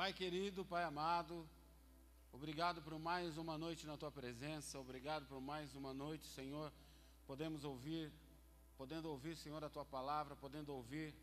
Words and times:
Pai 0.00 0.14
querido, 0.14 0.64
Pai 0.64 0.82
amado, 0.82 1.46
obrigado 2.32 2.80
por 2.80 2.98
mais 2.98 3.36
uma 3.36 3.58
noite 3.58 3.86
na 3.86 3.98
tua 3.98 4.10
presença, 4.10 4.80
obrigado 4.80 5.26
por 5.26 5.42
mais 5.42 5.74
uma 5.74 5.92
noite, 5.92 6.26
Senhor. 6.26 6.72
Podemos 7.26 7.64
ouvir, 7.64 8.10
podendo 8.78 9.10
ouvir, 9.10 9.36
Senhor, 9.36 9.62
a 9.62 9.68
tua 9.68 9.84
palavra, 9.84 10.34
podendo 10.34 10.72
ouvir 10.72 11.14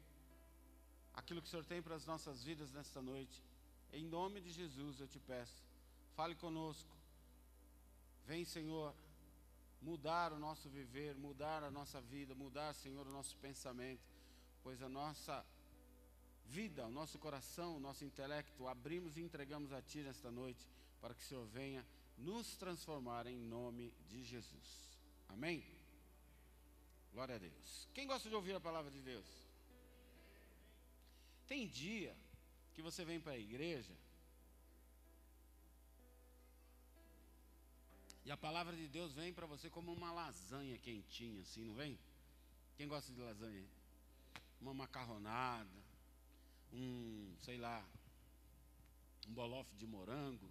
aquilo 1.11 1.41
que 1.41 1.47
o 1.47 1.49
Senhor 1.49 1.65
tem 1.65 1.81
para 1.81 1.95
as 1.95 2.05
nossas 2.05 2.43
vidas 2.43 2.71
nesta 2.71 3.01
noite. 3.01 3.43
Em 3.91 4.05
nome 4.05 4.41
de 4.41 4.51
Jesus 4.51 4.99
eu 4.99 5.07
te 5.07 5.19
peço, 5.19 5.63
fale 6.15 6.35
conosco. 6.35 6.95
Vem, 8.27 8.45
Senhor, 8.45 8.93
mudar 9.81 10.31
o 10.31 10.37
nosso 10.37 10.69
viver, 10.69 11.15
mudar 11.15 11.63
a 11.63 11.71
nossa 11.71 11.99
vida, 11.99 12.35
mudar, 12.35 12.75
Senhor, 12.75 13.07
o 13.07 13.11
nosso 13.11 13.35
pensamento, 13.37 14.07
pois 14.61 14.83
a 14.83 14.87
nossa 14.87 15.43
vida, 16.47 16.85
o 16.85 16.91
nosso 16.91 17.17
coração, 17.19 17.77
o 17.77 17.79
nosso 17.79 18.03
intelecto, 18.03 18.67
abrimos 18.67 19.17
e 19.17 19.21
entregamos 19.21 19.71
a 19.71 19.81
Ti 19.81 19.99
nesta 19.99 20.31
noite, 20.31 20.67
para 21.01 21.13
que 21.13 21.21
o 21.21 21.25
Senhor 21.25 21.45
venha 21.47 21.85
nos 22.17 22.55
transformar 22.55 23.27
em 23.27 23.37
nome 23.37 23.93
de 24.07 24.23
Jesus. 24.23 24.97
Amém? 25.29 25.63
Glória 27.13 27.35
a 27.35 27.37
Deus. 27.37 27.87
Quem 27.93 28.07
gosta 28.07 28.29
de 28.29 28.35
ouvir 28.35 28.55
a 28.55 28.59
palavra 28.59 28.91
de 28.91 29.01
Deus? 29.01 29.25
Tem 31.47 31.67
dia 31.67 32.15
que 32.73 32.81
você 32.81 33.03
vem 33.05 33.19
para 33.19 33.33
a 33.33 33.39
igreja 33.39 33.95
e 38.25 38.31
a 38.31 38.35
palavra 38.35 38.75
de 38.75 38.87
Deus 38.89 39.13
vem 39.13 39.33
para 39.33 39.47
você 39.47 39.69
como 39.69 39.93
uma 39.93 40.11
lasanha 40.11 40.77
quentinha, 40.77 41.41
assim, 41.41 41.63
não 41.63 41.73
vem? 41.73 41.97
Quem 42.75 42.87
gosta 42.87 43.11
de 43.13 43.21
lasanha? 43.21 43.65
Uma 44.59 44.73
macarronada, 44.73 45.86
um, 46.71 47.35
sei 47.39 47.57
lá, 47.57 47.85
um 49.27 49.33
bolofe 49.33 49.75
de 49.75 49.85
morango, 49.85 50.49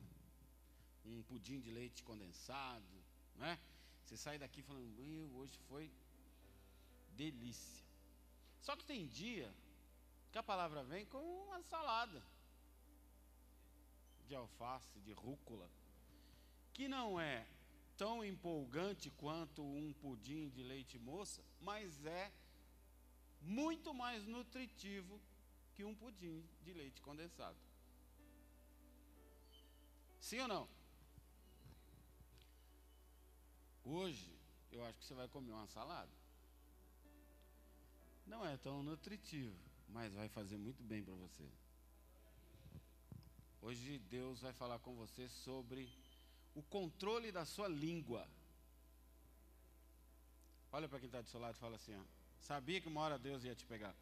um 1.05 1.23
pudim 1.23 1.61
de 1.61 1.71
leite 1.71 2.03
condensado, 2.03 3.05
não 3.37 3.47
é? 3.47 3.59
Você 4.05 4.17
sai 4.17 4.39
daqui 4.39 4.63
falando, 4.63 5.01
hoje 5.35 5.59
foi 5.69 5.91
delícia. 7.17 7.85
Só 8.61 8.77
que 8.77 8.85
tem 8.85 9.07
dia 9.09 9.53
que 10.31 10.39
a 10.39 10.43
palavra 10.43 10.85
vem 10.85 11.07
com 11.07 11.19
uma 11.19 11.63
salada 11.63 12.23
de 14.27 14.35
alface, 14.35 15.01
de 15.01 15.13
rúcula, 15.13 15.71
que 16.73 16.89
não 16.89 17.19
é 17.19 17.47
tão 17.97 18.25
empolgante 18.25 19.11
quanto 19.11 19.63
um 19.63 19.93
pudim 19.95 20.51
de 20.51 20.63
leite 20.63 20.99
moça, 20.99 21.43
mas 21.61 22.05
é 22.05 22.31
muito 23.41 23.95
mais 23.95 24.27
nutritivo 24.27 25.21
que 25.77 25.85
um 25.85 25.95
pudim 25.95 26.43
de 26.65 26.73
leite 26.73 27.03
condensado. 27.03 27.59
Sim 30.19 30.41
ou 30.41 30.49
não? 30.49 30.69
Hoje, 33.85 34.35
eu 34.73 34.85
acho 34.87 34.99
que 34.99 35.05
você 35.05 35.15
vai 35.15 35.29
comer 35.29 35.53
uma 35.53 35.67
salada. 35.69 36.11
Não 38.27 38.45
é 38.45 38.57
tão 38.57 38.83
nutritivo, 38.83 39.55
mas 39.91 40.13
vai 40.15 40.29
fazer 40.31 40.57
muito 40.57 40.83
bem 40.83 41.05
para 41.05 41.15
você. 41.15 41.49
Hoje 43.61 43.99
Deus 44.11 44.41
vai 44.41 44.53
falar 44.55 44.79
com 44.79 44.97
você 44.97 45.29
sobre 45.29 45.89
o 46.55 46.63
controle 46.63 47.31
da 47.31 47.45
sua 47.45 47.69
língua. 47.69 48.27
Olha 50.73 50.89
para 50.89 50.99
quem 50.99 51.07
está 51.07 51.21
do 51.21 51.29
seu 51.29 51.39
lado 51.39 51.55
e 51.55 51.59
fala 51.59 51.77
assim: 51.77 51.95
ó, 51.95 52.03
sabia 52.41 52.81
que 52.81 52.89
uma 52.89 53.03
hora 53.03 53.19
Deus 53.19 53.45
ia 53.45 53.55
te 53.55 53.67
pegar. 53.67 53.95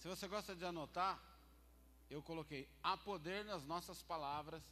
Se 0.00 0.08
você 0.08 0.26
gosta 0.26 0.56
de 0.56 0.64
anotar, 0.64 1.22
eu 2.08 2.22
coloquei: 2.22 2.66
há 2.82 2.96
poder 2.96 3.44
nas 3.44 3.64
nossas 3.64 4.02
palavras 4.02 4.62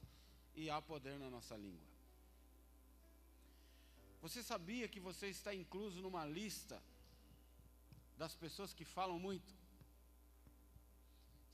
e 0.55 0.71
há 0.71 0.81
poder 0.81 1.19
na 1.19 1.29
nossa 1.29 1.55
língua. 1.55 1.87
Você 4.23 4.43
sabia 4.43 4.89
que 4.89 4.99
você 4.99 5.29
está 5.29 5.55
incluso 5.55 6.01
numa 6.01 6.25
lista 6.25 6.83
das 8.17 8.35
pessoas 8.35 8.73
que 8.73 8.87
falam 8.87 9.19
muito? 9.19 9.55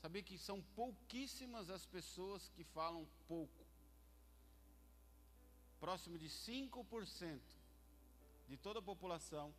Sabia 0.01 0.23
que 0.23 0.37
são 0.37 0.61
pouquíssimas 0.73 1.69
as 1.69 1.85
pessoas 1.85 2.47
que 2.55 2.63
falam 2.63 3.05
pouco. 3.27 3.65
Próximo 5.81 6.17
de 6.17 6.29
5% 6.29 7.41
de 8.47 8.55
toda 8.55 8.79
a 8.79 8.81
população 8.81 9.53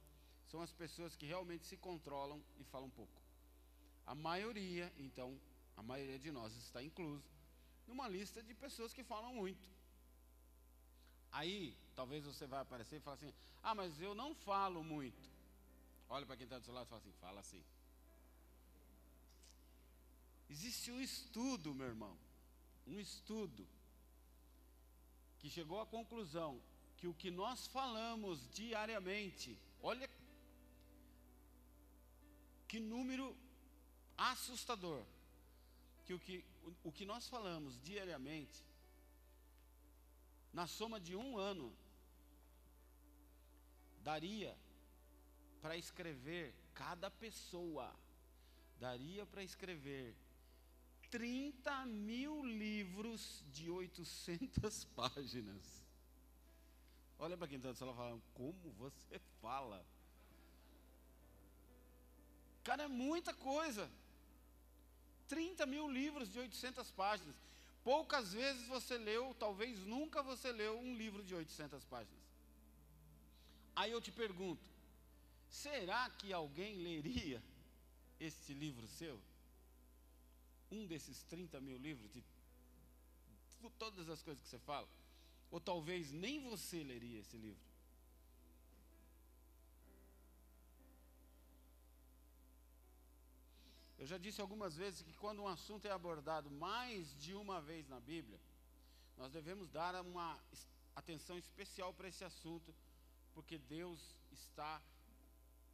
são 0.47 0.63
as 0.63 0.73
pessoas 0.73 1.15
que 1.15 1.27
realmente 1.27 1.67
se 1.67 1.77
controlam 1.77 2.43
e 2.59 2.65
falam 2.65 2.89
pouco. 2.89 3.26
A 4.07 4.15
maioria, 4.15 4.93
então, 4.99 5.39
a 5.77 5.83
maioria 5.83 6.19
de 6.19 6.31
nós 6.31 6.55
está 6.57 6.83
incluso 6.83 7.25
numa 7.87 8.09
lista 8.09 8.43
de 8.43 8.55
pessoas 8.55 8.93
que 8.93 9.03
falam 9.03 9.35
muito. 9.35 9.69
Aí, 11.33 11.77
talvez 11.95 12.25
você 12.25 12.47
vai 12.47 12.61
aparecer 12.61 12.97
e 12.97 13.01
falar 13.01 13.17
assim: 13.17 13.33
Ah, 13.63 13.75
mas 13.75 14.01
eu 14.01 14.15
não 14.15 14.35
falo 14.35 14.83
muito. 14.83 15.29
Olha 16.09 16.25
para 16.25 16.37
quem 16.37 16.45
está 16.45 16.59
do 16.59 16.65
seu 16.65 16.75
lado 16.75 16.87
e 16.87 16.89
fala 16.89 17.01
assim: 17.01 17.13
Fala 17.21 17.41
assim. 17.41 17.65
Existe 20.49 20.93
um 20.93 21.01
estudo, 21.01 21.75
meu 21.75 21.89
irmão, 21.89 22.17
um 22.87 23.01
estudo, 23.01 23.67
que 25.41 25.51
chegou 25.51 25.81
à 25.81 25.87
conclusão 25.87 26.63
que 26.97 27.09
o 27.09 27.15
que 27.15 27.31
nós 27.31 27.67
falamos 27.67 28.49
diariamente, 28.51 29.59
olha 29.83 30.09
que 32.69 32.79
número 32.81 33.37
assustador 34.17 35.05
que 36.05 36.15
o 36.15 36.19
que, 36.19 36.45
o, 36.63 36.89
o 36.89 36.93
que 36.93 37.05
nós 37.05 37.29
falamos 37.29 37.81
diariamente, 37.83 38.65
na 40.53 40.67
soma 40.67 41.01
de 41.01 41.17
um 41.17 41.37
ano, 41.37 41.77
daria 44.03 44.57
para 45.61 45.77
escrever 45.77 46.55
cada 46.73 47.11
pessoa, 47.11 47.93
daria 48.79 49.27
para 49.27 49.43
escrever 49.43 50.15
30 51.11 51.87
mil 51.87 52.45
livros 52.45 53.45
de 53.53 53.69
800 53.69 54.85
páginas. 54.95 55.85
Olha 57.19 57.37
para 57.37 57.49
quem 57.49 57.57
está 57.57 57.75
falando, 57.75 58.23
como 58.35 58.71
você 58.73 59.19
fala. 59.41 59.85
Cara, 62.63 62.85
é 62.85 62.89
muita 62.89 63.33
coisa. 63.35 63.91
30 65.29 65.67
mil 65.67 65.89
livros 65.89 66.31
de 66.31 66.39
800 66.39 66.91
páginas. 66.91 67.37
Poucas 67.83 68.33
vezes 68.33 68.67
você 68.67 68.99
leu, 68.99 69.35
talvez 69.35 69.79
nunca 69.87 70.23
você 70.23 70.51
leu 70.51 70.79
um 70.79 70.97
livro 70.97 71.23
de 71.23 71.35
800 71.35 71.85
páginas. 71.85 72.21
Aí 73.75 73.93
eu 73.93 74.01
te 74.01 74.11
pergunto: 74.11 74.69
será 75.49 76.09
que 76.11 76.33
alguém 76.33 76.77
leria 76.77 77.43
este 78.19 78.53
livro 78.55 78.87
seu? 78.87 79.21
Um 80.71 80.87
desses 80.87 81.23
30 81.25 81.61
mil 81.61 81.79
livros, 81.79 82.13
de 82.13 82.25
todas 83.79 84.09
as 84.09 84.23
coisas 84.23 84.43
que 84.43 84.49
você 84.49 84.59
fala? 84.59 84.89
Ou 85.51 85.61
talvez 85.61 86.11
nem 86.13 86.41
você 86.41 86.83
leria 86.83 87.21
esse 87.21 87.37
livro? 87.37 87.66
Eu 94.07 94.11
já 94.11 94.19
disse 94.19 94.41
algumas 94.41 94.77
vezes 94.77 95.03
que 95.03 95.13
quando 95.15 95.43
um 95.43 95.49
assunto 95.49 95.85
é 95.85 95.91
abordado 95.91 96.49
mais 96.49 97.13
de 97.19 97.35
uma 97.35 97.61
vez 97.61 97.89
na 97.89 97.99
Bíblia, 97.99 98.39
nós 99.17 99.33
devemos 99.33 99.69
dar 99.69 100.01
uma 100.01 100.41
atenção 100.95 101.37
especial 101.37 101.93
para 101.93 102.07
esse 102.07 102.23
assunto, 102.23 102.73
porque 103.35 103.59
Deus 103.59 104.15
está 104.31 104.81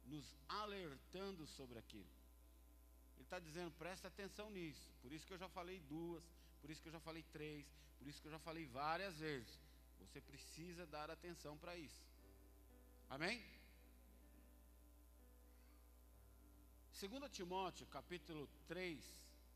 nos 0.03 0.35
alertando 0.49 1.45
sobre 1.45 1.77
aquilo. 1.77 2.09
Ele 3.17 3.23
está 3.23 3.37
dizendo, 3.37 3.71
presta 3.73 4.07
atenção 4.07 4.49
nisso. 4.49 4.91
Por 4.99 5.11
isso 5.11 5.27
que 5.27 5.33
eu 5.33 5.37
já 5.37 5.47
falei 5.49 5.79
duas, 5.81 6.23
por 6.59 6.71
isso 6.71 6.81
que 6.81 6.87
eu 6.87 6.93
já 6.93 6.99
falei 6.99 7.21
três, 7.31 7.67
por 7.99 8.07
isso 8.07 8.19
que 8.19 8.29
eu 8.29 8.31
já 8.31 8.39
falei 8.39 8.65
várias 8.65 9.19
vezes. 9.19 9.59
Você 9.99 10.19
precisa 10.19 10.87
dar 10.87 11.11
atenção 11.11 11.55
para 11.55 11.77
isso. 11.77 12.01
Amém? 13.11 13.52
2 17.07 17.29
Timóteo, 17.31 17.85
capítulo 17.87 18.47
3, 18.65 19.03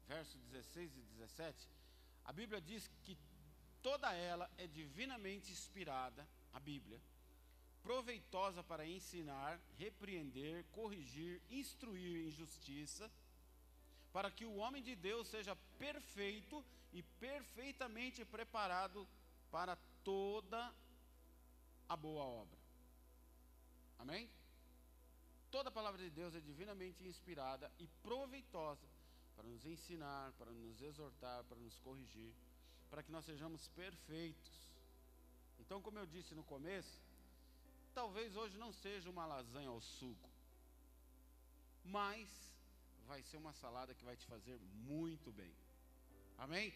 versos 0.06 0.42
16 0.52 0.98
e 0.98 1.02
17, 1.18 1.70
a 2.26 2.34
Bíblia 2.34 2.60
diz 2.60 2.90
que 3.06 3.18
toda 3.82 4.14
ela 4.14 4.52
é 4.58 4.68
divinamente 4.68 5.50
inspirada, 5.50 6.28
a 6.52 6.60
Bíblia, 6.60 7.02
proveitosa 7.82 8.62
para 8.62 8.86
ensinar, 8.86 9.62
repreender, 9.78 10.66
corrigir, 10.74 11.42
instruir 11.50 12.28
em 12.28 12.32
justiça, 12.32 13.10
para 14.12 14.30
que 14.30 14.46
o 14.46 14.58
homem 14.58 14.84
de 14.84 14.94
Deus 14.94 15.30
seja 15.30 15.56
perfeito 15.80 16.66
e 16.92 17.02
perfeitamente 17.02 18.26
preparado 18.26 19.08
para 19.50 19.78
toda 20.04 20.74
a 21.88 21.96
boa 21.96 22.26
obra. 22.26 22.58
Amém? 23.98 24.30
Toda 25.58 25.70
a 25.70 25.72
palavra 25.72 26.00
de 26.00 26.12
Deus 26.12 26.36
é 26.36 26.40
divinamente 26.40 27.04
inspirada 27.04 27.72
e 27.80 27.88
proveitosa 28.04 28.88
para 29.36 29.48
nos 29.48 29.66
ensinar, 29.66 30.32
para 30.34 30.52
nos 30.52 30.80
exortar, 30.84 31.44
para 31.46 31.58
nos 31.58 31.80
corrigir, 31.80 32.32
para 32.92 33.02
que 33.02 33.12
nós 33.12 33.26
sejamos 33.26 33.68
perfeitos. 33.70 34.52
Então, 35.58 35.82
como 35.82 35.98
eu 35.98 36.06
disse 36.06 36.36
no 36.36 36.44
começo, 36.44 37.02
talvez 37.92 38.36
hoje 38.36 38.56
não 38.56 38.72
seja 38.72 39.10
uma 39.10 39.26
lasanha 39.26 39.70
ao 39.70 39.82
suco, 39.82 40.30
mas 41.86 42.30
vai 43.08 43.24
ser 43.24 43.38
uma 43.38 43.54
salada 43.54 43.96
que 43.96 44.06
vai 44.06 44.16
te 44.16 44.28
fazer 44.28 44.60
muito 44.60 45.32
bem. 45.32 45.52
Amém? 46.38 46.72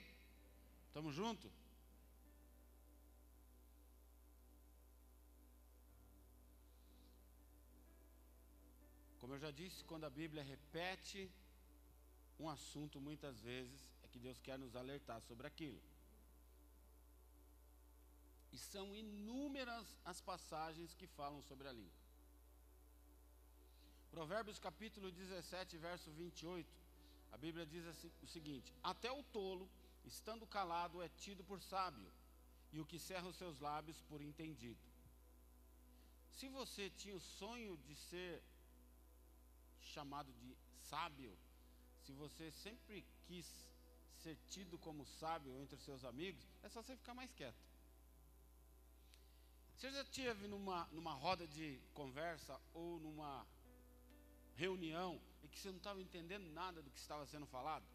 Estamos 0.87 1.13
juntos? 1.13 1.51
Como 9.31 9.39
eu 9.39 9.47
já 9.47 9.51
disse, 9.51 9.85
quando 9.85 10.03
a 10.03 10.09
Bíblia 10.09 10.43
repete 10.43 11.31
um 12.37 12.49
assunto 12.49 12.99
muitas 12.99 13.39
vezes, 13.39 13.79
é 14.03 14.07
que 14.09 14.19
Deus 14.19 14.37
quer 14.41 14.59
nos 14.59 14.75
alertar 14.75 15.21
sobre 15.21 15.47
aquilo. 15.47 15.81
E 18.51 18.57
são 18.57 18.93
inúmeras 18.93 19.87
as 20.03 20.19
passagens 20.19 20.93
que 20.93 21.07
falam 21.07 21.41
sobre 21.43 21.69
a 21.69 21.71
língua. 21.71 22.01
Provérbios 24.09 24.59
capítulo 24.59 25.09
17, 25.09 25.77
verso 25.77 26.11
28, 26.11 26.69
a 27.31 27.37
Bíblia 27.37 27.65
diz 27.65 27.87
assim, 27.87 28.11
o 28.21 28.27
seguinte: 28.27 28.75
Até 28.83 29.09
o 29.13 29.23
tolo, 29.23 29.71
estando 30.03 30.45
calado, 30.45 31.01
é 31.01 31.07
tido 31.07 31.41
por 31.41 31.61
sábio, 31.61 32.11
e 32.73 32.81
o 32.81 32.85
que 32.85 32.99
cerra 32.99 33.29
os 33.29 33.37
seus 33.37 33.61
lábios 33.61 34.01
por 34.09 34.19
entendido. 34.19 34.81
Se 36.31 36.49
você 36.49 36.89
tinha 36.89 37.15
o 37.15 37.27
sonho 37.39 37.77
de 37.77 37.95
ser 37.95 38.43
chamado 39.81 40.31
de 40.33 40.55
sábio, 40.89 41.37
se 42.03 42.11
você 42.13 42.51
sempre 42.51 43.05
quis 43.25 43.45
ser 44.23 44.37
tido 44.49 44.77
como 44.77 45.05
sábio 45.05 45.59
entre 45.59 45.75
os 45.75 45.83
seus 45.83 46.03
amigos, 46.03 46.43
é 46.63 46.69
só 46.69 46.81
você 46.81 46.95
ficar 46.95 47.13
mais 47.13 47.31
quieto. 47.33 47.57
Você 49.75 49.91
já 49.91 50.01
esteve 50.01 50.47
numa, 50.47 50.85
numa 50.91 51.13
roda 51.13 51.47
de 51.47 51.81
conversa 51.93 52.59
ou 52.73 52.99
numa 52.99 53.47
reunião 54.55 55.19
e 55.41 55.47
que 55.47 55.59
você 55.59 55.71
não 55.71 55.77
estava 55.77 56.01
entendendo 56.01 56.47
nada 56.51 56.83
do 56.83 56.91
que 56.91 56.99
estava 56.99 57.25
sendo 57.25 57.47
falado? 57.47 57.85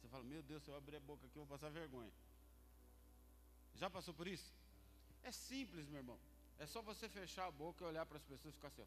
Você 0.00 0.08
fala, 0.08 0.24
meu 0.24 0.42
Deus, 0.42 0.62
se 0.64 0.70
eu 0.70 0.76
abrir 0.76 0.96
a 0.96 1.00
boca 1.00 1.26
aqui, 1.26 1.36
eu 1.36 1.44
vou 1.44 1.56
passar 1.56 1.70
vergonha. 1.70 2.12
Já 3.74 3.88
passou 3.88 4.12
por 4.12 4.26
isso? 4.26 4.52
É 5.22 5.30
simples, 5.30 5.86
meu 5.88 5.98
irmão. 5.98 6.18
É 6.58 6.66
só 6.66 6.82
você 6.82 7.08
fechar 7.08 7.46
a 7.46 7.50
boca 7.50 7.84
e 7.84 7.86
olhar 7.86 8.04
para 8.04 8.18
as 8.18 8.24
pessoas 8.24 8.52
e 8.52 8.56
ficar 8.56 8.68
assim, 8.68 8.82
ó. 8.82 8.86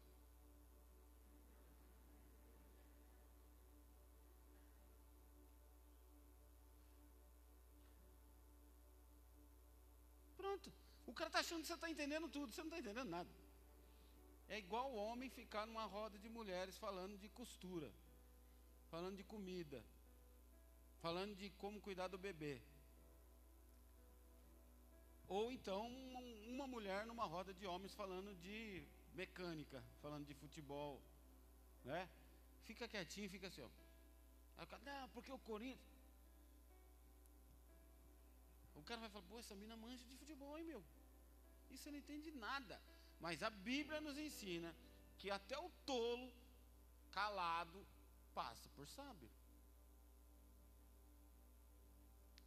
O 11.14 11.16
cara 11.16 11.28
está 11.28 11.38
achando 11.38 11.60
que 11.60 11.68
você 11.68 11.74
está 11.74 11.88
entendendo 11.88 12.28
tudo, 12.28 12.52
você 12.52 12.60
não 12.60 12.70
está 12.70 12.78
entendendo 12.80 13.08
nada. 13.08 13.30
É 14.48 14.58
igual 14.58 14.90
o 14.90 14.96
homem 14.96 15.30
ficar 15.30 15.64
numa 15.64 15.84
roda 15.84 16.18
de 16.18 16.28
mulheres 16.28 16.76
falando 16.76 17.16
de 17.16 17.28
costura, 17.28 17.88
falando 18.90 19.16
de 19.16 19.22
comida, 19.22 19.80
falando 21.00 21.36
de 21.36 21.50
como 21.50 21.80
cuidar 21.80 22.08
do 22.08 22.18
bebê. 22.18 22.60
Ou 25.28 25.52
então 25.52 25.86
uma, 26.48 26.66
mulher 26.66 27.06
numa 27.06 27.26
roda 27.26 27.54
de 27.54 27.64
homens 27.64 27.94
falando 27.94 28.34
de 28.46 28.84
mecânica, 29.14 29.84
falando 30.02 30.26
de 30.26 30.34
futebol, 30.34 31.00
né? 31.84 32.08
Fica 32.64 32.88
quietinho, 32.88 33.30
fica 33.30 33.46
assim, 33.46 33.62
ó. 33.62 33.70
Não, 34.82 35.08
porque 35.10 35.30
o 35.30 35.38
Corinthians. 35.38 35.94
O 38.74 38.82
cara 38.82 39.00
vai 39.02 39.10
falar, 39.10 39.24
pô, 39.26 39.38
essa 39.38 39.54
mina 39.54 39.76
manja 39.76 40.04
de 40.04 40.16
futebol, 40.16 40.58
hein, 40.58 40.64
meu? 40.64 40.84
Isso 41.70 41.90
não 41.90 41.98
entende 41.98 42.30
nada. 42.32 42.80
Mas 43.20 43.42
a 43.42 43.50
Bíblia 43.50 44.00
nos 44.00 44.18
ensina 44.18 44.74
que 45.18 45.30
até 45.30 45.58
o 45.58 45.70
tolo, 45.86 46.32
calado, 47.10 47.86
passa 48.34 48.68
por 48.70 48.86
sábio. 48.88 49.30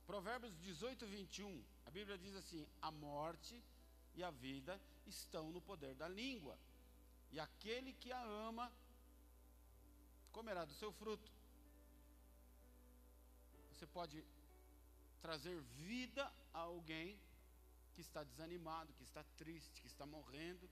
Provérbios 0.05 0.57
18, 0.59 1.05
21, 1.05 1.63
a 1.85 1.91
Bíblia 1.91 2.17
diz 2.17 2.35
assim: 2.35 2.65
a 2.81 2.91
morte 2.91 3.61
e 4.15 4.23
a 4.23 4.31
vida 4.31 4.79
estão 5.05 5.51
no 5.51 5.61
poder 5.61 5.95
da 5.95 6.07
língua, 6.07 6.57
e 7.31 7.39
aquele 7.39 7.93
que 7.93 8.11
a 8.11 8.23
ama 8.23 8.71
comerá 10.31 10.63
do 10.65 10.73
seu 10.73 10.91
fruto. 10.93 11.31
Você 13.71 13.85
pode 13.85 14.23
trazer 15.21 15.59
vida 15.75 16.31
a 16.53 16.59
alguém 16.59 17.19
que 17.97 18.01
está 18.01 18.23
desanimado, 18.23 18.93
que 18.93 19.03
está 19.03 19.23
triste, 19.41 19.81
que 19.81 19.87
está 19.87 20.05
morrendo. 20.05 20.69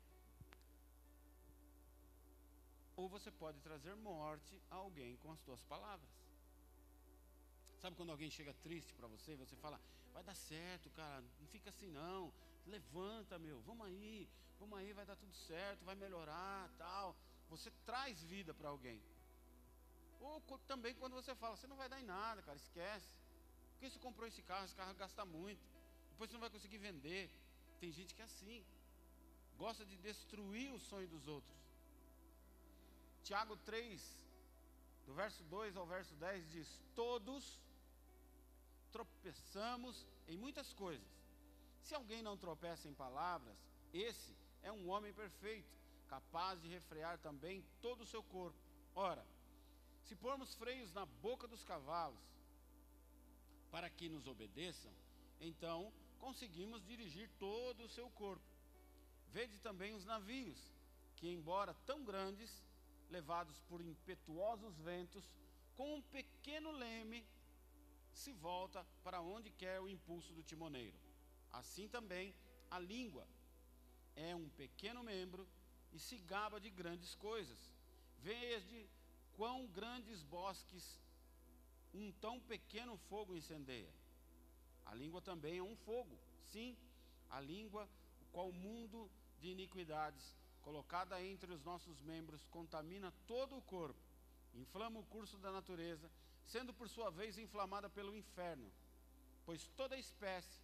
Ou 2.96 3.10
você 3.10 3.32
pode 3.32 3.60
trazer 3.62 3.96
morte 3.96 4.62
a 4.70 4.76
alguém 4.76 5.18
com 5.18 5.32
as 5.32 5.40
suas 5.40 5.64
palavras. 5.64 6.08
Sabe 7.82 7.96
quando 7.96 8.12
alguém 8.12 8.30
chega 8.30 8.54
triste 8.66 8.94
para 8.94 9.08
você 9.08 9.32
e 9.32 9.42
você 9.44 9.56
fala, 9.56 9.82
vai 10.14 10.24
dar 10.24 10.36
certo, 10.36 10.88
cara, 10.92 11.24
não 11.40 11.48
fica 11.48 11.72
assim 11.72 11.90
não, 11.90 12.32
levanta, 12.68 13.40
meu, 13.40 13.60
vamos 13.62 13.88
aí, 13.88 14.30
vamos 14.60 14.78
aí, 14.78 14.94
vai 14.94 15.06
dar 15.06 15.16
tudo 15.16 15.34
certo, 15.34 15.84
vai 15.84 15.96
melhorar, 15.96 16.70
tal. 16.78 17.16
Você 17.50 17.72
traz 17.88 18.22
vida 18.22 18.54
para 18.54 18.70
alguém. 18.70 19.02
Ou 20.20 20.40
também 20.60 20.94
quando 20.94 21.14
você 21.14 21.34
fala, 21.34 21.58
você 21.58 21.66
não 21.66 21.76
vai 21.76 21.90
dar 21.90 22.00
em 22.00 22.06
nada, 22.06 22.44
cara, 22.44 22.58
esquece. 22.58 23.10
Por 23.72 23.80
que 23.80 23.90
você 23.90 24.00
comprou 24.00 24.28
esse 24.28 24.44
carro? 24.44 24.66
Esse 24.66 24.76
carro 24.76 24.94
gasta 24.94 25.26
muito. 25.26 25.75
Depois 26.16 26.30
você 26.30 26.36
não 26.36 26.48
vai 26.48 26.50
conseguir 26.50 26.78
vender. 26.78 27.30
Tem 27.82 27.92
gente 27.92 28.16
que 28.16 28.22
é 28.22 28.26
assim. 28.26 28.66
Gosta 29.58 29.86
de 29.86 29.98
destruir 29.98 30.72
o 30.74 30.80
sonho 30.80 31.10
dos 31.10 31.28
outros. 31.28 31.54
Tiago 33.22 33.58
3, 33.58 34.02
do 35.06 35.14
verso 35.14 35.44
2 35.44 35.76
ao 35.76 35.86
verso 35.86 36.16
10 36.16 36.52
diz: 36.52 36.82
Todos 36.96 37.60
tropeçamos 38.94 40.08
em 40.26 40.38
muitas 40.38 40.72
coisas. 40.74 41.06
Se 41.82 41.94
alguém 41.94 42.22
não 42.24 42.38
tropeça 42.38 42.88
em 42.88 42.94
palavras, 42.94 43.58
esse 43.94 44.34
é 44.64 44.72
um 44.72 44.90
homem 44.90 45.14
perfeito, 45.14 45.76
capaz 46.08 46.62
de 46.62 46.70
refrear 46.70 47.18
também 47.20 47.62
todo 47.82 48.02
o 48.04 48.06
seu 48.06 48.24
corpo. 48.24 48.58
Ora, 48.96 49.26
se 50.06 50.16
pormos 50.16 50.56
freios 50.56 50.94
na 50.94 51.06
boca 51.06 51.46
dos 51.46 51.66
cavalos 51.66 52.24
para 53.70 53.90
que 53.90 54.08
nos 54.08 54.28
obedeçam, 54.28 54.94
então 55.42 55.92
conseguimos 56.26 56.84
dirigir 56.84 57.30
todo 57.38 57.84
o 57.84 57.90
seu 57.90 58.10
corpo. 58.10 58.50
Vede 59.32 59.60
também 59.60 59.94
os 59.94 60.06
navios, 60.06 60.60
que, 61.16 61.28
embora 61.28 61.76
tão 61.86 62.04
grandes, 62.04 62.52
levados 63.12 63.60
por 63.70 63.80
impetuosos 63.80 64.76
ventos, 64.80 65.24
com 65.78 65.98
um 65.98 66.02
pequeno 66.02 66.72
leme, 66.72 67.24
se 68.12 68.32
volta 68.32 68.84
para 69.04 69.22
onde 69.22 69.52
quer 69.52 69.80
o 69.80 69.88
impulso 69.88 70.34
do 70.34 70.42
timoneiro. 70.42 70.98
Assim 71.54 71.88
também 71.88 72.34
a 72.72 72.80
língua 72.80 73.28
é 74.16 74.36
um 74.36 74.50
pequeno 74.50 75.04
membro 75.04 75.48
e 75.94 76.00
se 76.00 76.18
gaba 76.18 76.60
de 76.60 76.72
grandes 76.72 77.14
coisas. 77.14 77.60
Veja 78.18 78.88
quão 79.38 79.68
grandes 79.68 80.24
bosques 80.24 81.00
um 81.94 82.12
tão 82.14 82.40
pequeno 82.40 82.98
fogo 83.10 83.36
incendeia. 83.36 83.94
A 84.86 84.94
língua 84.94 85.22
também 85.22 85.58
é 85.58 85.64
um 85.64 85.76
fogo. 85.76 86.18
Sim, 86.46 86.78
a 87.30 87.40
língua, 87.40 87.90
qual 88.32 88.52
mundo 88.52 89.10
de 89.40 89.50
iniquidades, 89.50 90.36
colocada 90.62 91.22
entre 91.24 91.52
os 91.52 91.64
nossos 91.64 92.02
membros, 92.02 92.48
contamina 92.48 93.14
todo 93.28 93.58
o 93.58 93.62
corpo, 93.62 94.00
inflama 94.54 95.00
o 95.00 95.06
curso 95.06 95.38
da 95.38 95.52
natureza, 95.52 96.10
sendo 96.46 96.74
por 96.74 96.88
sua 96.90 97.10
vez 97.10 97.38
inflamada 97.38 97.90
pelo 97.90 98.16
inferno. 98.16 98.72
Pois 99.46 99.68
toda 99.76 99.98
espécie, 99.98 100.62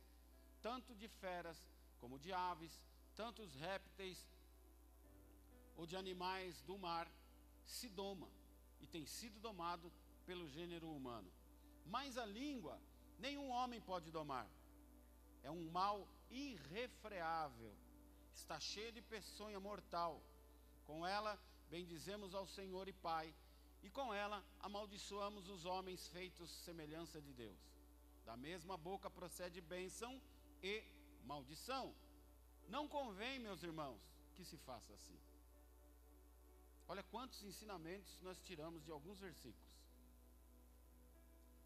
tanto 0.62 0.96
de 0.96 1.08
feras 1.08 1.58
como 2.00 2.20
de 2.20 2.32
aves, 2.32 2.82
tanto 3.16 3.46
répteis 3.60 4.28
ou 5.75 5.86
de 5.86 5.96
animais 5.96 6.62
do 6.62 6.78
mar, 6.78 7.08
se 7.66 7.88
doma 7.90 8.30
e 8.80 8.88
tem 8.88 9.06
sido 9.06 9.40
domado 9.40 9.92
pelo 10.25 10.48
gênero 10.48 10.92
humano. 10.92 11.32
Mas 11.86 12.18
a 12.18 12.25
língua 12.25 12.80
nenhum 13.22 13.50
homem 13.50 13.80
pode 13.80 14.12
domar. 14.12 14.48
É 15.44 15.51
um 15.51 15.70
mal 15.72 16.08
irrefreável, 16.30 17.74
está 18.34 18.60
cheio 18.60 18.92
de 18.92 19.01
peçonha 19.01 19.60
mortal. 19.60 20.22
Com 20.86 21.06
ela 21.06 21.40
bendizemos 21.70 22.34
ao 22.36 22.46
Senhor 22.48 22.88
e 22.88 22.94
Pai, 22.94 23.34
e 23.84 23.90
com 23.90 24.13
ela 24.13 24.44
amaldiçoamos 24.60 25.48
os 25.48 25.66
homens 25.66 26.08
feitos 26.08 26.50
semelhança 26.66 27.22
de 27.22 27.34
Deus. 27.34 27.60
Da 28.25 28.36
mesma 28.38 28.78
boca 28.78 29.10
procede 29.10 29.62
bênção 29.62 30.22
e 30.62 30.84
maldição. 31.24 31.96
Não 32.68 32.88
convém, 32.88 33.40
meus 33.40 33.63
irmãos, 33.63 34.01
que 34.36 34.44
se 34.44 34.58
faça 34.58 34.94
assim. 34.94 35.20
Olha 36.88 37.04
quantos 37.04 37.42
ensinamentos 37.44 38.20
nós 38.22 38.40
tiramos 38.42 38.84
de 38.84 38.92
alguns 38.92 39.20
versículos. 39.20 39.72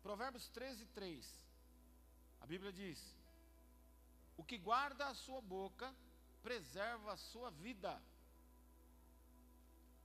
Provérbios 0.01 0.47
13, 0.49 0.85
3. 0.87 1.44
A 2.45 2.47
Bíblia 2.47 2.71
diz: 2.71 2.99
O 4.37 4.43
que 4.43 4.57
guarda 4.59 5.07
a 5.07 5.15
sua 5.15 5.41
boca 5.41 5.87
preserva 6.43 7.13
a 7.13 7.17
sua 7.17 7.49
vida, 7.49 7.99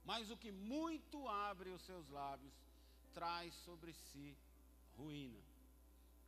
mas 0.03 0.31
o 0.31 0.37
que 0.43 0.51
muito 0.51 1.27
abre 1.27 1.69
os 1.69 1.83
seus 1.83 2.09
lábios 2.09 2.55
traz 3.13 3.53
sobre 3.65 3.93
si 3.93 4.35
ruína. 4.97 5.39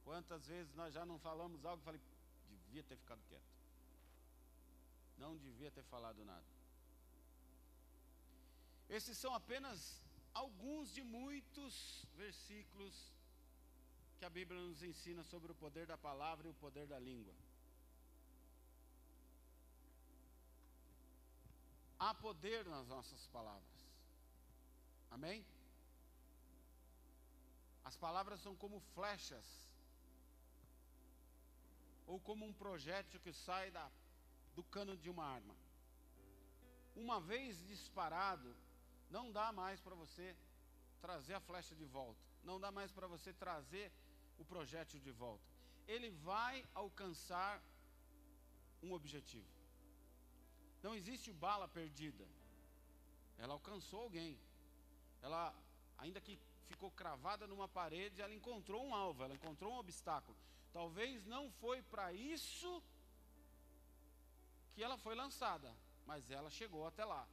Quantas 0.03 0.45
vezes 0.45 0.75
nós 0.75 0.93
já 0.93 1.03
não 1.03 1.17
falamos 1.17 1.65
algo 1.65 1.81
e 1.81 1.85
falei, 1.85 2.01
devia 2.67 2.83
ter 2.83 2.95
ficado 2.95 3.23
quieto. 3.27 3.51
Não 5.17 5.35
devia 5.35 5.71
ter 5.71 5.83
falado 5.85 6.23
nada. 6.23 6.45
Esses 8.87 9.17
são 9.17 9.33
apenas 9.33 9.99
alguns 10.31 10.93
de 10.93 11.01
muitos 11.01 12.05
versículos 12.15 13.11
que 14.23 14.27
a 14.27 14.29
Bíblia 14.29 14.61
nos 14.61 14.81
ensina 14.81 15.21
sobre 15.21 15.51
o 15.51 15.55
poder 15.55 15.85
da 15.85 15.97
palavra 15.97 16.47
e 16.47 16.49
o 16.49 16.53
poder 16.53 16.87
da 16.87 16.97
língua. 16.97 17.33
Há 21.99 22.13
poder 22.13 22.65
nas 22.65 22.87
nossas 22.87 23.27
palavras. 23.27 23.81
Amém? 25.11 25.45
As 27.83 27.97
palavras 27.97 28.39
são 28.39 28.55
como 28.55 28.79
flechas, 28.95 29.45
ou 32.07 32.17
como 32.17 32.45
um 32.45 32.53
projétil 32.53 33.19
que 33.19 33.33
sai 33.33 33.71
da, 33.71 33.91
do 34.55 34.63
cano 34.63 34.95
de 34.95 35.09
uma 35.09 35.25
arma. 35.25 35.55
Uma 36.95 37.19
vez 37.19 37.61
disparado, 37.67 38.55
não 39.09 39.33
dá 39.33 39.51
mais 39.51 39.81
para 39.81 39.95
você 39.95 40.33
trazer 41.01 41.33
a 41.33 41.41
flecha 41.41 41.75
de 41.75 41.83
volta, 41.83 42.23
não 42.41 42.57
dá 42.57 42.71
mais 42.71 42.89
para 42.89 43.05
você 43.05 43.33
trazer 43.33 43.91
o 44.37 44.45
projétil 44.45 44.99
de 44.99 45.11
volta. 45.11 45.43
Ele 45.87 46.09
vai 46.09 46.65
alcançar 46.73 47.61
um 48.81 48.93
objetivo. 48.93 49.47
Não 50.81 50.93
existe 50.95 51.31
bala 51.31 51.67
perdida. 51.67 52.25
Ela 53.37 53.53
alcançou 53.53 54.01
alguém. 54.01 54.37
Ela, 55.21 55.53
ainda 55.97 56.19
que 56.19 56.37
ficou 56.67 56.91
cravada 56.91 57.47
numa 57.47 57.67
parede, 57.67 58.21
ela 58.21 58.33
encontrou 58.33 58.85
um 58.85 58.93
alvo, 58.93 59.23
ela 59.23 59.33
encontrou 59.33 59.73
um 59.73 59.77
obstáculo. 59.77 60.37
Talvez 60.71 61.25
não 61.25 61.51
foi 61.61 61.81
para 61.83 62.11
isso 62.13 62.83
que 64.73 64.83
ela 64.83 64.97
foi 64.97 65.15
lançada, 65.15 65.73
mas 66.05 66.31
ela 66.31 66.49
chegou 66.49 66.85
até 66.87 67.05
lá. 67.05 67.27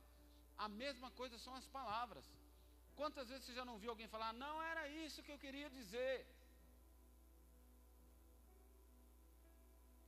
A 0.59 0.69
mesma 0.69 1.11
coisa 1.13 1.39
são 1.39 1.55
as 1.55 1.67
palavras. 1.67 2.25
Quantas 2.95 3.29
vezes 3.31 3.47
você 3.47 3.55
já 3.55 3.65
não 3.65 3.79
viu 3.79 3.91
alguém 3.91 4.09
falar, 4.09 4.33
não 4.33 4.63
era 4.63 4.89
isso 4.89 5.23
que 5.23 5.33
eu 5.33 5.39
queria 5.39 5.71
dizer? 5.71 6.27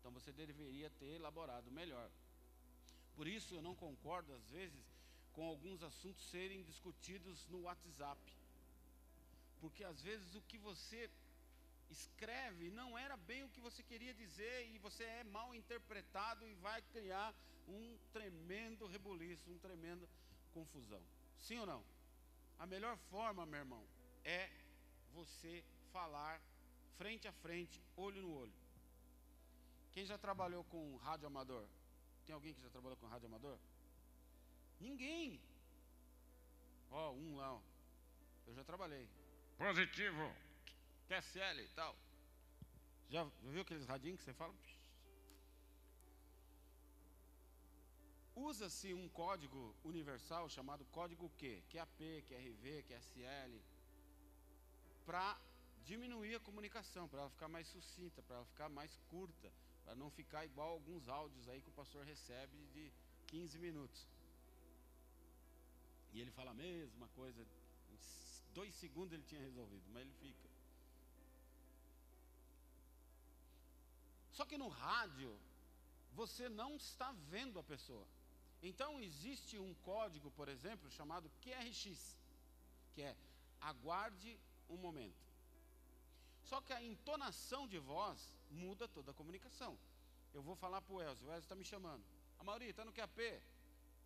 Então 0.02 0.10
você 0.10 0.32
deveria 0.32 0.90
ter 0.98 1.14
elaborado 1.14 1.70
melhor. 1.70 2.10
Por 3.14 3.28
isso 3.28 3.54
eu 3.54 3.62
não 3.62 3.72
concordo, 3.76 4.34
às 4.34 4.50
vezes, 4.50 4.84
com 5.32 5.44
alguns 5.44 5.80
assuntos 5.80 6.28
serem 6.28 6.64
discutidos 6.64 7.46
no 7.46 7.60
WhatsApp. 7.62 8.20
Porque 9.60 9.84
às 9.84 10.02
vezes 10.02 10.34
o 10.34 10.42
que 10.42 10.58
você 10.58 11.08
escreve 11.88 12.68
não 12.70 12.98
era 12.98 13.16
bem 13.16 13.44
o 13.44 13.48
que 13.50 13.60
você 13.60 13.80
queria 13.84 14.12
dizer 14.12 14.68
e 14.74 14.78
você 14.78 15.04
é 15.04 15.22
mal 15.22 15.54
interpretado 15.54 16.48
e 16.48 16.54
vai 16.54 16.82
criar 16.82 17.32
um 17.68 17.96
tremendo 18.12 18.88
rebuliço, 18.88 19.48
um 19.52 19.58
tremendo 19.58 20.08
confusão. 20.52 21.00
Sim 21.38 21.58
ou 21.58 21.66
não? 21.66 21.84
A 22.58 22.66
melhor 22.66 22.96
forma, 23.08 23.46
meu 23.46 23.60
irmão, 23.60 23.86
é 24.24 24.50
você 25.12 25.64
falar 25.92 26.42
frente 26.98 27.28
a 27.28 27.32
frente, 27.32 27.80
olho 27.96 28.20
no 28.20 28.34
olho. 28.34 28.61
Quem 29.92 30.04
já 30.06 30.16
trabalhou 30.16 30.64
com 30.64 30.96
rádio 30.96 31.26
amador? 31.26 31.66
Tem 32.24 32.34
alguém 32.34 32.54
que 32.54 32.62
já 32.62 32.70
trabalhou 32.70 32.96
com 32.96 33.06
rádio 33.06 33.26
amador? 33.26 33.58
Ninguém. 34.80 35.40
Ó, 36.90 37.10
oh, 37.10 37.14
um 37.14 37.36
lá, 37.36 37.52
ó. 37.54 37.60
Eu 38.46 38.54
já 38.54 38.64
trabalhei. 38.64 39.08
Positivo. 39.58 40.34
QSL 41.08 41.60
e 41.60 41.68
tal. 41.68 41.96
Já 43.10 43.24
viu 43.42 43.60
aqueles 43.60 43.86
radinhos 43.86 44.20
que 44.20 44.24
você 44.24 44.32
fala? 44.32 44.54
Usa-se 48.34 48.94
um 48.94 49.08
código 49.10 49.76
universal 49.84 50.48
chamado 50.48 50.86
código 50.86 51.28
Q, 51.36 51.62
QAP, 51.70 52.24
QRV, 52.28 52.82
QSL, 52.84 53.60
para 55.04 55.38
diminuir 55.84 56.36
a 56.36 56.40
comunicação, 56.40 57.06
para 57.06 57.20
ela 57.20 57.30
ficar 57.30 57.48
mais 57.48 57.68
sucinta, 57.68 58.22
para 58.22 58.36
ela 58.36 58.46
ficar 58.46 58.70
mais 58.70 58.96
curta, 59.10 59.52
para 59.84 59.94
não 59.94 60.10
ficar 60.10 60.44
igual 60.44 60.70
alguns 60.70 61.08
áudios 61.08 61.48
aí 61.48 61.60
que 61.60 61.68
o 61.68 61.72
pastor 61.72 62.04
recebe 62.04 62.56
de 62.74 62.92
15 63.28 63.58
minutos. 63.58 64.06
E 66.12 66.20
ele 66.20 66.30
fala 66.30 66.50
a 66.50 66.54
mesma 66.54 67.08
coisa, 67.08 67.42
em 67.90 67.98
dois 68.54 68.74
segundos 68.74 69.12
ele 69.12 69.22
tinha 69.22 69.40
resolvido, 69.40 69.84
mas 69.90 70.02
ele 70.02 70.14
fica. 70.20 70.48
Só 74.32 74.44
que 74.44 74.58
no 74.58 74.68
rádio, 74.68 75.38
você 76.12 76.48
não 76.48 76.76
está 76.76 77.12
vendo 77.30 77.58
a 77.58 77.62
pessoa. 77.62 78.06
Então 78.62 79.00
existe 79.00 79.58
um 79.58 79.74
código, 79.74 80.30
por 80.30 80.48
exemplo, 80.48 80.90
chamado 80.90 81.30
QRX, 81.42 82.16
que 82.94 83.02
é 83.02 83.16
aguarde 83.60 84.38
um 84.68 84.76
momento. 84.76 85.31
Só 86.52 86.60
que 86.60 86.74
a 86.74 86.82
entonação 86.82 87.66
de 87.66 87.78
voz 87.78 88.20
muda 88.50 88.86
toda 88.86 89.10
a 89.10 89.14
comunicação. 89.14 89.72
Eu 90.34 90.42
vou 90.42 90.54
falar 90.54 90.82
para 90.82 90.94
o 90.94 91.00
Elcio, 91.00 91.26
o 91.26 91.30
Elcio 91.30 91.44
está 91.44 91.54
me 91.54 91.64
chamando. 91.64 92.04
A 92.38 92.44
maioria 92.44 92.68
está 92.68 92.84
no 92.84 92.92
QAP. 92.92 93.20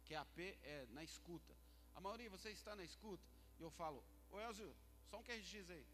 QAP 0.09 0.39
é 0.63 0.87
na 0.91 1.03
escuta. 1.03 1.53
A 1.97 2.01
maioria, 2.01 2.31
você 2.31 2.51
está 2.51 2.77
na 2.77 2.85
escuta. 2.85 3.25
E 3.59 3.63
eu 3.63 3.71
falo, 3.73 4.01
ô 4.31 4.39
Elcio, 4.39 4.73
só 5.11 5.19
um 5.19 5.25
QRX 5.25 5.71
aí. 5.71 5.85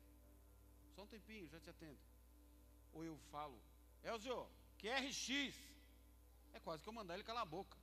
Só 0.94 1.04
um 1.04 1.06
tempinho, 1.06 1.48
já 1.48 1.58
te 1.58 1.70
atendo. 1.70 1.98
Ou 2.92 3.02
eu 3.02 3.16
falo, 3.30 3.58
Elcio, 4.04 4.46
QRX. 4.78 5.58
É 6.52 6.60
quase 6.60 6.82
que 6.82 6.88
eu 6.90 6.92
mandar 6.92 7.14
ele 7.14 7.24
calar 7.24 7.44
a 7.44 7.46
boca. 7.46 7.78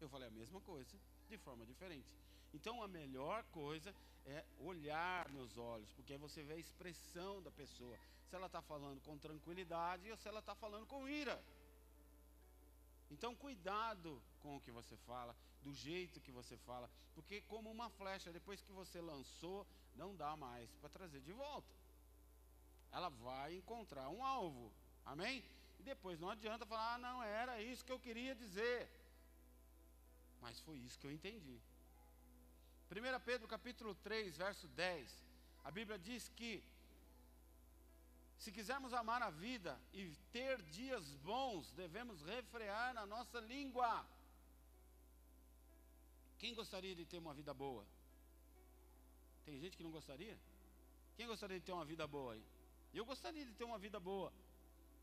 Eu 0.00 0.08
falei 0.08 0.28
a 0.28 0.30
mesma 0.30 0.62
coisa, 0.62 0.98
de 1.28 1.36
forma 1.36 1.66
diferente. 1.66 2.10
Então 2.52 2.82
a 2.82 2.88
melhor 2.88 3.44
coisa 3.44 3.94
é 4.26 4.44
olhar 4.60 5.28
nos 5.30 5.56
olhos, 5.56 5.90
porque 5.92 6.12
aí 6.12 6.18
você 6.18 6.42
vê 6.42 6.54
a 6.54 6.58
expressão 6.58 7.42
da 7.42 7.50
pessoa. 7.50 7.96
Se 8.28 8.36
ela 8.36 8.46
está 8.46 8.60
falando 8.60 9.00
com 9.02 9.16
tranquilidade 9.16 10.10
ou 10.10 10.16
se 10.16 10.28
ela 10.28 10.40
está 10.40 10.54
falando 10.54 10.86
com 10.86 11.08
ira. 11.08 11.42
Então 13.10 13.34
cuidado 13.34 14.22
com 14.40 14.56
o 14.56 14.60
que 14.60 14.70
você 14.70 14.96
fala, 14.98 15.34
do 15.62 15.72
jeito 15.72 16.20
que 16.20 16.30
você 16.30 16.56
fala, 16.58 16.90
porque 17.14 17.40
como 17.42 17.70
uma 17.70 17.90
flecha, 17.90 18.32
depois 18.32 18.60
que 18.62 18.72
você 18.72 19.00
lançou, 19.00 19.66
não 19.96 20.14
dá 20.14 20.36
mais 20.36 20.70
para 20.76 20.88
trazer 20.88 21.20
de 21.20 21.32
volta. 21.32 21.74
Ela 22.92 23.08
vai 23.08 23.56
encontrar 23.56 24.08
um 24.08 24.24
alvo. 24.24 24.72
Amém? 25.04 25.44
E 25.78 25.82
depois 25.82 26.18
não 26.18 26.30
adianta 26.30 26.66
falar, 26.66 26.94
ah, 26.94 26.98
não 26.98 27.22
era 27.22 27.62
isso 27.62 27.84
que 27.84 27.92
eu 27.92 28.00
queria 28.00 28.34
dizer. 28.34 28.88
Mas 30.40 30.60
foi 30.60 30.76
isso 30.78 30.98
que 30.98 31.06
eu 31.06 31.12
entendi. 31.12 31.60
1 32.90 33.20
Pedro 33.20 33.46
capítulo 33.46 33.94
3, 33.96 34.36
verso 34.36 34.66
10. 34.68 35.26
A 35.64 35.70
Bíblia 35.70 35.98
diz 35.98 36.28
que 36.30 36.64
se 38.38 38.50
quisermos 38.50 38.94
amar 38.94 39.20
a 39.22 39.30
vida 39.30 39.78
e 39.92 40.08
ter 40.32 40.62
dias 40.62 41.14
bons, 41.16 41.70
devemos 41.72 42.22
refrear 42.22 42.94
na 42.94 43.04
nossa 43.04 43.40
língua. 43.40 44.06
Quem 46.38 46.54
gostaria 46.54 46.94
de 46.94 47.04
ter 47.04 47.18
uma 47.18 47.34
vida 47.34 47.52
boa? 47.52 47.84
Tem 49.44 49.58
gente 49.58 49.76
que 49.76 49.82
não 49.82 49.90
gostaria? 49.90 50.38
Quem 51.16 51.26
gostaria 51.26 51.58
de 51.58 51.66
ter 51.66 51.72
uma 51.72 51.84
vida 51.84 52.06
boa 52.06 52.34
aí? 52.34 52.44
Eu 52.94 53.04
gostaria 53.04 53.44
de 53.44 53.52
ter 53.52 53.64
uma 53.64 53.78
vida 53.78 54.00
boa. 54.00 54.32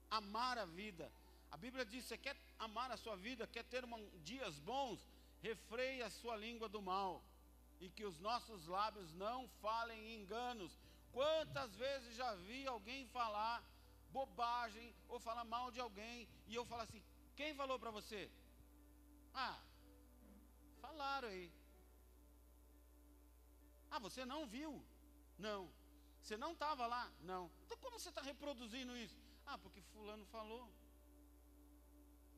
Amar 0.09 0.57
a 0.57 0.65
vida. 0.65 1.11
A 1.51 1.57
Bíblia 1.57 1.85
diz: 1.85 2.05
você 2.05 2.17
quer 2.17 2.35
amar 2.57 2.89
a 2.89 2.97
sua 2.97 3.15
vida, 3.15 3.45
quer 3.45 3.63
ter 3.65 3.83
uma, 3.83 3.99
dias 4.23 4.57
bons, 4.59 5.05
refreie 5.41 6.01
a 6.01 6.09
sua 6.09 6.35
língua 6.35 6.69
do 6.69 6.81
mal, 6.81 7.21
e 7.79 7.89
que 7.89 8.05
os 8.05 8.19
nossos 8.19 8.67
lábios 8.67 9.13
não 9.13 9.47
falem 9.61 10.15
enganos. 10.15 10.77
Quantas 11.11 11.75
vezes 11.75 12.15
já 12.15 12.33
vi 12.35 12.65
alguém 12.67 13.07
falar 13.07 13.63
bobagem 14.11 14.95
ou 15.09 15.19
falar 15.19 15.43
mal 15.43 15.71
de 15.71 15.79
alguém, 15.79 16.27
e 16.47 16.55
eu 16.55 16.65
falo 16.65 16.81
assim: 16.83 17.03
quem 17.35 17.53
falou 17.53 17.77
para 17.77 17.91
você? 17.91 18.31
Ah, 19.33 19.59
falaram 20.81 21.27
aí. 21.27 21.51
Ah, 23.91 23.99
você 23.99 24.25
não 24.25 24.41
viu? 24.47 24.71
Não. 25.37 25.61
Você 26.21 26.37
não 26.37 26.53
estava 26.53 26.87
lá? 26.87 27.11
Não. 27.21 27.51
Então 27.63 27.77
como 27.77 27.99
você 27.99 28.09
está 28.09 28.21
reproduzindo 28.21 28.97
isso? 28.97 29.17
Ah, 29.45 29.57
porque 29.57 29.81
fulano 29.93 30.25
falou. 30.25 30.65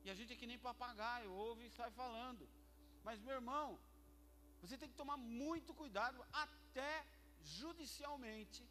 E 0.04 0.10
a 0.10 0.14
gente 0.14 0.32
é 0.32 0.36
que 0.36 0.46
nem 0.46 0.58
papagaio, 0.58 1.32
ouve 1.32 1.66
e 1.66 1.70
sai 1.70 1.90
falando. 1.90 2.48
Mas, 3.04 3.20
meu 3.20 3.34
irmão, 3.34 3.78
você 4.62 4.76
tem 4.80 4.90
que 4.92 5.00
tomar 5.02 5.16
muito 5.16 5.72
cuidado, 5.74 6.24
até 6.44 6.92
judicialmente, 7.42 8.62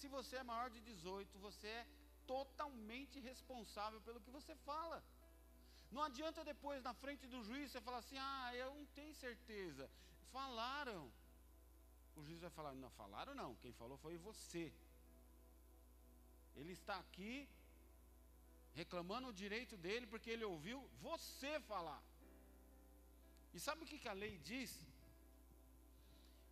Se 0.00 0.08
você 0.08 0.36
é 0.36 0.42
maior 0.50 0.68
de 0.74 0.80
18, 0.80 1.38
você 1.38 1.66
é 1.66 1.86
totalmente 2.26 3.16
responsável 3.20 4.00
pelo 4.06 4.20
que 4.24 4.30
você 4.30 4.54
fala. 4.68 4.98
Não 5.94 6.02
adianta 6.02 6.42
depois, 6.42 6.82
na 6.82 6.94
frente 7.02 7.26
do 7.26 7.42
juiz, 7.48 7.70
você 7.70 7.80
falar 7.88 7.98
assim: 7.98 8.16
ah, 8.16 8.50
eu 8.54 8.74
não 8.74 8.86
tenho 8.98 9.14
certeza. 9.14 9.90
Falaram. 10.32 11.02
O 12.16 12.22
juiz 12.22 12.40
vai 12.40 12.50
falar: 12.58 12.72
não, 12.74 12.90
falaram 13.02 13.34
não. 13.34 13.50
Quem 13.56 13.72
falou 13.72 13.98
foi 13.98 14.16
você. 14.16 14.72
Ele 16.56 16.72
está 16.72 16.96
aqui 16.98 17.48
reclamando 18.74 19.28
o 19.28 19.38
direito 19.42 19.76
dele 19.76 20.06
porque 20.06 20.30
ele 20.30 20.44
ouviu 20.44 20.78
você 21.00 21.52
falar. 21.72 22.02
E 23.52 23.58
sabe 23.58 23.82
o 23.82 23.86
que, 23.86 24.08
a 24.08 24.12
lei 24.12 24.38
diz? 24.38 24.70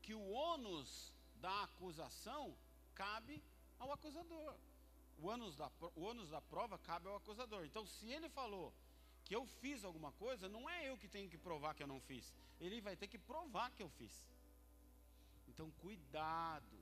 Que 0.09 0.15
o 0.15 0.31
ônus 0.31 1.13
da 1.39 1.65
acusação 1.65 2.57
cabe 2.95 3.45
ao 3.79 3.93
acusador. 3.93 4.55
O 5.19 5.27
ônus, 5.27 5.55
da, 5.55 5.71
o 5.95 6.01
ônus 6.01 6.31
da 6.31 6.41
prova 6.41 6.79
cabe 6.79 7.07
ao 7.09 7.17
acusador. 7.17 7.67
Então, 7.67 7.85
se 7.87 8.11
ele 8.11 8.31
falou 8.31 8.73
que 9.27 9.37
eu 9.37 9.45
fiz 9.61 9.85
alguma 9.85 10.11
coisa, 10.13 10.49
não 10.49 10.67
é 10.67 10.89
eu 10.89 10.97
que 10.97 11.09
tenho 11.09 11.29
que 11.29 11.37
provar 11.37 11.75
que 11.75 11.83
eu 11.83 11.87
não 11.87 12.01
fiz. 12.01 12.33
Ele 12.59 12.81
vai 12.81 12.97
ter 12.97 13.07
que 13.07 13.19
provar 13.19 13.71
que 13.73 13.83
eu 13.83 13.91
fiz. 13.99 14.25
Então, 15.47 15.71
cuidado 15.83 16.79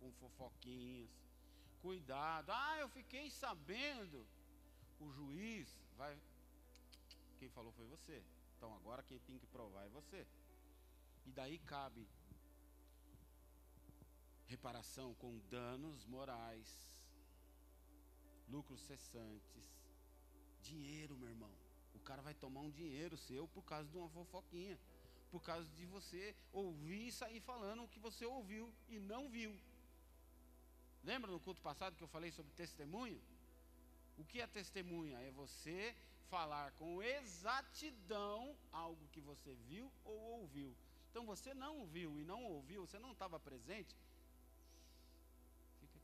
com 0.00 0.10
fofoquinhas. 0.14 1.08
Cuidado. 1.80 2.50
Ah, 2.50 2.78
eu 2.80 2.88
fiquei 2.88 3.30
sabendo. 3.30 4.26
O 4.98 5.12
juiz 5.12 5.78
vai. 5.96 6.18
Quem 7.38 7.48
falou 7.50 7.70
foi 7.70 7.86
você. 7.86 8.20
Então, 8.56 8.74
agora 8.74 9.04
quem 9.04 9.20
tem 9.20 9.38
que 9.38 9.46
provar 9.46 9.84
é 9.84 9.88
você. 9.90 10.26
E 11.24 11.30
daí 11.30 11.60
cabe 11.60 12.04
reparação 14.46 15.14
com 15.14 15.38
danos 15.50 16.04
morais, 16.06 16.68
lucros 18.48 18.80
cessantes, 18.82 19.64
dinheiro, 20.62 21.16
meu 21.16 21.28
irmão. 21.28 21.52
O 21.94 22.00
cara 22.00 22.22
vai 22.22 22.34
tomar 22.34 22.60
um 22.60 22.70
dinheiro 22.70 23.16
seu 23.16 23.46
por 23.48 23.64
causa 23.64 23.88
de 23.88 23.96
uma 23.96 24.08
fofoquinha, 24.08 24.78
por 25.30 25.42
causa 25.42 25.68
de 25.70 25.86
você 25.86 26.34
ouvir 26.52 27.08
e 27.08 27.12
sair 27.12 27.40
falando 27.40 27.84
o 27.84 27.88
que 27.88 27.98
você 27.98 28.24
ouviu 28.24 28.72
e 28.88 28.98
não 28.98 29.28
viu. 29.28 29.56
Lembra 31.02 31.30
no 31.30 31.40
culto 31.40 31.60
passado 31.60 31.96
que 31.96 32.02
eu 32.02 32.08
falei 32.08 32.30
sobre 32.30 32.52
testemunho? 32.52 33.20
O 34.16 34.24
que 34.24 34.40
é 34.40 34.46
testemunha? 34.46 35.18
É 35.20 35.30
você 35.30 35.94
falar 36.28 36.72
com 36.72 37.02
exatidão 37.02 38.56
algo 38.72 39.08
que 39.12 39.20
você 39.20 39.54
viu 39.68 39.90
ou 40.04 40.18
ouviu. 40.40 40.74
Então 41.10 41.24
você 41.26 41.52
não 41.54 41.86
viu 41.86 42.18
e 42.18 42.24
não 42.24 42.42
ouviu, 42.44 42.86
você 42.86 42.98
não 42.98 43.12
estava 43.12 43.38
presente, 43.38 43.94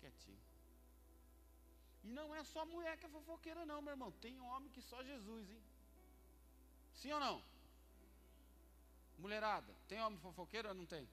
quietinho. 0.01 0.43
E 2.05 2.09
não 2.19 2.35
é 2.35 2.43
só 2.53 2.65
mulher 2.75 2.97
que 2.99 3.07
é 3.07 3.15
fofoqueira, 3.17 3.65
não, 3.71 3.81
meu 3.83 3.93
irmão. 3.97 4.11
Tem 4.25 4.41
homem 4.41 4.71
que 4.75 4.83
só 4.91 5.03
Jesus, 5.11 5.51
hein? 5.51 5.63
Sim 7.01 7.13
ou 7.13 7.21
não? 7.27 7.37
Mulherada, 9.19 9.73
tem 9.89 10.01
homem 10.03 10.19
fofoqueiro 10.27 10.69
ou 10.69 10.75
não 10.75 10.87
tem? 10.95 11.07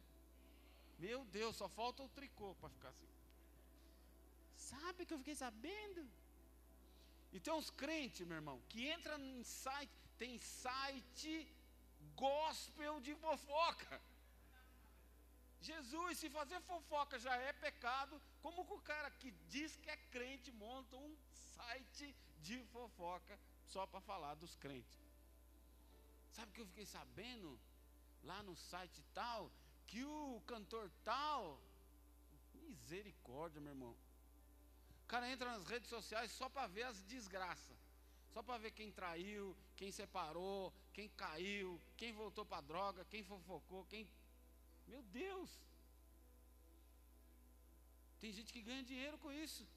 Meu 1.05 1.19
Deus, 1.25 1.55
só 1.61 1.67
falta 1.79 2.03
o 2.03 2.09
tricô 2.09 2.55
para 2.55 2.69
ficar 2.69 2.89
assim. 2.89 3.09
Sabe 4.55 5.05
que 5.05 5.13
eu 5.13 5.19
fiquei 5.19 5.35
sabendo? 5.35 6.01
E 7.33 7.39
tem 7.39 7.53
uns 7.53 7.69
crentes, 7.69 8.25
meu 8.25 8.37
irmão, 8.37 8.61
que 8.69 8.87
entra 8.87 9.19
em 9.19 9.43
site, 9.43 9.91
tem 10.17 10.39
site 10.39 11.33
gospel 12.15 12.99
de 12.99 13.13
fofoca. 13.15 14.01
Jesus, 15.61 16.17
se 16.19 16.29
fazer 16.29 16.59
fofoca 16.61 17.19
já 17.19 17.35
é 17.35 17.51
pecado, 17.53 18.21
como 18.47 18.65
que 18.65 18.73
o 18.73 18.79
cara 18.79 19.11
que 19.11 19.31
diz 19.49 19.75
que 19.75 19.89
é 19.89 19.97
crente 20.09 20.51
monta 20.53 20.95
um 20.95 21.17
site 21.57 22.15
de 22.39 22.63
fofoca 22.67 23.37
só 23.65 23.85
para 23.85 23.99
falar 23.99 24.35
dos 24.35 24.55
crentes? 24.55 24.97
Sabe 26.31 26.53
que 26.53 26.61
eu 26.61 26.65
fiquei 26.67 26.85
sabendo 26.85 27.59
lá 28.23 28.41
no 28.43 28.55
site 28.55 29.03
tal 29.13 29.51
que 29.85 30.01
o 30.03 30.41
cantor 30.47 30.89
tal, 31.03 31.61
misericórdia, 32.53 33.59
meu 33.59 33.73
irmão. 33.73 33.95
O 35.03 35.07
cara 35.07 35.29
entra 35.29 35.51
nas 35.51 35.65
redes 35.65 35.89
sociais 35.89 36.31
só 36.31 36.47
para 36.47 36.67
ver 36.67 36.83
as 36.83 37.03
desgraças. 37.03 37.77
Só 38.33 38.41
para 38.41 38.57
ver 38.57 38.71
quem 38.71 38.91
traiu, 38.91 39.57
quem 39.75 39.91
separou, 39.91 40.73
quem 40.93 41.09
caiu, 41.09 41.81
quem 41.97 42.13
voltou 42.13 42.45
para 42.45 42.61
droga, 42.61 43.03
quem 43.05 43.23
fofocou, 43.23 43.83
quem. 43.85 44.07
Meu 44.87 45.01
Deus! 45.03 45.59
Tem 48.19 48.31
gente 48.31 48.51
que 48.51 48.61
ganha 48.61 48.83
dinheiro 48.83 49.17
com 49.17 49.31
isso. 49.31 49.67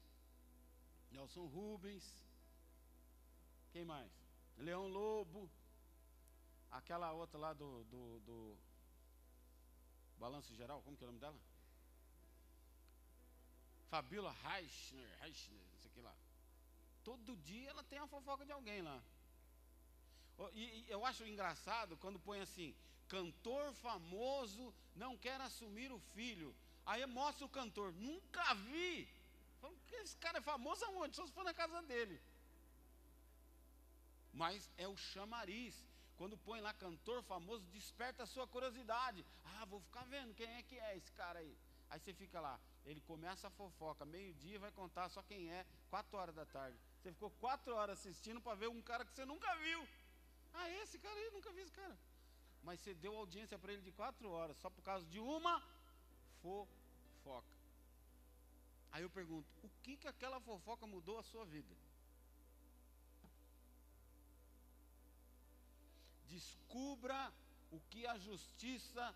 Nelson 1.11 1.45
Rubens. 1.45 2.05
Quem 3.71 3.85
mais? 3.85 4.11
Leão 4.57 4.87
Lobo. 4.87 5.49
Aquela 6.71 7.11
outra 7.11 7.37
lá 7.37 7.53
do, 7.53 7.83
do, 7.85 8.19
do 8.21 8.57
Balanço 10.17 10.55
Geral, 10.55 10.81
como 10.83 10.95
que 10.95 11.03
é 11.03 11.07
o 11.07 11.11
nome 11.11 11.19
dela? 11.19 11.39
Fabiola 13.89 14.31
Reichner, 14.43 15.09
Reichner, 15.19 15.59
não 15.73 15.79
sei 15.79 15.91
o 15.91 15.93
que 15.93 16.01
lá. 16.01 16.15
Todo 17.03 17.35
dia 17.37 17.69
ela 17.69 17.83
tem 17.83 17.99
uma 17.99 18.07
fofoca 18.07 18.45
de 18.45 18.51
alguém 18.51 18.81
lá. 18.81 19.03
E, 20.53 20.63
e 20.63 20.89
eu 20.89 21.05
acho 21.05 21.25
engraçado 21.25 21.97
quando 21.97 22.19
põe 22.19 22.39
assim: 22.39 22.73
cantor 23.07 23.73
famoso 23.73 24.73
não 24.95 25.17
quer 25.17 25.39
assumir 25.41 25.91
o 25.91 25.99
filho. 25.99 26.55
Aí 26.85 27.05
mostra 27.05 27.45
o 27.45 27.49
cantor, 27.49 27.93
nunca 27.93 28.53
vi. 28.53 29.07
Falo, 29.59 29.77
esse 29.91 30.17
cara 30.17 30.39
é 30.39 30.41
famoso 30.41 30.83
aonde? 30.85 31.15
Só 31.15 31.25
se 31.25 31.31
for 31.31 31.43
na 31.43 31.53
casa 31.53 31.81
dele. 31.83 32.21
Mas 34.33 34.69
é 34.77 34.87
o 34.87 34.97
chamariz. 34.97 35.75
Quando 36.17 36.37
põe 36.37 36.61
lá 36.61 36.73
cantor 36.73 37.23
famoso, 37.23 37.63
desperta 37.67 38.23
a 38.23 38.27
sua 38.27 38.47
curiosidade. 38.47 39.25
Ah, 39.43 39.65
vou 39.65 39.79
ficar 39.81 40.03
vendo 40.05 40.33
quem 40.33 40.47
é 40.47 40.63
que 40.63 40.77
é 40.77 40.95
esse 40.97 41.11
cara 41.13 41.39
aí. 41.39 41.57
Aí 41.89 41.99
você 41.99 42.13
fica 42.13 42.39
lá, 42.39 42.57
ele 42.85 43.01
começa 43.01 43.47
a 43.47 43.51
fofoca, 43.51 44.05
meio-dia 44.05 44.57
vai 44.57 44.71
contar 44.71 45.09
só 45.09 45.21
quem 45.23 45.51
é, 45.51 45.65
quatro 45.89 46.17
horas 46.17 46.33
da 46.33 46.45
tarde. 46.45 46.77
Você 47.01 47.11
ficou 47.11 47.29
quatro 47.31 47.75
horas 47.75 47.99
assistindo 47.99 48.39
para 48.39 48.55
ver 48.55 48.69
um 48.69 48.81
cara 48.81 49.03
que 49.03 49.13
você 49.13 49.25
nunca 49.25 49.53
viu. 49.57 49.85
Ah, 50.53 50.69
esse 50.81 50.97
cara 50.97 51.19
aí, 51.19 51.29
nunca 51.31 51.51
vi 51.51 51.61
esse 51.61 51.71
cara. 51.71 51.97
Mas 52.63 52.79
você 52.79 52.93
deu 52.93 53.15
audiência 53.17 53.59
para 53.59 53.73
ele 53.73 53.81
de 53.81 53.91
quatro 53.91 54.29
horas, 54.29 54.55
só 54.57 54.69
por 54.69 54.81
causa 54.83 55.05
de 55.07 55.19
uma 55.19 55.61
fofoca. 56.41 57.47
Aí 58.91 59.03
eu 59.03 59.09
pergunto, 59.09 59.47
o 59.63 59.69
que 59.83 59.95
que 59.97 60.07
aquela 60.07 60.39
fofoca 60.41 60.85
mudou 60.85 61.17
a 61.19 61.23
sua 61.23 61.45
vida? 61.45 61.75
Descubra 66.27 67.33
o 67.71 67.79
que 67.89 68.05
a 68.05 68.17
justiça 68.17 69.15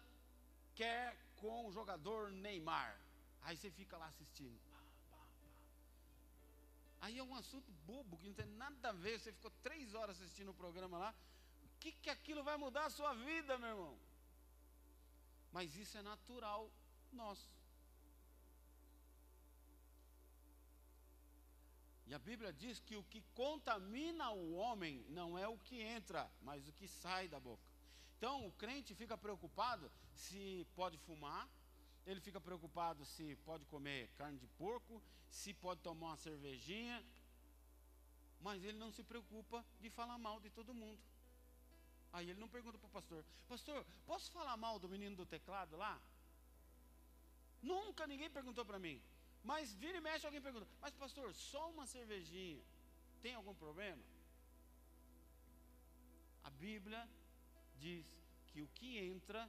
quer 0.75 1.17
com 1.37 1.65
o 1.65 1.71
jogador 1.71 2.31
Neymar. 2.31 2.99
Aí 3.43 3.57
você 3.57 3.69
fica 3.69 3.97
lá 3.97 4.07
assistindo. 4.07 4.59
Aí 7.01 7.19
é 7.19 7.23
um 7.23 7.35
assunto 7.35 7.71
bobo, 7.85 8.17
que 8.17 8.27
não 8.27 8.33
tem 8.33 8.47
nada 8.47 8.89
a 8.89 8.91
ver. 8.91 9.19
Você 9.19 9.31
ficou 9.31 9.51
três 9.61 9.93
horas 9.93 10.19
assistindo 10.19 10.49
o 10.49 10.55
programa 10.55 10.97
lá. 10.97 11.15
O 11.63 11.79
que, 11.79 11.91
que 11.91 12.09
aquilo 12.09 12.43
vai 12.43 12.57
mudar 12.57 12.85
a 12.85 12.89
sua 12.89 13.13
vida, 13.13 13.57
meu 13.59 13.69
irmão? 13.69 13.97
Mas 15.51 15.75
isso 15.75 15.97
é 15.97 16.01
natural 16.01 16.71
nosso. 17.15 17.49
E 22.07 22.13
a 22.13 22.19
Bíblia 22.19 22.53
diz 22.53 22.79
que 22.79 22.95
o 22.95 23.03
que 23.03 23.21
contamina 23.33 24.29
o 24.29 24.53
homem 24.53 25.03
não 25.09 25.37
é 25.37 25.47
o 25.47 25.57
que 25.57 25.81
entra, 25.81 26.31
mas 26.41 26.67
o 26.67 26.73
que 26.73 26.87
sai 26.87 27.27
da 27.27 27.39
boca. 27.39 27.63
Então 28.17 28.45
o 28.45 28.51
crente 28.51 28.93
fica 28.93 29.17
preocupado 29.17 29.91
se 30.13 30.67
pode 30.75 30.97
fumar, 30.99 31.49
ele 32.05 32.21
fica 32.21 32.39
preocupado 32.39 33.03
se 33.03 33.35
pode 33.37 33.65
comer 33.65 34.09
carne 34.15 34.37
de 34.37 34.47
porco, 34.47 35.01
se 35.27 35.53
pode 35.53 35.81
tomar 35.81 36.07
uma 36.07 36.17
cervejinha, 36.17 37.03
mas 38.39 38.63
ele 38.63 38.77
não 38.77 38.91
se 38.91 39.03
preocupa 39.03 39.65
de 39.81 39.89
falar 39.89 40.17
mal 40.19 40.39
de 40.39 40.49
todo 40.51 40.73
mundo. 40.73 41.01
Aí 42.13 42.29
ele 42.29 42.39
não 42.39 42.47
pergunta 42.47 42.77
para 42.77 42.87
o 42.87 42.91
pastor: 42.91 43.25
Pastor, 43.47 43.85
posso 44.05 44.31
falar 44.31 44.55
mal 44.55 44.77
do 44.77 44.87
menino 44.87 45.15
do 45.15 45.25
teclado 45.25 45.75
lá? 45.75 45.99
Nunca 47.71 48.07
ninguém 48.11 48.29
perguntou 48.37 48.63
para 48.69 48.79
mim. 48.85 48.97
Mas 49.49 49.73
vira 49.81 49.97
e 49.97 50.05
mexe, 50.07 50.25
alguém 50.25 50.41
pergunta: 50.47 50.67
Mas, 50.81 50.93
pastor, 51.03 51.27
só 51.33 51.63
uma 51.73 51.85
cervejinha 51.85 52.63
tem 53.21 53.33
algum 53.35 53.55
problema? 53.63 54.03
A 56.43 56.49
Bíblia 56.65 57.01
diz 57.85 58.05
que 58.47 58.61
o 58.61 58.67
que 58.77 58.89
entra 59.13 59.41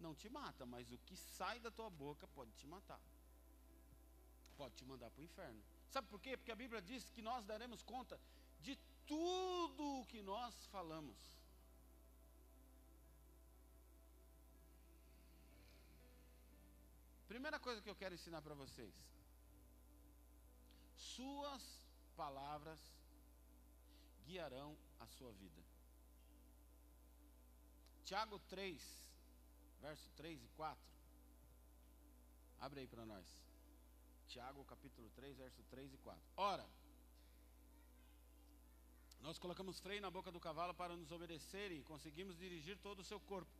não 0.00 0.14
te 0.14 0.28
mata, 0.28 0.64
mas 0.66 0.90
o 0.92 0.98
que 1.06 1.16
sai 1.16 1.58
da 1.60 1.70
tua 1.70 1.90
boca 1.90 2.26
pode 2.28 2.52
te 2.52 2.66
matar. 2.66 3.00
Pode 4.56 4.74
te 4.74 4.84
mandar 4.84 5.10
para 5.10 5.22
o 5.22 5.24
inferno. 5.24 5.60
Sabe 5.88 6.08
por 6.08 6.20
quê? 6.20 6.36
Porque 6.36 6.52
a 6.52 6.60
Bíblia 6.62 6.80
diz 6.82 7.10
que 7.10 7.22
nós 7.22 7.44
daremos 7.44 7.82
conta 7.82 8.20
de 8.60 8.76
tudo 9.06 9.84
o 10.00 10.06
que 10.06 10.22
nós 10.22 10.66
falamos. 10.66 11.16
Primeira 17.34 17.58
coisa 17.58 17.82
que 17.82 17.90
eu 17.90 17.96
quero 17.96 18.14
ensinar 18.14 18.40
para 18.40 18.54
vocês. 18.54 18.94
suas 20.96 21.64
palavras 22.16 22.80
guiarão 24.24 24.76
a 25.00 25.06
sua 25.14 25.32
vida. 25.32 25.62
Tiago 28.04 28.38
3, 28.38 28.80
verso 29.80 30.08
3 30.12 30.44
e 30.44 30.48
4. 30.50 30.84
Abre 32.60 32.80
aí 32.82 32.86
para 32.86 33.04
nós. 33.04 33.26
Tiago 34.28 34.64
capítulo 34.66 35.10
3, 35.16 35.36
verso 35.36 35.60
3 35.64 35.92
e 35.92 35.98
4. 35.98 36.22
Ora, 36.36 36.66
nós 39.22 39.40
colocamos 39.40 39.80
freio 39.80 40.00
na 40.00 40.10
boca 40.18 40.30
do 40.30 40.38
cavalo 40.38 40.72
para 40.72 40.96
nos 40.96 41.10
obedecer 41.10 41.72
e 41.72 41.82
conseguimos 41.82 42.38
dirigir 42.38 42.78
todo 42.78 43.00
o 43.00 43.08
seu 43.10 43.18
corpo. 43.18 43.50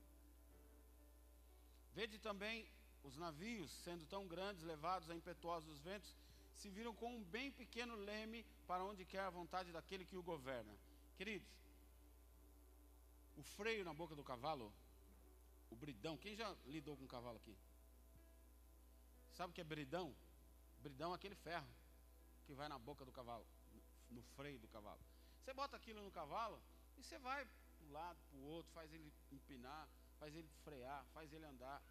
Vede 1.93 2.21
também 2.21 2.69
os 3.05 3.17
navios, 3.17 3.71
sendo 3.85 4.05
tão 4.07 4.27
grandes, 4.27 4.63
levados 4.63 5.09
a 5.11 5.15
impetuosos 5.15 5.79
ventos, 5.81 6.17
se 6.55 6.71
viram 6.71 6.95
com 6.95 7.15
um 7.15 7.23
bem 7.25 7.53
pequeno 7.53 7.95
leme 7.95 8.45
para 8.67 8.85
onde 8.85 9.05
quer 9.05 9.21
a 9.21 9.31
vontade 9.31 9.71
daquele 9.71 10.05
que 10.05 10.17
o 10.17 10.23
governa. 10.23 10.75
Queridos, 11.17 11.49
o 13.37 13.43
freio 13.43 13.85
na 13.85 13.93
boca 13.93 14.15
do 14.15 14.25
cavalo, 14.25 14.73
o 15.71 15.77
bridão, 15.77 16.17
quem 16.17 16.35
já 16.35 16.55
lidou 16.67 16.97
com 16.97 17.05
um 17.05 17.09
cavalo 17.09 17.37
aqui? 17.37 17.57
Sabe 19.35 19.51
o 19.51 19.55
que 19.55 19.61
é 19.61 19.65
bridão? 19.65 20.15
Bridão 20.81 21.13
é 21.13 21.17
aquele 21.17 21.35
ferro 21.35 21.69
que 22.47 22.55
vai 22.55 22.69
na 22.69 22.79
boca 22.79 23.05
do 23.05 23.13
cavalo, 23.13 23.47
no 24.11 24.23
freio 24.37 24.59
do 24.59 24.69
cavalo. 24.69 25.01
Você 25.43 25.53
bota 25.53 25.77
aquilo 25.77 26.03
no 26.03 26.11
cavalo 26.11 26.61
e 26.97 27.03
você 27.03 27.19
vai 27.19 27.45
para 27.45 27.87
um 27.87 27.93
lado, 27.93 28.19
para 28.31 28.39
o 28.39 28.45
outro, 28.45 28.73
faz 28.73 28.93
ele 28.93 29.13
empinar, 29.31 29.89
faz 30.19 30.35
ele 30.35 30.49
frear, 30.63 31.05
faz 31.13 31.33
ele 31.33 31.45
andar. 31.45 31.83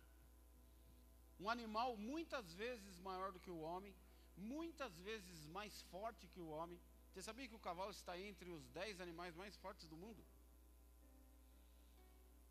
Um 1.44 1.50
animal 1.50 1.98
muitas 1.98 2.54
vezes 2.54 2.98
maior 3.00 3.34
do 3.34 3.40
que 3.40 3.52
o 3.52 3.60
homem, 3.60 3.94
muitas 4.38 4.98
vezes 5.00 5.46
mais 5.48 5.82
forte 5.94 6.26
que 6.34 6.40
o 6.40 6.48
homem. 6.48 6.80
Você 7.10 7.22
sabia 7.22 7.50
que 7.50 7.56
o 7.56 7.60
cavalo 7.60 7.92
está 7.92 8.18
entre 8.18 8.50
os 8.50 8.66
dez 8.70 9.02
animais 9.02 9.36
mais 9.36 9.58
fortes 9.58 9.86
do 9.90 9.98
mundo? 9.98 10.24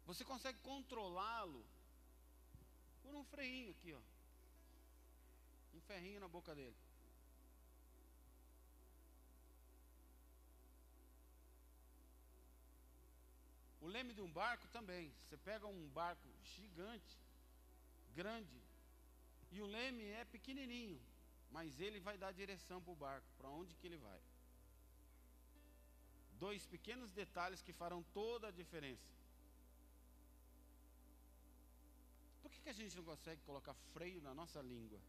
Você 0.05 0.27
consegue 0.27 0.59
controlá-lo 0.61 1.65
por 3.03 3.15
um 3.15 3.25
freinho 3.25 3.71
aqui, 3.71 3.95
ó. 3.95 4.03
Um 5.75 5.81
ferrinho 5.81 6.21
na 6.21 6.29
boca 6.29 6.55
dele. 6.55 6.77
O 13.81 13.87
leme 13.87 14.13
de 14.13 14.21
um 14.21 14.31
barco 14.31 14.69
também. 14.69 15.11
Você 15.17 15.39
pega 15.39 15.67
um 15.67 15.89
barco 15.89 16.29
gigante, 16.43 17.19
grande, 18.15 18.62
e 19.55 19.61
o 19.61 19.67
leme 19.67 20.05
é 20.21 20.25
pequenininho, 20.25 21.01
mas 21.51 21.79
ele 21.79 22.01
vai 22.01 22.17
dar 22.17 22.33
direção 22.33 22.81
para 22.81 22.93
o 22.93 23.01
barco, 23.07 23.29
para 23.39 23.49
onde 23.51 23.77
que 23.77 23.87
ele 23.87 23.99
vai. 23.99 24.21
Dois 26.45 26.65
pequenos 26.67 27.13
detalhes 27.13 27.63
que 27.63 27.73
farão 27.81 28.03
toda 28.15 28.49
a 28.49 28.51
diferença. 28.51 29.11
Por 32.41 32.51
que, 32.51 32.61
que 32.63 32.71
a 32.71 32.79
gente 32.81 32.97
não 32.97 33.05
consegue 33.05 33.43
colocar 33.43 33.75
freio 33.93 34.23
na 34.23 34.35
nossa 34.35 34.61
língua? 34.63 35.01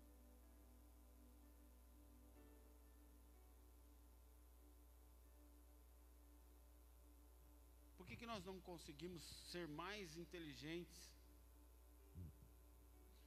Por 7.98 8.06
que, 8.06 8.18
que 8.18 8.26
nós 8.26 8.44
não 8.44 8.60
conseguimos 8.60 9.24
ser 9.52 9.68
mais 9.70 10.18
inteligentes? 10.18 11.02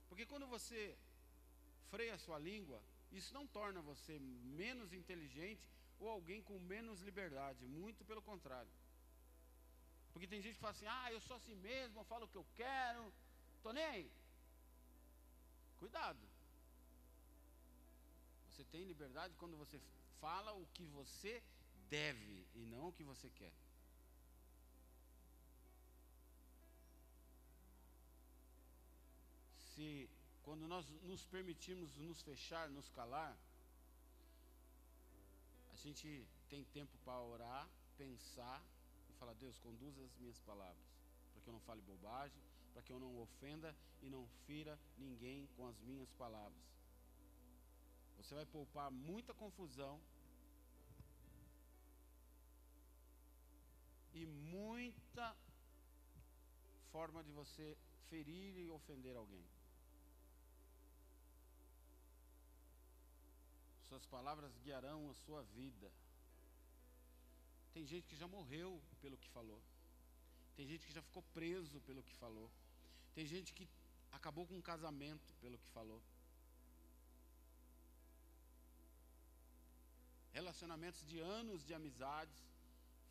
Porque 0.08 0.26
quando 0.26 0.46
você 0.46 0.96
freia 1.90 2.14
a 2.14 2.18
sua 2.18 2.38
língua, 2.38 2.80
isso 3.12 3.32
não 3.34 3.46
torna 3.46 3.80
você 3.80 4.18
menos 4.18 4.92
inteligente 4.92 5.68
ou 5.98 6.08
alguém 6.08 6.42
com 6.42 6.58
menos 6.58 7.00
liberdade, 7.00 7.66
muito 7.66 8.04
pelo 8.04 8.22
contrário. 8.22 8.70
Porque 10.12 10.26
tem 10.26 10.40
gente 10.40 10.54
que 10.54 10.60
fala 10.60 10.72
assim: 10.72 10.86
ah, 10.86 11.12
eu 11.12 11.20
sou 11.20 11.36
assim 11.36 11.54
mesmo, 11.56 12.00
eu 12.00 12.04
falo 12.04 12.24
o 12.24 12.28
que 12.28 12.38
eu 12.38 12.46
quero, 12.54 13.12
estou 13.56 13.72
nem 13.72 13.84
aí. 13.84 14.10
Cuidado. 15.78 16.18
Você 18.50 18.64
tem 18.64 18.84
liberdade 18.84 19.34
quando 19.36 19.56
você 19.56 19.78
fala 20.20 20.52
o 20.52 20.66
que 20.74 20.84
você 20.86 21.42
deve 21.90 22.46
e 22.54 22.64
não 22.64 22.88
o 22.88 22.92
que 22.92 23.04
você 23.04 23.28
quer. 23.30 23.52
Se 29.76 30.08
quando 30.42 30.66
nós 30.66 30.88
nos 31.02 31.22
permitimos 31.26 31.94
nos 31.98 32.22
fechar, 32.22 32.68
nos 32.70 32.88
calar, 32.88 33.36
a 35.74 35.76
gente 35.76 36.26
tem 36.48 36.64
tempo 36.64 36.96
para 37.04 37.20
orar, 37.20 37.68
pensar 37.98 38.64
e 39.10 39.12
falar: 39.14 39.34
Deus, 39.34 39.58
conduza 39.58 40.02
as 40.02 40.16
minhas 40.16 40.40
palavras, 40.40 40.86
para 41.32 41.42
que 41.42 41.48
eu 41.48 41.52
não 41.52 41.60
fale 41.60 41.82
bobagem, 41.82 42.42
para 42.72 42.82
que 42.82 42.90
eu 42.90 42.98
não 42.98 43.18
ofenda 43.18 43.76
e 44.00 44.08
não 44.08 44.26
fira 44.46 44.78
ninguém 44.96 45.46
com 45.56 45.66
as 45.66 45.78
minhas 45.80 46.10
palavras. 46.12 46.64
Você 48.16 48.34
vai 48.34 48.46
poupar 48.46 48.90
muita 48.90 49.34
confusão 49.34 50.00
e 54.14 54.24
muita 54.24 55.36
forma 56.90 57.22
de 57.22 57.30
você 57.30 57.76
ferir 58.08 58.56
e 58.56 58.70
ofender 58.70 59.14
alguém. 59.14 59.44
Suas 63.88 64.04
palavras 64.06 64.56
guiarão 64.58 65.10
a 65.10 65.14
sua 65.14 65.42
vida. 65.42 65.92
Tem 67.72 67.86
gente 67.86 68.08
que 68.08 68.16
já 68.16 68.26
morreu 68.26 68.82
pelo 69.00 69.16
que 69.16 69.28
falou. 69.28 69.62
Tem 70.56 70.66
gente 70.66 70.86
que 70.86 70.92
já 70.92 71.02
ficou 71.02 71.22
preso 71.34 71.80
pelo 71.82 72.02
que 72.02 72.14
falou. 72.14 72.50
Tem 73.14 73.26
gente 73.26 73.52
que 73.52 73.68
acabou 74.10 74.46
com 74.46 74.54
um 74.54 74.62
casamento 74.62 75.34
pelo 75.42 75.58
que 75.58 75.68
falou. 75.70 76.02
Relacionamentos 80.32 81.06
de 81.06 81.18
anos 81.18 81.64
de 81.64 81.72
amizades 81.72 82.42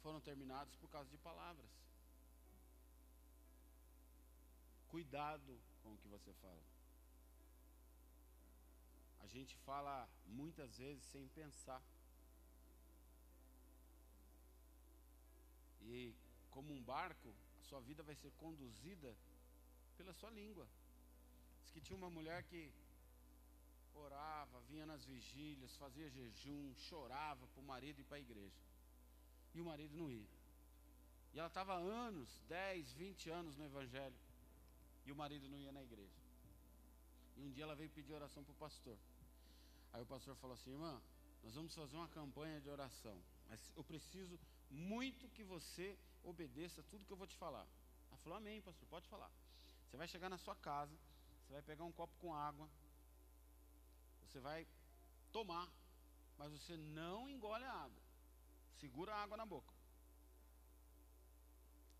foram 0.01 0.19
terminados 0.19 0.75
por 0.75 0.89
causa 0.89 1.09
de 1.09 1.17
palavras. 1.17 1.71
Cuidado 4.87 5.59
com 5.81 5.93
o 5.93 5.97
que 5.97 6.07
você 6.07 6.33
fala. 6.33 6.74
A 9.25 9.27
gente 9.27 9.55
fala 9.67 10.07
muitas 10.27 10.77
vezes 10.77 11.03
sem 11.05 11.27
pensar. 11.29 11.81
E 15.81 16.13
como 16.51 16.71
um 16.71 16.83
barco, 16.83 17.33
a 17.59 17.63
sua 17.63 17.81
vida 17.81 18.03
vai 18.03 18.15
ser 18.15 18.31
conduzida 18.43 19.11
pela 19.97 20.13
sua 20.13 20.29
língua. 20.29 20.67
Diz 21.61 21.71
que 21.71 21.81
tinha 21.81 21.97
uma 21.97 22.09
mulher 22.17 22.43
que 22.43 22.71
orava, 23.95 24.61
vinha 24.69 24.85
nas 24.85 25.03
vigílias, 25.05 25.75
fazia 25.75 26.07
jejum, 26.17 26.75
chorava 26.75 27.47
para 27.47 27.61
o 27.61 27.69
marido 27.73 28.01
ir 28.01 28.03
para 28.03 28.17
a 28.17 28.25
igreja. 28.27 28.61
E 29.55 29.59
o 29.59 29.65
marido 29.65 29.97
não 29.97 30.11
ia. 30.11 30.35
E 31.33 31.39
ela 31.39 31.47
estava 31.47 31.73
anos, 31.73 32.29
10, 32.47 32.93
20 32.93 33.29
anos 33.31 33.57
no 33.57 33.65
Evangelho. 33.65 34.19
E 35.03 35.11
o 35.11 35.15
marido 35.15 35.49
não 35.49 35.59
ia 35.59 35.71
na 35.71 35.83
igreja. 35.83 36.21
E 37.37 37.41
um 37.41 37.51
dia 37.51 37.63
ela 37.63 37.75
veio 37.75 37.89
pedir 37.89 38.13
oração 38.13 38.43
para 38.43 38.51
o 38.51 38.55
pastor. 38.55 38.97
Aí 39.95 40.01
o 40.01 40.05
pastor 40.05 40.35
falou 40.35 40.55
assim: 40.55 40.71
irmã, 40.71 41.01
nós 41.41 41.55
vamos 41.55 41.73
fazer 41.73 41.95
uma 41.95 42.09
campanha 42.09 42.59
de 42.59 42.69
oração, 42.69 43.17
mas 43.47 43.71
eu 43.77 43.83
preciso 43.91 44.37
muito 44.69 45.29
que 45.29 45.41
você 45.41 45.97
obedeça 46.21 46.83
tudo 46.89 47.05
que 47.05 47.13
eu 47.13 47.21
vou 47.21 47.25
te 47.25 47.37
falar. 47.37 47.65
Ela 48.09 48.17
falou: 48.17 48.37
Amém, 48.37 48.61
pastor, 48.61 48.85
pode 48.89 49.07
falar. 49.07 49.31
Você 49.85 49.95
vai 49.95 50.05
chegar 50.05 50.29
na 50.29 50.37
sua 50.37 50.53
casa, 50.53 50.93
você 51.39 51.53
vai 51.53 51.61
pegar 51.61 51.85
um 51.85 51.93
copo 51.93 52.13
com 52.19 52.33
água, 52.33 52.69
você 54.23 54.41
vai 54.41 54.67
tomar, 55.31 55.71
mas 56.37 56.51
você 56.51 56.75
não 56.75 57.29
engole 57.29 57.63
a 57.63 57.71
água. 57.71 58.03
Segura 58.81 59.15
a 59.15 59.23
água 59.23 59.37
na 59.37 59.45
boca. 59.45 59.73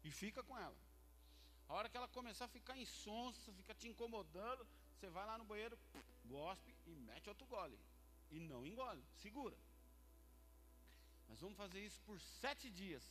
E 0.04 0.12
fica 0.12 0.44
com 0.44 0.58
ela. 0.58 0.76
A 1.70 1.74
hora 1.76 1.88
que 1.88 1.96
ela 1.96 2.10
começar 2.10 2.44
a 2.44 2.56
ficar 2.60 2.78
insonsa, 2.78 3.54
fica 3.54 3.74
te 3.74 3.88
incomodando, 3.88 4.68
você 4.92 5.10
vai 5.10 5.26
lá 5.26 5.38
no 5.38 5.46
banheiro, 5.46 5.80
gospe 6.26 6.75
e 6.86 6.96
mete 6.96 7.30
outro 7.30 7.48
gole. 7.48 7.80
E 8.32 8.40
não 8.40 8.66
engole, 8.66 9.04
segura. 9.14 9.58
Mas 11.28 11.40
vamos 11.40 11.58
fazer 11.58 11.80
isso 11.80 12.00
por 12.02 12.20
sete 12.20 12.70
dias. 12.70 13.04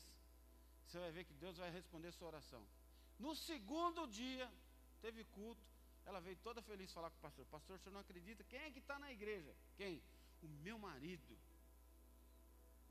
Você 0.87 0.99
vai 0.99 1.11
ver 1.11 1.25
que 1.25 1.35
Deus 1.35 1.57
vai 1.57 1.71
responder 1.71 2.13
sua 2.13 2.29
oração. 2.29 2.65
No 3.19 3.35
segundo 3.35 4.07
dia, 4.07 4.51
teve 5.01 5.25
culto. 5.25 5.63
Ela 6.05 6.21
veio 6.21 6.37
toda 6.37 6.61
feliz 6.63 6.93
falar 6.93 7.11
com 7.11 7.17
o 7.17 7.21
pastor. 7.21 7.47
Pastor, 7.47 7.77
o 7.77 7.79
senhor 7.79 7.93
não 7.93 8.01
acredita? 8.01 8.45
Quem 8.45 8.61
é 8.61 8.71
que 8.71 8.79
está 8.79 8.99
na 8.99 9.11
igreja? 9.11 9.55
Quem? 9.77 10.03
O 10.43 10.49
meu 10.49 10.79
marido. 10.79 11.39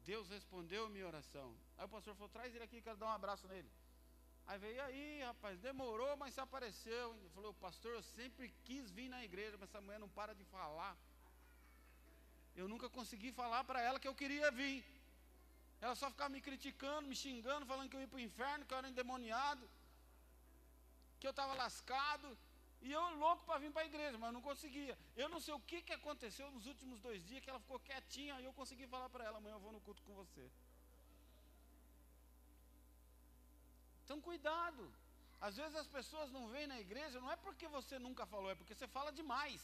Deus 0.03 0.27
respondeu 0.29 0.85
a 0.85 0.89
minha 0.89 1.07
oração. 1.07 1.55
Aí 1.77 1.85
o 1.85 1.89
pastor 1.89 2.15
falou: 2.15 2.29
traz 2.29 2.53
ele 2.53 2.63
aqui, 2.63 2.81
quero 2.81 2.97
dar 2.97 3.07
um 3.07 3.09
abraço 3.11 3.47
nele. 3.47 3.69
Aí 4.45 4.57
veio 4.59 4.81
aí, 4.83 5.23
rapaz, 5.23 5.59
demorou, 5.59 6.15
mas 6.17 6.33
se 6.33 6.41
apareceu. 6.41 7.15
Ele 7.15 7.29
falou, 7.29 7.53
pastor, 7.65 7.93
eu 7.93 8.03
sempre 8.03 8.53
quis 8.65 8.91
vir 8.91 9.09
na 9.09 9.23
igreja, 9.23 9.57
mas 9.59 9.69
essa 9.69 9.81
mulher 9.81 9.99
não 9.99 10.09
para 10.09 10.33
de 10.35 10.43
falar. 10.45 10.95
Eu 12.55 12.67
nunca 12.67 12.89
consegui 12.89 13.31
falar 13.31 13.63
para 13.63 13.81
ela 13.81 13.99
que 13.99 14.07
eu 14.07 14.15
queria 14.21 14.51
vir. 14.51 14.83
Ela 15.81 15.95
só 15.95 16.09
ficava 16.09 16.29
me 16.29 16.41
criticando, 16.47 17.07
me 17.07 17.15
xingando, 17.15 17.65
falando 17.65 17.89
que 17.89 17.95
eu 17.95 18.01
ia 18.01 18.07
para 18.07 18.17
o 18.17 18.27
inferno, 18.29 18.65
que 18.65 18.73
eu 18.73 18.77
era 18.77 18.89
endemoniado, 18.89 19.69
que 21.19 21.27
eu 21.27 21.31
estava 21.31 21.53
lascado. 21.53 22.37
E 22.81 22.91
eu 22.91 23.01
louco 23.15 23.45
para 23.45 23.59
vir 23.59 23.71
para 23.71 23.83
a 23.83 23.85
igreja, 23.85 24.17
mas 24.17 24.33
não 24.33 24.41
conseguia. 24.41 24.97
Eu 25.15 25.29
não 25.29 25.39
sei 25.39 25.53
o 25.53 25.59
que, 25.59 25.81
que 25.81 25.93
aconteceu 25.93 26.51
nos 26.51 26.65
últimos 26.65 26.99
dois 26.99 27.25
dias, 27.25 27.41
que 27.41 27.49
ela 27.49 27.59
ficou 27.59 27.79
quietinha, 27.79 28.39
e 28.41 28.45
eu 28.45 28.53
consegui 28.53 28.85
falar 28.87 29.09
para 29.09 29.23
ela, 29.23 29.37
amanhã 29.37 29.55
eu 29.55 29.59
vou 29.59 29.71
no 29.71 29.79
culto 29.81 30.01
com 30.03 30.13
você. 30.13 30.49
Então 34.03 34.19
cuidado. 34.21 34.91
Às 35.39 35.57
vezes 35.57 35.75
as 35.75 35.87
pessoas 35.87 36.31
não 36.31 36.47
vêm 36.47 36.67
na 36.67 36.79
igreja, 36.79 37.19
não 37.19 37.31
é 37.31 37.35
porque 37.35 37.67
você 37.67 37.99
nunca 37.99 38.25
falou, 38.25 38.49
é 38.49 38.55
porque 38.55 38.75
você 38.75 38.87
fala 38.87 39.11
demais. 39.11 39.61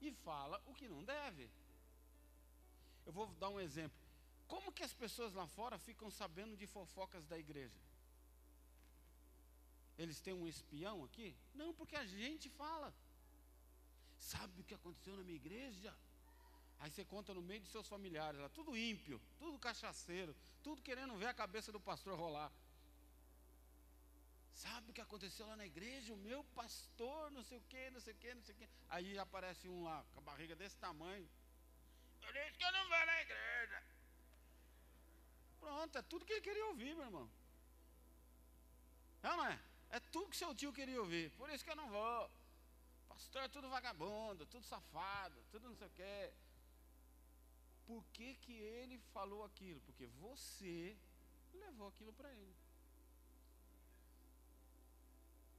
E 0.00 0.10
fala 0.12 0.62
o 0.66 0.74
que 0.74 0.88
não 0.88 1.02
deve. 1.04 1.48
Eu 3.06 3.12
vou 3.12 3.26
dar 3.38 3.48
um 3.48 3.60
exemplo. 3.60 3.98
Como 4.46 4.72
que 4.72 4.82
as 4.82 4.92
pessoas 4.92 5.32
lá 5.32 5.46
fora 5.46 5.78
ficam 5.78 6.10
sabendo 6.10 6.56
de 6.56 6.66
fofocas 6.66 7.24
da 7.26 7.38
igreja? 7.38 7.80
Eles 9.96 10.20
têm 10.20 10.34
um 10.34 10.48
espião 10.48 11.04
aqui? 11.04 11.36
Não, 11.54 11.72
porque 11.74 11.96
a 11.96 12.06
gente 12.06 12.48
fala. 12.50 12.92
Sabe 14.18 14.60
o 14.60 14.64
que 14.64 14.74
aconteceu 14.74 15.16
na 15.16 15.22
minha 15.22 15.36
igreja? 15.36 15.94
Aí 16.80 16.90
você 16.90 17.04
conta 17.04 17.34
no 17.34 17.42
meio 17.42 17.60
de 17.60 17.68
seus 17.68 17.86
familiares, 17.86 18.40
lá, 18.40 18.48
tudo 18.48 18.76
ímpio, 18.76 19.20
tudo 19.38 19.58
cachaceiro, 19.58 20.34
tudo 20.62 20.80
querendo 20.80 21.14
ver 21.14 21.26
a 21.26 21.34
cabeça 21.34 21.70
do 21.70 21.78
pastor 21.78 22.18
rolar. 22.18 22.50
Sabe 24.54 24.90
o 24.90 24.94
que 24.94 25.00
aconteceu 25.00 25.46
lá 25.46 25.56
na 25.56 25.66
igreja? 25.66 26.14
O 26.14 26.16
meu 26.16 26.42
pastor, 26.60 27.30
não 27.32 27.42
sei 27.44 27.58
o 27.58 27.60
que, 27.62 27.90
não 27.90 28.00
sei 28.00 28.14
o 28.14 28.16
que, 28.16 28.34
não 28.34 28.42
sei 28.42 28.54
o 28.54 28.58
que. 28.58 28.68
Aí 28.88 29.18
aparece 29.18 29.68
um 29.68 29.84
lá, 29.84 30.02
com 30.12 30.20
a 30.20 30.22
barriga 30.22 30.56
desse 30.56 30.76
tamanho. 30.78 31.28
Por 32.18 32.34
isso 32.34 32.58
que 32.58 32.64
eu 32.64 32.72
não 32.72 32.88
vou 32.88 33.06
na 33.06 33.22
igreja. 33.22 33.82
Pronto, 35.60 35.98
é 35.98 36.02
tudo 36.02 36.24
que 36.24 36.32
ele 36.32 36.40
queria 36.40 36.66
ouvir, 36.66 36.94
meu 36.94 37.04
irmão. 37.04 37.30
Não, 39.22 39.36
não 39.36 39.46
é? 39.46 39.60
É 39.90 40.00
tudo 40.00 40.30
que 40.30 40.36
seu 40.36 40.54
tio 40.54 40.72
queria 40.72 41.00
ouvir. 41.00 41.30
Por 41.32 41.50
isso 41.50 41.62
que 41.62 41.70
eu 41.70 41.76
não 41.76 41.90
vou. 41.90 42.30
Pastor 43.06 43.42
é 43.42 43.48
tudo 43.48 43.68
vagabundo, 43.68 44.46
tudo 44.46 44.64
safado, 44.64 45.44
tudo 45.50 45.68
não 45.68 45.76
sei 45.76 45.86
o 45.86 45.90
quê 45.90 46.32
por 47.90 48.02
que, 48.16 48.28
que 48.42 48.52
ele 48.52 48.96
falou 49.14 49.40
aquilo? 49.48 49.80
Porque 49.86 50.06
você 50.24 50.96
levou 51.62 51.88
aquilo 51.88 52.12
para 52.18 52.30
ele. 52.40 52.54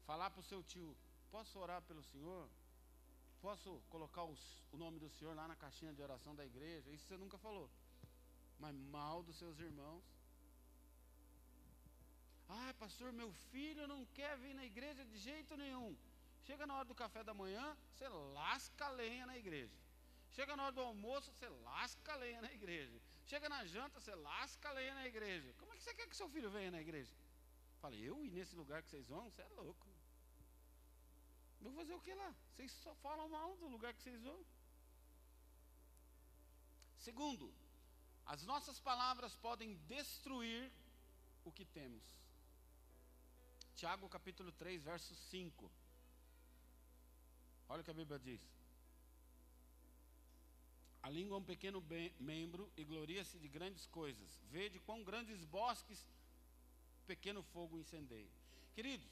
Falar 0.10 0.30
para 0.30 0.44
o 0.44 0.50
seu 0.52 0.62
tio: 0.72 0.91
posso 1.30 1.60
orar 1.65 1.82
pelo 1.89 2.04
senhor? 2.12 2.44
Posso 3.46 3.70
colocar 3.89 4.24
os, 4.34 4.41
o 4.72 4.78
nome 4.84 4.98
do 5.04 5.10
senhor 5.10 5.36
lá 5.39 5.46
na 5.52 5.58
caixinha 5.63 5.94
de 5.98 6.02
oração 6.08 6.34
da 6.39 6.46
igreja? 6.52 6.89
Isso 6.96 7.06
você 7.08 7.17
nunca 7.17 7.38
falou. 7.46 7.67
Mas 8.63 8.74
mal 8.98 9.22
dos 9.28 9.38
seus 9.41 9.60
irmãos. 9.60 10.04
Ah, 12.48 12.74
pastor, 12.80 13.12
meu 13.12 13.32
filho 13.52 13.91
não 13.94 14.02
quer 14.17 14.34
vir 14.38 14.54
na 14.54 14.65
igreja 14.72 15.04
de 15.12 15.17
jeito 15.17 15.58
nenhum. 15.58 15.91
Chega 16.48 16.65
na 16.65 16.76
hora 16.78 16.86
do 16.91 17.02
café 17.04 17.24
da 17.30 17.34
manhã, 17.34 17.65
você 17.94 18.08
lasca 18.39 18.86
a 18.86 18.96
lenha 19.02 19.26
na 19.26 19.38
igreja. 19.38 19.78
Chega 20.32 20.56
na 20.56 20.63
hora 20.65 20.72
do 20.72 20.82
almoço, 20.82 21.32
você 21.32 21.50
lasca 21.50 22.13
a 22.13 22.15
lenha 22.15 22.41
na 22.41 22.52
igreja. 22.52 23.02
Chega 23.26 23.50
na 23.50 23.65
janta, 23.65 24.00
você 24.00 24.15
lasca 24.15 24.70
a 24.70 24.74
lenha 24.74 24.94
na 24.94 25.06
igreja. 25.08 25.54
Como 25.58 25.74
é 25.74 25.78
que 25.78 25.84
você 25.84 25.94
quer 25.94 26.08
que 26.08 26.15
seu 26.15 26.30
filho 26.30 26.50
venha 26.50 26.72
na 26.72 26.82
igreja? 26.82 27.13
Fala, 27.82 27.96
eu 27.96 28.24
ir 28.26 28.32
nesse 28.32 28.56
lugar 28.56 28.82
que 28.84 28.89
vocês 28.89 29.08
vão? 29.08 29.30
Você 29.30 29.41
é 29.41 29.48
louco. 29.50 29.88
Vou 31.60 31.74
fazer 31.74 31.94
o 31.94 32.02
que 32.02 32.13
lá? 32.13 32.34
Vocês 32.54 32.72
só 32.72 32.94
falam 32.96 33.28
mal 33.30 33.56
do 33.58 33.67
lugar 33.67 33.94
que 33.94 34.02
vocês 34.02 34.22
vão. 34.22 34.39
Segundo, 36.98 37.54
as 38.26 38.44
nossas 38.44 38.80
palavras 38.80 39.36
podem 39.36 39.76
destruir 39.88 40.72
o 41.44 41.52
que 41.52 41.65
temos. 41.65 42.04
Tiago 43.76 44.08
capítulo 44.08 44.52
3, 44.52 44.84
verso 44.84 45.15
5. 45.15 45.72
Olha 47.70 47.82
o 47.82 47.84
que 47.84 47.91
a 47.91 47.94
Bíblia 47.94 48.20
diz. 48.20 48.41
A 51.04 51.10
língua 51.10 51.38
é 51.38 51.40
um 51.40 51.44
pequeno 51.44 51.84
membro 52.20 52.72
e 52.78 52.84
gloria-se 52.84 53.40
de 53.40 53.48
grandes 53.48 53.86
coisas. 53.88 54.40
Vede 54.52 54.80
quão 54.80 55.04
grandes 55.04 55.44
bosques 55.46 56.08
pequeno 57.08 57.42
fogo 57.42 57.80
incendeia. 57.80 58.30
Queridos, 58.76 59.10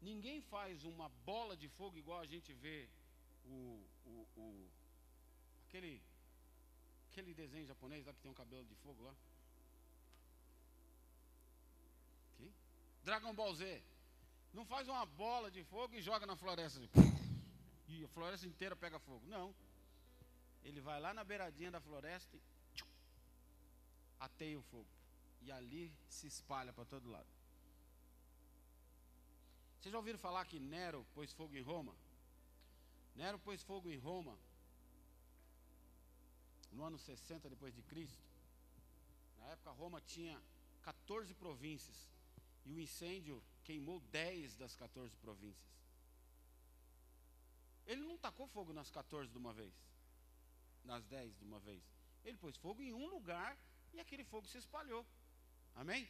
ninguém 0.00 0.40
faz 0.42 0.84
uma 0.84 1.08
bola 1.24 1.56
de 1.56 1.68
fogo 1.68 1.96
igual 1.96 2.20
a 2.20 2.26
gente 2.26 2.52
vê 2.52 2.88
o, 3.44 3.86
o, 4.04 4.26
o 4.36 4.70
aquele 5.68 6.02
aquele 7.10 7.34
desenho 7.34 7.66
japonês 7.66 8.04
lá 8.06 8.12
que 8.12 8.20
tem 8.20 8.30
um 8.30 8.34
cabelo 8.34 8.64
de 8.64 8.74
fogo 8.76 9.02
lá. 9.02 9.14
Dragon 13.02 13.34
Ball 13.34 13.54
Z. 13.54 13.82
Não 14.52 14.64
faz 14.64 14.88
uma 14.88 15.06
bola 15.06 15.50
de 15.50 15.62
fogo 15.64 15.94
e 15.94 16.02
joga 16.02 16.26
na 16.26 16.36
floresta. 16.36 16.80
E 17.88 18.04
a 18.04 18.08
floresta 18.08 18.46
inteira 18.46 18.76
pega 18.76 18.98
fogo. 18.98 19.24
Não. 19.26 19.54
Ele 20.62 20.80
vai 20.80 21.00
lá 21.00 21.14
na 21.14 21.24
beiradinha 21.24 21.70
da 21.70 21.80
floresta 21.80 22.36
e 22.36 22.40
tchum, 22.74 22.86
ateia 24.18 24.58
o 24.58 24.62
fogo. 24.62 24.88
E 25.42 25.50
ali 25.50 25.92
se 26.08 26.26
espalha 26.26 26.72
para 26.72 26.84
todo 26.84 27.10
lado. 27.10 27.28
Vocês 29.78 29.90
já 29.90 29.98
ouviram 29.98 30.18
falar 30.18 30.44
que 30.44 30.60
Nero 30.60 31.06
pôs 31.14 31.32
fogo 31.32 31.56
em 31.56 31.62
Roma? 31.62 31.94
Nero 33.14 33.38
pôs 33.38 33.62
fogo 33.62 33.90
em 33.90 33.98
Roma 33.98 34.36
no 36.72 36.84
ano 36.84 36.98
60 36.98 37.48
depois 37.48 37.74
de 37.74 37.82
Cristo. 37.82 38.22
Na 39.38 39.46
época 39.46 39.70
Roma 39.70 40.00
tinha 40.02 40.40
14 40.82 41.34
províncias 41.34 42.10
e 42.64 42.72
o 42.72 42.78
incêndio 42.78 43.42
queimou 43.64 44.00
10 44.12 44.56
das 44.56 44.76
14 44.76 45.16
províncias. 45.16 45.70
Ele 47.86 48.02
não 48.02 48.18
tacou 48.18 48.46
fogo 48.46 48.72
nas 48.72 48.90
14 48.90 49.30
de 49.30 49.38
uma 49.38 49.52
vez 49.52 49.72
nas 50.84 51.04
dez 51.04 51.36
de 51.38 51.44
uma 51.44 51.60
vez. 51.60 51.82
Ele 52.24 52.36
pôs 52.36 52.56
fogo 52.56 52.82
em 52.82 52.92
um 52.92 53.06
lugar 53.08 53.56
e 53.92 54.00
aquele 54.00 54.24
fogo 54.24 54.46
se 54.46 54.58
espalhou. 54.58 55.06
Amém? 55.74 56.08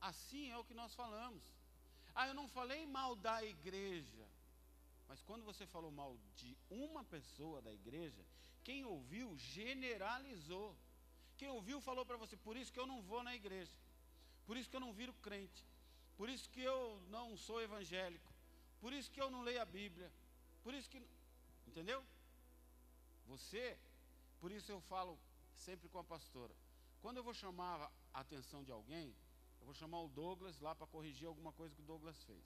Assim 0.00 0.50
é 0.50 0.56
o 0.56 0.64
que 0.64 0.74
nós 0.74 0.94
falamos. 0.94 1.42
Ah, 2.14 2.26
eu 2.28 2.34
não 2.34 2.48
falei 2.48 2.86
mal 2.86 3.14
da 3.14 3.44
igreja. 3.44 4.26
Mas 5.08 5.22
quando 5.22 5.44
você 5.44 5.66
falou 5.66 5.90
mal 5.90 6.16
de 6.36 6.56
uma 6.70 7.02
pessoa 7.04 7.60
da 7.60 7.72
igreja, 7.72 8.24
quem 8.62 8.84
ouviu 8.84 9.36
generalizou. 9.36 10.76
Quem 11.36 11.48
ouviu 11.48 11.80
falou 11.80 12.04
para 12.04 12.16
você, 12.16 12.36
por 12.36 12.56
isso 12.56 12.72
que 12.72 12.78
eu 12.78 12.86
não 12.86 13.02
vou 13.02 13.22
na 13.22 13.34
igreja. 13.34 13.76
Por 14.46 14.56
isso 14.56 14.68
que 14.70 14.76
eu 14.76 14.80
não 14.80 14.92
viro 14.92 15.12
crente. 15.14 15.64
Por 16.16 16.28
isso 16.28 16.48
que 16.50 16.60
eu 16.60 17.00
não 17.08 17.36
sou 17.36 17.60
evangélico. 17.60 18.32
Por 18.80 18.92
isso 18.92 19.10
que 19.10 19.20
eu 19.20 19.30
não 19.30 19.42
leio 19.42 19.60
a 19.62 19.64
Bíblia. 19.64 20.12
Por 20.62 20.74
isso 20.74 20.88
que, 20.90 21.02
entendeu? 21.66 22.04
Você, 23.26 23.78
por 24.40 24.50
isso 24.52 24.70
eu 24.70 24.80
falo 24.82 25.18
sempre 25.54 25.88
com 25.88 25.98
a 25.98 26.04
pastora. 26.04 26.54
Quando 27.00 27.16
eu 27.16 27.24
vou 27.24 27.34
chamar 27.34 27.90
a 28.12 28.20
atenção 28.20 28.62
de 28.62 28.72
alguém, 28.72 29.14
eu 29.60 29.66
vou 29.66 29.74
chamar 29.74 30.00
o 30.00 30.08
Douglas 30.08 30.58
lá 30.60 30.74
para 30.74 30.86
corrigir 30.86 31.26
alguma 31.26 31.52
coisa 31.52 31.74
que 31.74 31.80
o 31.80 31.84
Douglas 31.84 32.22
fez. 32.24 32.44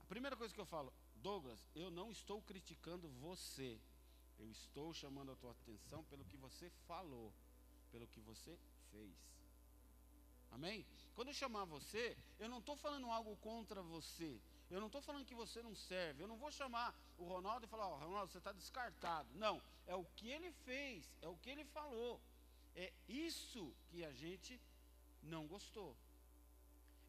A 0.00 0.04
primeira 0.04 0.36
coisa 0.36 0.54
que 0.54 0.60
eu 0.60 0.66
falo, 0.66 0.92
Douglas, 1.16 1.66
eu 1.74 1.90
não 1.90 2.10
estou 2.10 2.42
criticando 2.42 3.08
você. 3.08 3.80
Eu 4.38 4.50
estou 4.50 4.92
chamando 4.92 5.32
a 5.32 5.36
tua 5.36 5.52
atenção 5.52 6.02
pelo 6.04 6.24
que 6.24 6.36
você 6.36 6.70
falou, 6.86 7.32
pelo 7.90 8.06
que 8.06 8.20
você 8.20 8.58
fez. 8.90 9.14
Amém? 10.50 10.86
Quando 11.14 11.28
eu 11.28 11.34
chamar 11.34 11.64
você, 11.64 12.16
eu 12.38 12.48
não 12.48 12.58
estou 12.58 12.76
falando 12.76 13.10
algo 13.10 13.36
contra 13.36 13.82
você. 13.82 14.40
Eu 14.72 14.80
não 14.80 14.86
estou 14.86 15.02
falando 15.02 15.26
que 15.30 15.34
você 15.34 15.62
não 15.62 15.74
serve. 15.74 16.22
Eu 16.22 16.28
não 16.28 16.38
vou 16.42 16.50
chamar 16.50 16.94
o 17.18 17.24
Ronaldo 17.24 17.66
e 17.66 17.68
falar, 17.68 17.88
oh, 17.88 17.96
Ronaldo, 17.96 18.32
você 18.32 18.38
está 18.38 18.52
descartado. 18.52 19.28
Não, 19.34 19.62
é 19.86 19.94
o 19.94 20.04
que 20.16 20.28
ele 20.30 20.50
fez, 20.64 21.14
é 21.20 21.28
o 21.28 21.36
que 21.36 21.50
ele 21.50 21.64
falou. 21.66 22.18
É 22.74 22.90
isso 23.06 23.62
que 23.88 24.02
a 24.02 24.12
gente 24.12 24.58
não 25.22 25.46
gostou. 25.46 25.94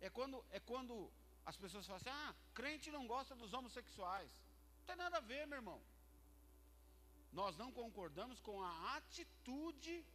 É 0.01 0.09
quando, 0.09 0.43
é 0.51 0.59
quando 0.59 1.09
as 1.45 1.55
pessoas 1.55 1.87
falam 1.87 2.01
assim, 2.01 2.09
ah, 2.09 2.35
crente 2.53 2.91
não 2.91 3.07
gosta 3.07 3.33
dos 3.33 3.53
homossexuais. 3.53 4.31
Não 4.79 4.85
tem 4.87 4.97
nada 4.97 5.17
a 5.19 5.21
ver, 5.21 5.47
meu 5.47 5.57
irmão. 5.57 5.81
Nós 7.31 7.55
não 7.55 7.71
concordamos 7.71 8.41
com 8.41 8.61
a 8.61 8.97
atitude 8.97 10.05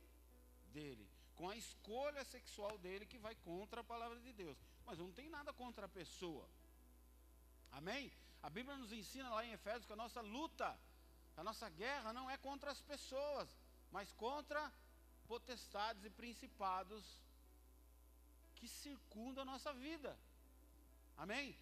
dele, 0.67 1.09
com 1.35 1.49
a 1.49 1.57
escolha 1.57 2.23
sexual 2.25 2.77
dele 2.77 3.07
que 3.07 3.17
vai 3.17 3.35
contra 3.37 3.81
a 3.81 3.91
palavra 3.93 4.21
de 4.21 4.35
Deus. 4.35 4.59
Mas 4.85 4.99
não 4.99 5.11
tem 5.11 5.31
nada 5.31 5.51
contra 5.53 5.87
a 5.87 5.89
pessoa. 5.89 6.47
Amém? 7.73 8.13
A 8.43 8.51
Bíblia 8.51 8.77
nos 8.77 8.93
ensina 8.93 9.31
lá 9.31 9.45
em 9.45 9.53
Efésios 9.53 9.87
que 9.87 9.93
a 9.93 9.97
nossa 9.97 10.21
luta, 10.21 10.79
a 11.37 11.45
nossa 11.45 11.69
guerra 11.69 12.13
não 12.13 12.29
é 12.31 12.37
contra 12.37 12.71
as 12.71 12.81
pessoas, 12.81 13.49
mas 13.91 14.13
contra 14.13 14.73
potestades 15.27 16.05
e 16.05 16.11
principados 16.11 17.05
que 18.57 18.69
circundam 18.69 19.43
a 19.43 19.53
nossa 19.53 19.73
vida. 19.73 20.19
Amém? 21.17 21.57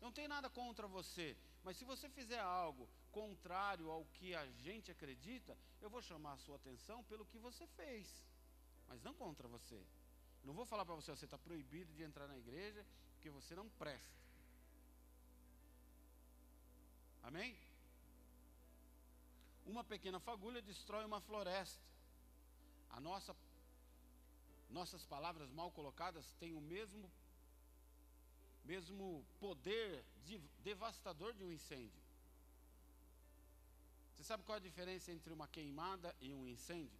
Não 0.00 0.12
tenho 0.12 0.28
nada 0.28 0.48
contra 0.48 0.86
você, 0.86 1.36
mas 1.64 1.76
se 1.76 1.84
você 1.84 2.08
fizer 2.08 2.40
algo 2.40 2.88
contrário 3.10 3.90
ao 3.90 4.04
que 4.14 4.34
a 4.34 4.46
gente 4.46 4.90
acredita, 4.90 5.56
eu 5.80 5.90
vou 5.90 6.02
chamar 6.02 6.34
a 6.34 6.38
sua 6.38 6.56
atenção 6.56 7.02
pelo 7.04 7.26
que 7.26 7.38
você 7.38 7.66
fez, 7.68 8.06
mas 8.86 9.02
não 9.02 9.14
contra 9.14 9.48
você. 9.48 9.80
Não 10.44 10.54
vou 10.54 10.64
falar 10.64 10.84
para 10.84 10.94
você, 10.94 11.10
você 11.10 11.24
está 11.24 11.38
proibido 11.38 11.92
de 11.94 12.02
entrar 12.02 12.28
na 12.28 12.38
igreja 12.38 12.84
porque 13.14 13.30
você 13.30 13.54
não 13.54 13.68
presta. 13.70 14.27
Amém? 17.28 17.54
Uma 19.66 19.84
pequena 19.84 20.18
fagulha 20.18 20.62
destrói 20.62 21.04
uma 21.04 21.20
floresta. 21.20 21.84
A 22.88 22.98
nossa, 23.02 23.36
nossas 24.70 25.04
palavras 25.04 25.50
mal 25.50 25.70
colocadas 25.70 26.24
têm 26.40 26.54
o 26.54 26.60
mesmo, 26.62 27.12
mesmo 28.64 29.22
poder 29.38 30.02
de, 30.24 30.38
devastador 30.64 31.34
de 31.34 31.44
um 31.44 31.52
incêndio. 31.52 32.00
Você 34.16 34.24
sabe 34.24 34.42
qual 34.44 34.56
é 34.56 34.60
a 34.60 34.68
diferença 34.70 35.12
entre 35.12 35.30
uma 35.30 35.46
queimada 35.48 36.16
e 36.22 36.32
um 36.32 36.48
incêndio? 36.48 36.98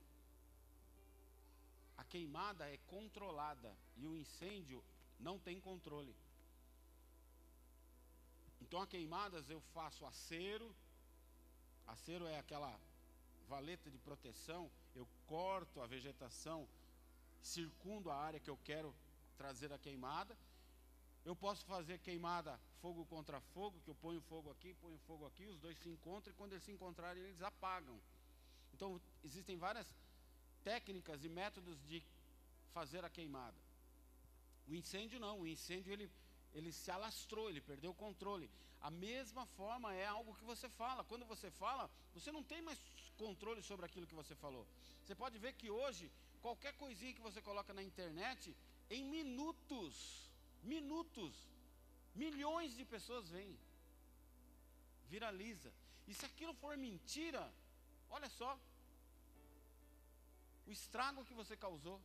A 1.97 2.05
queimada 2.05 2.69
é 2.69 2.77
controlada 2.87 3.75
e 3.97 4.07
o 4.07 4.15
incêndio 4.15 4.85
não 5.19 5.39
tem 5.39 5.59
controle. 5.59 6.15
Então, 8.69 8.83
a 8.83 8.87
queimadas 8.87 9.49
eu 9.49 9.61
faço 9.73 10.05
acero. 10.05 10.75
Acero 11.87 12.27
é 12.27 12.39
aquela 12.39 12.79
valeta 13.49 13.91
de 13.91 13.99
proteção. 13.99 14.71
Eu 14.95 15.09
corto 15.27 15.81
a 15.81 15.87
vegetação, 15.87 16.69
circundo 17.41 18.11
a 18.11 18.17
área 18.17 18.39
que 18.39 18.51
eu 18.51 18.59
quero 18.59 18.95
trazer 19.39 19.73
a 19.73 19.79
queimada. 19.79 20.37
Eu 21.25 21.35
posso 21.35 21.65
fazer 21.65 21.99
queimada 21.99 22.61
fogo 22.83 23.07
contra 23.07 23.41
fogo, 23.41 23.81
que 23.81 23.89
eu 23.89 23.95
ponho 23.95 24.21
fogo 24.21 24.51
aqui, 24.51 24.75
ponho 24.75 24.99
fogo 25.07 25.27
aqui, 25.27 25.47
os 25.47 25.59
dois 25.59 25.79
se 25.79 25.89
encontram 25.89 26.33
e 26.33 26.37
quando 26.37 26.53
eles 26.53 26.63
se 26.63 26.71
encontrarem, 26.71 27.23
eles 27.23 27.41
apagam. 27.41 27.99
Então, 28.75 29.01
existem 29.25 29.57
várias 29.57 29.87
técnicas 30.63 31.25
e 31.25 31.29
métodos 31.29 31.83
de 31.87 32.03
fazer 32.75 33.03
a 33.03 33.11
queimada. 33.11 33.57
O 34.69 34.75
incêndio 34.75 35.19
não, 35.19 35.41
o 35.41 35.47
incêndio 35.47 35.91
ele 35.91 36.11
ele 36.59 36.73
se 36.73 36.91
alastrou, 36.91 37.49
ele 37.49 37.61
perdeu 37.71 37.91
o 37.93 38.01
controle. 38.05 38.51
A 38.81 38.91
mesma 38.91 39.45
forma 39.59 39.89
é 39.95 40.07
algo 40.07 40.35
que 40.39 40.45
você 40.53 40.69
fala. 40.69 41.05
Quando 41.11 41.25
você 41.33 41.51
fala, 41.51 41.91
você 42.15 42.31
não 42.37 42.43
tem 42.43 42.61
mais 42.69 42.79
controle 43.17 43.63
sobre 43.63 43.87
aquilo 43.87 44.09
que 44.11 44.21
você 44.23 44.35
falou. 44.35 44.67
Você 45.05 45.15
pode 45.15 45.39
ver 45.45 45.53
que 45.61 45.71
hoje, 45.71 46.11
qualquer 46.43 46.73
coisinha 46.83 47.17
que 47.17 47.27
você 47.29 47.41
coloca 47.41 47.73
na 47.73 47.83
internet, 47.83 48.57
em 48.91 49.05
minutos, 49.05 49.95
minutos, 50.75 51.35
milhões 52.15 52.75
de 52.77 52.85
pessoas 52.85 53.29
veem. 53.29 53.57
Viraliza. 55.09 55.73
E 56.07 56.15
se 56.15 56.25
aquilo 56.27 56.55
for 56.55 56.77
mentira, 56.77 57.43
olha 58.11 58.29
só, 58.41 58.59
o 60.67 60.73
estrago 60.73 61.25
que 61.25 61.35
você 61.35 61.57
causou. 61.57 62.01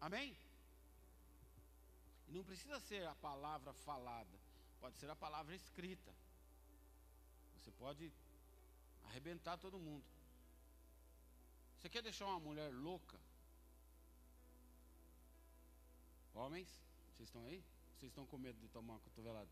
Amém? 0.00 0.36
Não 2.32 2.42
precisa 2.42 2.80
ser 2.80 3.06
a 3.06 3.14
palavra 3.16 3.72
falada, 3.74 4.38
pode 4.80 4.96
ser 4.96 5.10
a 5.10 5.14
palavra 5.14 5.54
escrita. 5.54 6.12
Você 7.56 7.70
pode 7.72 8.10
arrebentar 9.04 9.58
todo 9.58 9.78
mundo. 9.78 10.04
Você 11.76 11.90
quer 11.90 12.02
deixar 12.02 12.26
uma 12.26 12.40
mulher 12.40 12.72
louca? 12.72 13.20
Homens, 16.32 16.68
vocês 17.10 17.28
estão 17.28 17.44
aí? 17.44 17.62
Vocês 17.98 18.10
estão 18.10 18.26
com 18.26 18.38
medo 18.38 18.58
de 18.58 18.68
tomar 18.68 18.94
uma 18.94 19.00
cotovelada? 19.00 19.50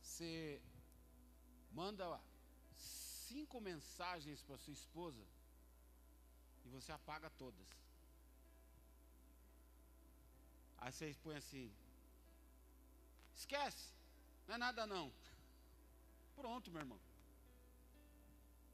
Você 0.00 0.62
manda 1.72 2.20
cinco 2.72 3.60
mensagens 3.60 4.42
para 4.44 4.58
sua 4.58 4.72
esposa 4.72 5.26
e 6.64 6.68
você 6.68 6.92
apaga 6.92 7.28
todas. 7.30 7.81
Aí 10.82 10.92
vocês 10.92 11.16
põem 11.24 11.36
assim: 11.36 11.72
esquece, 13.36 13.94
não 14.46 14.56
é 14.56 14.58
nada 14.58 14.84
não. 14.84 15.12
Pronto, 16.34 16.70
meu 16.72 16.80
irmão. 16.80 17.00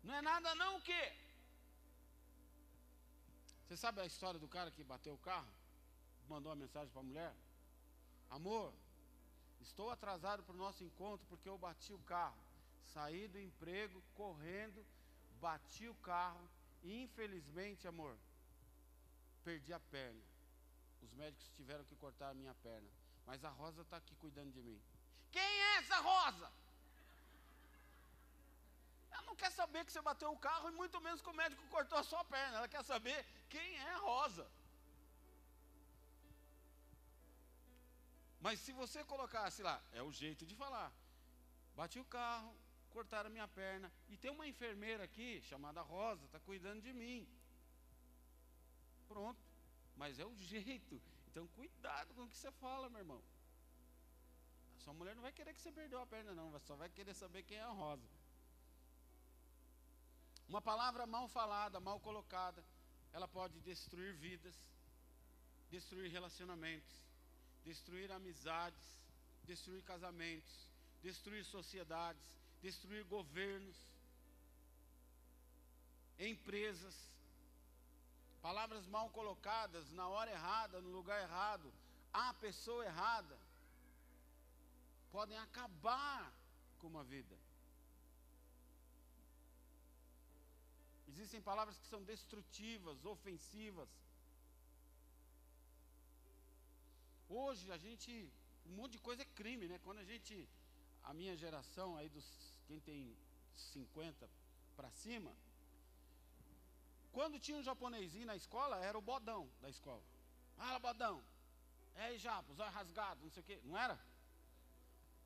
Não 0.03 0.15
é 0.15 0.23
nada 0.23 0.55
não 0.55 0.79
o 0.79 0.83
quê? 0.83 1.05
Você 3.61 3.77
sabe 3.77 4.01
a 4.01 4.07
história 4.07 4.41
do 4.41 4.49
cara 4.49 4.71
que 4.71 4.83
bateu 4.83 5.13
o 5.13 5.19
carro? 5.19 5.53
Mandou 6.27 6.51
uma 6.51 6.57
mensagem 6.57 6.91
para 6.91 7.01
a 7.03 7.11
mulher? 7.11 7.35
Amor, 8.31 8.73
estou 9.61 9.91
atrasado 9.91 10.43
para 10.43 10.55
o 10.55 10.59
nosso 10.65 10.83
encontro 10.83 11.27
porque 11.27 11.49
eu 11.49 11.59
bati 11.59 11.93
o 11.93 11.99
carro. 12.15 12.43
Saí 12.95 13.29
do 13.29 13.39
emprego 13.39 14.03
correndo, 14.15 14.83
bati 15.43 15.87
o 15.87 15.95
carro 15.97 16.49
e 16.83 17.03
infelizmente, 17.03 17.87
amor, 17.87 18.17
perdi 19.45 19.75
a 19.75 19.81
perna. 19.81 20.28
Os 21.03 21.13
médicos 21.15 21.49
tiveram 21.57 21.85
que 21.85 21.97
cortar 21.97 22.31
a 22.31 22.35
minha 22.35 22.55
perna. 22.55 22.89
Mas 23.27 23.45
a 23.45 23.51
Rosa 23.51 23.83
está 23.83 23.97
aqui 23.99 24.15
cuidando 24.17 24.53
de 24.53 24.63
mim. 24.63 24.81
Quem 25.31 25.43
é 25.43 25.77
essa 25.79 25.99
Rosa? 25.99 26.51
Ela 29.11 29.23
não 29.23 29.37
quer 29.37 29.51
saber 29.53 29.85
que 29.85 29.93
você 29.93 30.01
bateu 30.01 30.31
o 30.33 30.39
carro 30.39 30.69
e 30.69 30.73
muito 30.73 31.01
menos 31.01 31.21
que 31.21 31.29
o 31.29 31.35
médico 31.35 31.63
cortou 31.69 31.99
a 31.99 32.05
sua 32.05 32.25
perna. 32.25 32.59
Ela 32.59 32.69
quer 32.69 32.85
saber 32.85 33.19
quem 33.49 33.77
é 33.77 33.91
a 33.95 33.99
Rosa. 33.99 34.47
Mas 38.41 38.61
se 38.61 38.73
você 38.73 39.05
colocasse 39.05 39.63
lá, 39.63 39.83
é 39.93 40.03
o 40.03 40.13
jeito 40.13 40.47
de 40.47 40.55
falar. 40.55 40.93
Bati 41.77 41.99
o 41.99 42.05
carro, 42.05 42.55
cortaram 42.91 43.29
a 43.29 43.33
minha 43.33 43.49
perna. 43.49 43.93
E 44.09 44.17
tem 44.17 44.31
uma 44.31 44.47
enfermeira 44.47 45.05
aqui, 45.05 45.43
chamada 45.43 45.83
Rosa, 45.83 46.25
está 46.25 46.41
cuidando 46.41 46.81
de 46.81 46.93
mim. 46.93 47.29
Pronto 49.09 49.48
mas 49.99 50.19
é 50.19 50.25
o 50.25 50.35
jeito. 50.37 51.01
Então, 51.27 51.47
cuidado 51.49 52.15
com 52.15 52.23
o 52.23 52.29
que 52.29 52.37
você 52.37 52.51
fala, 52.53 52.89
meu 52.89 53.01
irmão. 53.01 53.23
A 54.77 54.81
sua 54.81 54.95
mulher 54.95 55.15
não 55.15 55.23
vai 55.23 55.33
querer 55.33 55.53
que 55.53 55.61
você 55.61 55.73
perdeu 55.73 56.01
a 56.01 56.07
perna, 56.07 56.35
não, 56.35 56.59
só 56.61 56.77
vai 56.77 56.89
querer 56.89 57.15
saber 57.15 57.43
quem 57.43 57.59
é 57.59 57.63
a 57.63 57.71
rosa. 57.71 58.09
Uma 60.49 60.63
palavra 60.63 61.05
mal 61.07 61.29
falada, 61.29 61.79
mal 61.81 62.01
colocada, 62.01 62.65
ela 63.13 63.29
pode 63.29 63.61
destruir 63.61 64.15
vidas, 64.15 64.55
destruir 65.69 66.11
relacionamentos, 66.11 66.95
destruir 67.65 68.11
amizades, 68.11 68.97
destruir 69.45 69.83
casamentos, 69.83 70.71
destruir 71.03 71.45
sociedades, 71.45 72.25
destruir 72.63 73.05
governos, 73.05 73.77
empresas, 76.19 76.97
palavras 78.43 78.87
mal 78.87 79.09
colocadas, 79.11 79.91
na 79.93 80.09
hora 80.09 80.31
errada, 80.31 80.81
no 80.81 80.91
lugar 80.91 81.21
errado, 81.23 81.73
a 82.13 82.33
pessoa 82.35 82.85
errada, 82.85 83.39
podem 85.11 85.39
acabar 85.39 86.33
com 86.79 86.87
uma 86.87 87.05
vida. 87.05 87.37
Existem 91.09 91.41
palavras 91.41 91.77
que 91.79 91.87
são 91.87 92.03
destrutivas, 92.05 93.05
ofensivas. 93.05 93.89
Hoje 97.29 97.71
a 97.73 97.79
gente, 97.79 98.11
um 98.67 98.75
monte 98.77 98.93
de 98.93 98.99
coisa 99.01 99.23
é 99.23 99.35
crime, 99.41 99.67
né? 99.67 99.79
Quando 99.83 99.99
a 99.99 100.05
gente, 100.05 100.49
a 101.03 101.13
minha 101.13 101.37
geração 101.37 101.97
aí 101.97 102.09
dos 102.09 102.27
quem 102.67 102.81
tem 102.81 103.17
50 103.57 104.29
para 104.77 104.91
cima, 104.91 105.35
quando 107.13 107.39
tinha 107.39 107.59
um 107.59 107.63
japonesinho 107.63 108.27
na 108.27 108.37
escola, 108.37 108.79
era 108.85 108.97
o 108.97 109.03
bodão 109.03 109.51
da 109.61 109.69
escola. 109.69 110.03
Ah, 110.57 110.79
bodão. 110.79 111.23
É 111.95 112.05
aí, 112.07 112.19
japo, 112.19 112.53
os 112.53 112.61
olhos 112.61 112.75
rasgados, 112.75 113.23
não 113.23 113.31
sei 113.31 113.43
o 113.43 113.47
quê. 113.47 113.61
Não 113.65 113.77
era? 113.77 113.99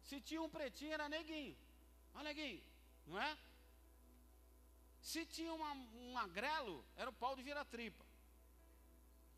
Se 0.04 0.20
tinha 0.20 0.42
um 0.42 0.48
pretinho, 0.48 0.94
era 0.94 1.08
neguinho. 1.08 1.56
Olha, 2.14 2.24
neguinho. 2.24 2.62
Não 3.06 3.20
é? 3.20 3.36
Se 5.00 5.26
tinha 5.26 5.52
uma, 5.52 5.72
um 5.72 6.12
magrelo, 6.12 6.84
era 6.96 7.10
o 7.10 7.12
pau 7.12 7.34
de 7.36 7.42
vira-tripa. 7.42 8.04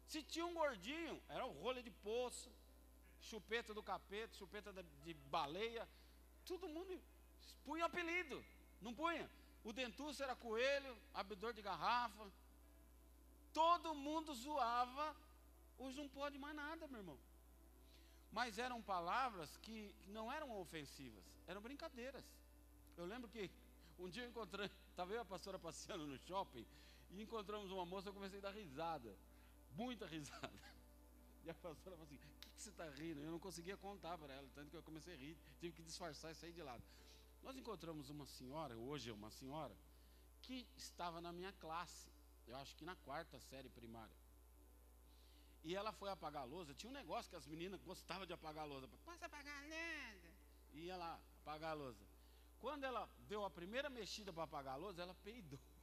Se 0.07 0.22
tinha 0.22 0.45
um 0.47 0.55
gordinho, 0.55 1.20
era 1.28 1.45
o 1.47 1.53
rolho 1.62 1.82
de 1.82 1.90
poço, 1.90 2.51
chupeta 3.20 3.72
do 3.72 3.82
capeta, 3.82 4.36
chupeta 4.36 4.70
de 5.05 5.14
baleia. 5.14 5.88
Todo 6.45 6.68
mundo 6.68 7.01
punha 7.64 7.86
apelido, 7.86 8.45
não 8.80 8.95
punha? 8.95 9.28
O 9.65 9.73
dentuço 9.73 10.23
era 10.23 10.37
coelho, 10.37 10.97
abridor 11.15 11.53
de 11.55 11.62
garrafa. 11.62 12.31
Todo 13.53 13.95
mundo 13.95 14.35
zoava. 14.35 15.17
Hoje 15.79 15.97
não 15.97 16.09
pode 16.09 16.39
mais 16.39 16.55
nada, 16.55 16.87
meu 16.87 17.01
irmão. 17.01 17.19
Mas 18.31 18.59
eram 18.59 18.83
palavras 18.83 19.57
que 19.59 19.95
não 20.09 20.31
eram 20.31 20.55
ofensivas, 20.61 21.25
eram 21.47 21.62
brincadeiras. 21.62 22.25
Eu 22.97 23.07
lembro 23.07 23.29
que 23.31 23.51
um 23.99 24.09
dia 24.09 24.25
eu 24.25 24.29
encontrei, 24.29 24.71
estava 24.91 25.12
eu 25.12 25.23
a 25.23 25.25
pastora 25.25 25.59
passeando 25.59 26.07
no 26.07 26.19
shopping, 26.19 26.67
e 27.11 27.23
encontramos 27.23 27.71
uma 27.71 27.87
moça, 27.87 28.09
eu 28.09 28.12
comecei 28.12 28.39
a 28.41 28.43
dar 28.43 28.51
risada. 28.51 29.17
Muita 29.77 30.05
risada. 30.07 30.53
E 31.45 31.51
a 31.51 31.55
pastora 31.55 31.97
falou 31.97 32.05
assim: 32.05 32.17
O 32.17 32.19
que, 32.19 32.51
que 32.51 32.62
você 32.62 32.71
está 32.71 32.89
rindo? 32.91 33.21
Eu 33.21 33.31
não 33.31 33.39
conseguia 33.39 33.77
contar 33.77 34.19
para 34.19 34.35
ela, 34.35 34.49
tanto 34.55 34.71
que 34.71 34.77
eu 34.77 34.83
comecei 34.83 35.15
a 35.15 35.17
rir, 35.17 35.37
tive 35.61 35.75
que 35.75 35.83
disfarçar 35.83 36.33
e 36.33 36.35
sair 36.35 36.53
de 36.53 36.62
lado. 36.62 36.83
Nós 37.45 37.57
encontramos 37.59 38.09
uma 38.09 38.24
senhora, 38.24 38.74
hoje 38.74 39.11
é 39.11 39.12
uma 39.12 39.30
senhora, 39.30 39.76
que 40.40 40.66
estava 40.76 41.20
na 41.20 41.30
minha 41.30 41.53
classe, 41.53 42.11
eu 42.47 42.57
acho 42.57 42.74
que 42.74 42.86
na 42.86 42.97
quarta 42.97 43.38
série 43.38 43.68
primária. 43.68 44.16
E 45.62 45.76
ela 45.76 45.92
foi 45.92 46.11
apagar 46.11 46.42
a 46.42 46.47
lousa. 46.47 46.74
Tinha 46.74 46.90
um 46.90 46.95
negócio 46.95 47.30
que 47.30 47.36
as 47.36 47.47
meninas 47.47 47.82
gostavam 47.82 48.26
de 48.26 48.32
apagar 48.32 48.64
a 48.64 48.66
lousa. 48.66 48.88
Posso 49.05 49.24
apagar 49.24 49.59
a 49.59 49.66
lousa? 49.66 50.32
E 50.72 50.86
ia 50.86 50.97
lá 50.97 51.20
apagar 51.42 51.72
a 51.72 51.74
lousa. 51.74 52.05
Quando 52.61 52.84
ela 52.84 53.09
deu 53.28 53.45
a 53.45 53.51
primeira 53.51 53.90
mexida 53.90 54.32
para 54.32 54.45
apagar 54.45 54.74
a 54.74 54.76
lousa, 54.76 55.03
ela 55.03 55.14
peidou. 55.22 55.61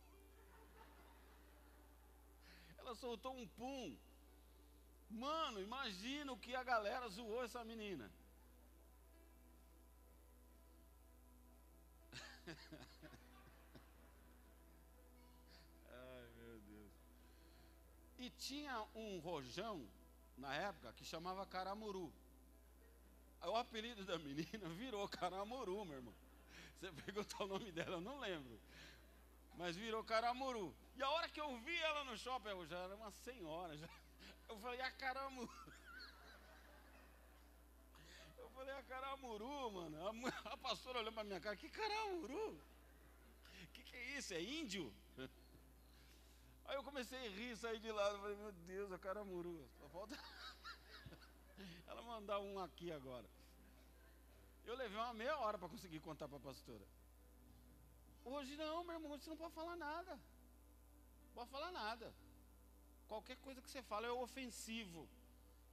Ela 2.77 2.95
soltou 2.95 3.37
um 3.37 3.47
pum. 3.47 3.95
Mano, 5.11 5.61
imagina 5.61 6.31
o 6.31 6.37
que 6.37 6.55
a 6.55 6.63
galera 6.63 7.07
zoou 7.09 7.43
essa 7.43 7.63
menina. 7.63 8.11
Ai, 15.89 16.27
meu 16.37 16.59
Deus. 16.61 16.91
E 18.19 18.29
tinha 18.31 18.85
um 18.95 19.19
rojão 19.19 19.87
na 20.37 20.53
época 20.55 20.93
que 20.93 21.05
chamava 21.05 21.45
caramuru. 21.45 22.11
O 23.43 23.55
apelido 23.55 24.05
da 24.05 24.17
menina 24.19 24.69
virou 24.77 25.07
caramuru, 25.09 25.83
meu 25.85 25.97
irmão. 25.97 26.13
Você 26.79 26.91
perguntou 26.91 27.45
o 27.45 27.49
nome 27.49 27.71
dela, 27.71 27.97
eu 27.97 28.01
não 28.01 28.19
lembro. 28.19 28.59
Mas 29.55 29.75
virou 29.75 30.03
caramuru. 30.03 30.75
E 30.95 31.03
a 31.03 31.09
hora 31.09 31.29
que 31.29 31.39
eu 31.39 31.57
vi 31.59 31.75
ela 31.77 32.03
no 32.03 32.17
shopping, 32.17 32.49
eu 32.49 32.65
já 32.65 32.79
era 32.79 32.95
uma 32.95 33.11
senhora. 33.11 33.77
Já, 33.77 33.87
eu 34.49 34.59
falei, 34.59 34.81
a 34.81 34.91
caramuru. 34.91 35.49
Falei, 38.61 38.75
a 38.75 38.83
caramuru, 38.83 39.71
mano. 39.71 39.97
A, 40.07 40.11
a 40.53 40.57
pastora 40.57 40.99
olhou 40.99 41.11
pra 41.11 41.23
minha 41.23 41.39
cara, 41.39 41.55
que 41.55 41.67
caramuru? 41.67 42.61
Que 43.73 43.83
que 43.83 43.95
é 43.95 44.17
isso? 44.17 44.35
É 44.35 44.39
índio? 44.39 44.93
Aí 46.65 46.75
eu 46.75 46.83
comecei 46.83 47.17
a 47.17 47.29
rir, 47.31 47.57
sair 47.57 47.79
de. 47.79 47.87
Eu 47.87 47.95
falei, 47.95 48.35
meu 48.35 48.51
Deus, 48.51 48.91
a 48.91 48.99
caramuru. 48.99 49.67
Só 49.79 49.89
falta 49.89 50.15
ela 51.87 52.03
mandar 52.03 52.39
um 52.39 52.59
aqui 52.59 52.91
agora. 52.91 53.27
Eu 54.63 54.75
levei 54.75 54.99
uma 54.99 55.13
meia 55.15 55.35
hora 55.39 55.57
para 55.57 55.67
conseguir 55.67 55.99
contar 55.99 56.27
para 56.27 56.37
a 56.37 56.41
pastora. 56.41 56.85
Hoje 58.23 58.55
não, 58.55 58.83
meu 58.83 58.93
irmão, 58.93 59.17
você 59.17 59.27
não 59.27 59.37
pode 59.37 59.55
falar 59.55 59.75
nada. 59.75 60.11
Não 61.25 61.33
pode 61.33 61.49
falar 61.49 61.71
nada. 61.71 62.13
Qualquer 63.07 63.37
coisa 63.37 63.59
que 63.59 63.71
você 63.71 63.81
fala 63.81 64.05
é 64.05 64.11
ofensivo. 64.11 65.09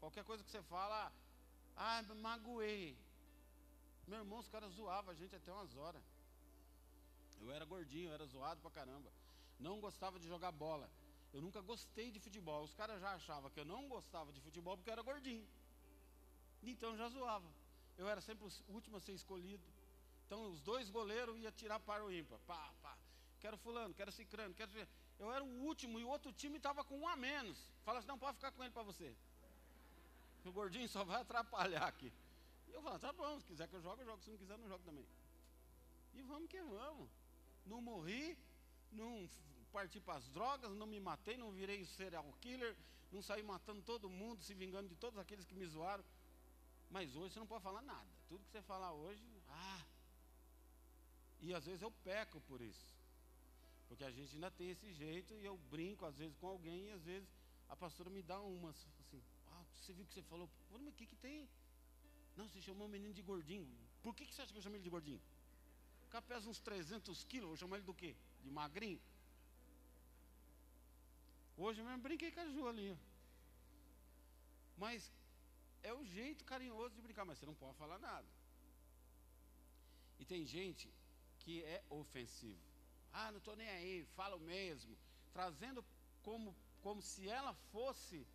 Qualquer 0.01 0.25
coisa 0.25 0.43
que 0.43 0.51
você 0.51 0.63
fala, 0.63 1.13
ah, 1.79 2.03
magoei. 2.15 2.97
Meu 4.07 4.19
irmão, 4.19 4.39
os 4.41 4.49
caras 4.49 4.73
zoavam 4.73 5.13
a 5.13 5.15
gente 5.15 5.35
até 5.37 5.53
umas 5.53 5.77
horas. 5.77 6.03
Eu 7.41 7.53
era 7.53 7.65
gordinho, 7.65 8.09
eu 8.09 8.15
era 8.15 8.27
zoado 8.27 8.61
pra 8.61 8.71
caramba. 8.71 9.11
Não 9.61 9.81
gostava 9.81 10.19
de 10.19 10.27
jogar 10.27 10.51
bola. 10.51 10.91
Eu 11.33 11.41
nunca 11.41 11.61
gostei 11.61 12.11
de 12.11 12.19
futebol. 12.19 12.65
Os 12.65 12.75
caras 12.75 13.01
já 13.01 13.13
achavam 13.15 13.51
que 13.51 13.61
eu 13.61 13.65
não 13.65 13.89
gostava 13.89 14.33
de 14.33 14.41
futebol 14.41 14.77
porque 14.77 14.91
eu 14.91 14.93
era 14.93 15.03
gordinho. 15.03 15.47
Então 16.63 16.97
já 16.97 17.09
zoava. 17.09 17.49
Eu 17.97 18.09
era 18.09 18.21
sempre 18.21 18.45
o 18.45 18.73
último 18.73 18.97
a 18.97 19.01
ser 19.01 19.13
escolhido. 19.13 19.63
Então 20.27 20.51
os 20.51 20.61
dois 20.61 20.91
goleiros 20.91 21.39
iam 21.39 21.53
tirar 21.53 21.79
para 21.79 22.05
o 22.05 22.11
ímpar. 22.11 22.39
Pá, 22.41 22.73
pá. 22.83 22.99
Quero 23.41 23.57
fulano, 23.57 23.95
quero 23.95 24.11
cicrano, 24.11 24.53
quero. 24.55 24.71
Eu 25.19 25.33
era 25.33 25.45
o 25.45 25.63
último 25.65 26.01
e 26.01 26.05
o 26.05 26.09
outro 26.09 26.33
time 26.33 26.57
estava 26.57 26.83
com 26.83 26.99
um 26.99 27.09
a 27.09 27.17
menos. 27.17 27.71
Fala 27.85 28.01
assim, 28.01 28.09
não 28.09 28.19
pode 28.19 28.37
ficar 28.37 28.51
com 28.53 28.65
ele 28.65 28.73
para 28.73 28.83
você. 28.83 29.15
O 30.45 30.53
gordinho 30.53 30.89
só 30.89 31.05
vai 31.05 31.21
atrapalhar 31.21 31.87
aqui. 31.87 32.13
E 32.69 32.73
eu 32.73 32.83
falo, 32.83 32.99
tá 32.99 33.13
bom, 33.13 33.39
se 33.41 33.47
quiser 33.47 33.69
que 33.69 33.77
eu 33.77 33.83
jogue, 33.83 34.03
eu 34.03 34.07
jogo. 34.07 34.23
Se 34.23 34.31
não 34.31 34.39
quiser, 34.39 34.59
não 34.59 34.69
jogo 34.69 34.85
também. 34.85 35.07
E 36.15 36.23
vamos 36.23 36.49
que 36.49 36.61
vamos. 36.63 37.09
Não 37.67 37.81
morri, 37.81 38.37
não 38.91 39.29
parti 39.73 40.01
para 40.01 40.19
as 40.19 40.29
drogas, 40.31 40.73
não 40.75 40.87
me 40.87 40.99
matei, 40.99 41.37
não 41.37 41.53
virei 41.53 41.85
serial 41.85 42.25
killer, 42.41 42.75
não 43.13 43.23
saí 43.23 43.43
matando 43.43 43.83
todo 43.83 44.09
mundo, 44.09 44.43
se 44.43 44.55
vingando 44.55 44.89
de 44.89 44.97
todos 44.97 45.19
aqueles 45.19 45.45
que 45.45 45.55
me 45.55 45.67
zoaram. 45.67 46.05
Mas 46.91 47.15
hoje 47.15 47.35
você 47.35 47.41
não 47.41 47.47
pode 47.47 47.63
falar 47.63 47.83
nada. 47.83 48.09
Tudo 48.29 48.45
que 48.45 48.51
você 48.51 48.63
falar 48.63 48.93
hoje, 48.93 49.23
ah. 49.49 49.85
E 51.41 51.55
às 51.55 51.67
vezes 51.67 51.83
eu 51.83 51.91
peco 51.91 52.41
por 52.43 52.61
isso. 52.61 52.97
Porque 53.89 54.05
a 54.05 54.11
gente 54.11 54.35
ainda 54.35 54.51
tem 54.51 54.71
esse 54.71 54.93
jeito 54.93 55.35
e 55.35 55.45
eu 55.45 55.57
brinco 55.71 56.05
às 56.05 56.17
vezes 56.19 56.37
com 56.37 56.47
alguém 56.47 56.89
e 56.89 56.93
às 56.93 57.05
vezes 57.05 57.29
a 57.69 57.77
pastora 57.77 58.11
me 58.11 58.23
dá 58.23 58.41
umas 58.41 58.77
assim, 59.01 59.23
você 59.81 59.93
viu 59.93 60.05
o 60.05 60.07
que 60.07 60.15
você 60.15 60.23
falou? 60.23 60.49
Mas 60.71 60.87
o 60.87 60.93
que 60.93 61.07
que 61.07 61.17
tem? 61.17 61.49
Não, 62.37 62.49
você 62.49 62.61
chamou 62.61 62.87
o 62.87 62.91
menino 62.91 63.13
de 63.13 63.23
gordinho. 63.23 63.69
Por 64.03 64.15
que, 64.15 64.25
que 64.27 64.35
você 64.35 64.43
acha 64.43 64.53
que 64.53 64.59
eu 64.59 64.63
chamei 64.63 64.79
ele 64.79 64.85
de 64.85 64.91
gordinho? 64.91 65.21
O 66.07 66.09
cara 66.09 66.23
pesa 66.23 66.49
uns 66.49 66.61
300 66.61 67.25
quilos, 67.25 67.49
vou 67.49 67.57
chamar 67.57 67.77
ele 67.77 67.87
do 67.87 67.95
quê? 67.95 68.15
De 68.43 68.51
magrinho? 68.51 69.01
Hoje 71.57 71.83
mesmo 71.83 71.99
brinquei 71.99 72.31
com 72.31 72.41
a 72.41 72.49
Ju 72.49 72.69
ali. 72.69 72.97
Mas 74.77 75.13
é 75.83 75.93
o 75.93 76.05
jeito 76.05 76.45
carinhoso 76.45 76.95
de 76.95 77.03
brincar, 77.03 77.25
mas 77.25 77.39
você 77.39 77.47
não 77.47 77.55
pode 77.55 77.77
falar 77.77 77.99
nada. 77.99 78.29
E 80.21 80.25
tem 80.25 80.45
gente 80.45 80.89
que 81.41 81.63
é 81.65 81.83
ofensivo. 81.91 82.63
Ah, 83.13 83.31
não 83.33 83.39
estou 83.39 83.57
nem 83.57 83.69
aí, 83.69 84.07
falo 84.15 84.39
mesmo. 84.39 84.97
Trazendo 85.33 85.85
como, 86.23 86.55
como 86.81 87.03
se 87.03 87.29
ela 87.29 87.53
fosse 87.73 88.27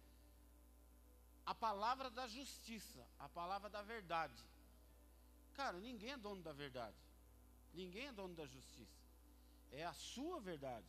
a 1.46 1.54
palavra 1.54 2.10
da 2.10 2.28
justiça, 2.28 3.06
a 3.20 3.28
palavra 3.30 3.70
da 3.70 3.82
verdade. 3.82 4.42
Cara, 5.54 5.80
ninguém 5.80 6.12
é 6.12 6.18
dono 6.18 6.42
da 6.42 6.54
verdade. 6.54 6.98
Ninguém 7.74 8.08
é 8.08 8.14
dono 8.14 8.34
da 8.36 8.46
justiça. 8.46 9.02
É 9.72 9.84
a 9.84 9.94
sua 9.94 10.40
verdade, 10.40 10.88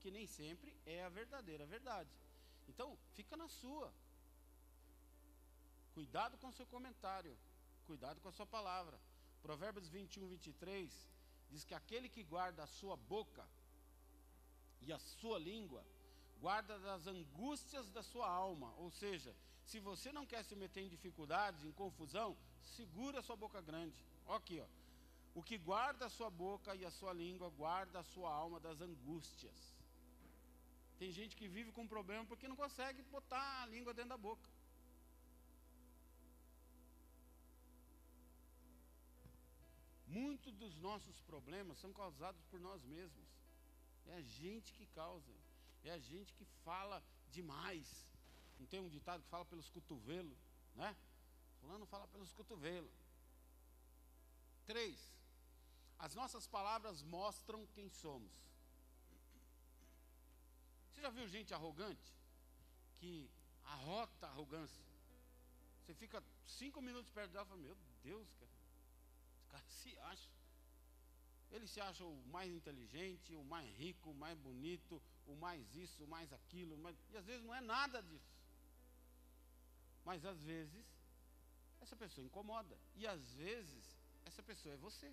que 0.00 0.10
nem 0.10 0.26
sempre 0.26 0.74
é 0.84 1.02
a 1.04 1.08
verdadeira 1.08 1.66
verdade. 1.66 2.10
Então, 2.68 2.96
fica 3.14 3.36
na 3.36 3.48
sua. 3.48 3.92
Cuidado 5.94 6.36
com 6.38 6.48
o 6.48 6.52
seu 6.52 6.66
comentário. 6.66 7.36
Cuidado 7.86 8.20
com 8.20 8.28
a 8.28 8.32
sua 8.32 8.46
palavra. 8.46 8.98
Provérbios 9.42 9.88
21, 9.88 10.26
23 10.28 11.08
diz 11.50 11.64
que 11.64 11.74
aquele 11.74 12.08
que 12.08 12.22
guarda 12.22 12.64
a 12.64 12.66
sua 12.66 12.96
boca 12.96 13.46
e 14.82 14.92
a 14.92 14.98
sua 14.98 15.38
língua, 15.38 15.84
guarda 16.40 16.78
das 16.78 17.06
angústias 17.06 17.90
da 17.90 18.02
sua 18.02 18.28
alma. 18.28 18.72
Ou 18.76 18.90
seja, 18.90 19.34
se 19.70 19.78
você 19.80 20.12
não 20.12 20.24
quer 20.24 20.42
se 20.44 20.54
meter 20.54 20.82
em 20.82 20.88
dificuldades, 20.88 21.64
em 21.64 21.72
confusão, 21.72 22.36
segura 22.76 23.18
a 23.18 23.22
sua 23.22 23.36
boca 23.44 23.60
grande. 23.60 23.98
Olha 24.26 24.38
aqui, 24.38 24.60
ó. 24.60 24.68
O 25.34 25.42
que 25.42 25.58
guarda 25.58 26.06
a 26.06 26.14
sua 26.16 26.30
boca 26.30 26.74
e 26.74 26.84
a 26.84 26.90
sua 26.90 27.12
língua, 27.12 27.50
guarda 27.50 27.98
a 27.98 28.04
sua 28.04 28.30
alma 28.32 28.58
das 28.60 28.80
angústias. 28.80 29.58
Tem 31.00 31.10
gente 31.12 31.36
que 31.36 31.48
vive 31.48 31.72
com 31.72 31.86
problema 31.86 32.24
porque 32.24 32.48
não 32.48 32.56
consegue 32.56 33.02
botar 33.02 33.62
a 33.62 33.66
língua 33.66 33.92
dentro 33.92 34.10
da 34.10 34.16
boca. 34.16 34.48
Muitos 40.06 40.54
dos 40.54 40.74
nossos 40.76 41.20
problemas 41.22 41.78
são 41.78 41.92
causados 41.92 42.42
por 42.44 42.60
nós 42.60 42.82
mesmos. 42.84 43.28
É 44.06 44.14
a 44.14 44.22
gente 44.22 44.72
que 44.72 44.86
causa. 44.86 45.34
É 45.84 45.90
a 45.90 45.98
gente 45.98 46.32
que 46.32 46.46
fala 46.64 47.02
demais. 47.30 48.15
Não 48.58 48.66
tem 48.66 48.80
um 48.80 48.88
ditado 48.88 49.22
que 49.22 49.28
fala 49.28 49.44
pelos 49.44 49.68
cotovelos, 49.68 50.38
né? 50.74 50.96
Fulano 51.60 51.86
fala 51.86 52.06
pelos 52.08 52.32
cotovelos. 52.32 52.92
Três. 54.64 55.14
As 55.98 56.14
nossas 56.14 56.46
palavras 56.46 57.02
mostram 57.02 57.66
quem 57.68 57.88
somos. 57.88 58.32
Você 60.92 61.00
já 61.00 61.10
viu 61.10 61.28
gente 61.28 61.54
arrogante? 61.54 62.14
Que 62.98 63.30
arrota 63.64 64.26
a 64.26 64.30
arrogância. 64.30 64.82
Você 65.84 65.94
fica 65.94 66.22
cinco 66.44 66.80
minutos 66.80 67.10
perto 67.10 67.32
dela 67.32 67.44
e 67.44 67.48
fala, 67.48 67.60
meu 67.60 67.76
Deus, 68.02 68.28
cara 68.40 68.56
cara 69.56 69.64
se 69.68 69.98
acha. 69.98 70.30
Ele 71.50 71.66
se 71.66 71.80
acha 71.80 72.04
o 72.04 72.16
mais 72.26 72.52
inteligente, 72.52 73.34
o 73.34 73.44
mais 73.44 73.68
rico, 73.76 74.10
o 74.10 74.14
mais 74.14 74.36
bonito, 74.38 75.00
o 75.26 75.34
mais 75.36 75.74
isso, 75.74 76.04
o 76.04 76.08
mais 76.08 76.32
aquilo. 76.32 76.76
Mais... 76.78 76.96
E 77.10 77.16
às 77.16 77.24
vezes 77.24 77.44
não 77.44 77.54
é 77.54 77.60
nada 77.60 78.02
disso. 78.02 78.35
Mas 80.08 80.24
às 80.24 80.40
vezes, 80.50 80.86
essa 81.80 81.96
pessoa 81.96 82.24
incomoda. 82.24 82.78
E 82.94 83.06
às 83.14 83.24
vezes, 83.32 83.84
essa 84.24 84.42
pessoa 84.50 84.72
é 84.72 84.78
você. 84.78 85.12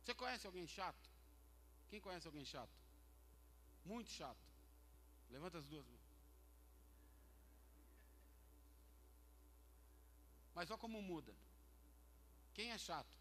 Você 0.00 0.14
conhece 0.14 0.46
alguém 0.46 0.66
chato? 0.66 1.08
Quem 1.88 1.98
conhece 1.98 2.26
alguém 2.26 2.44
chato? 2.44 2.76
Muito 3.86 4.10
chato. 4.10 4.44
Levanta 5.30 5.56
as 5.58 5.66
duas 5.66 5.86
mãos. 5.86 6.08
Mas 10.54 10.70
olha 10.70 10.78
como 10.78 11.00
muda. 11.00 11.34
Quem 12.52 12.70
é 12.70 12.76
chato? 12.76 13.14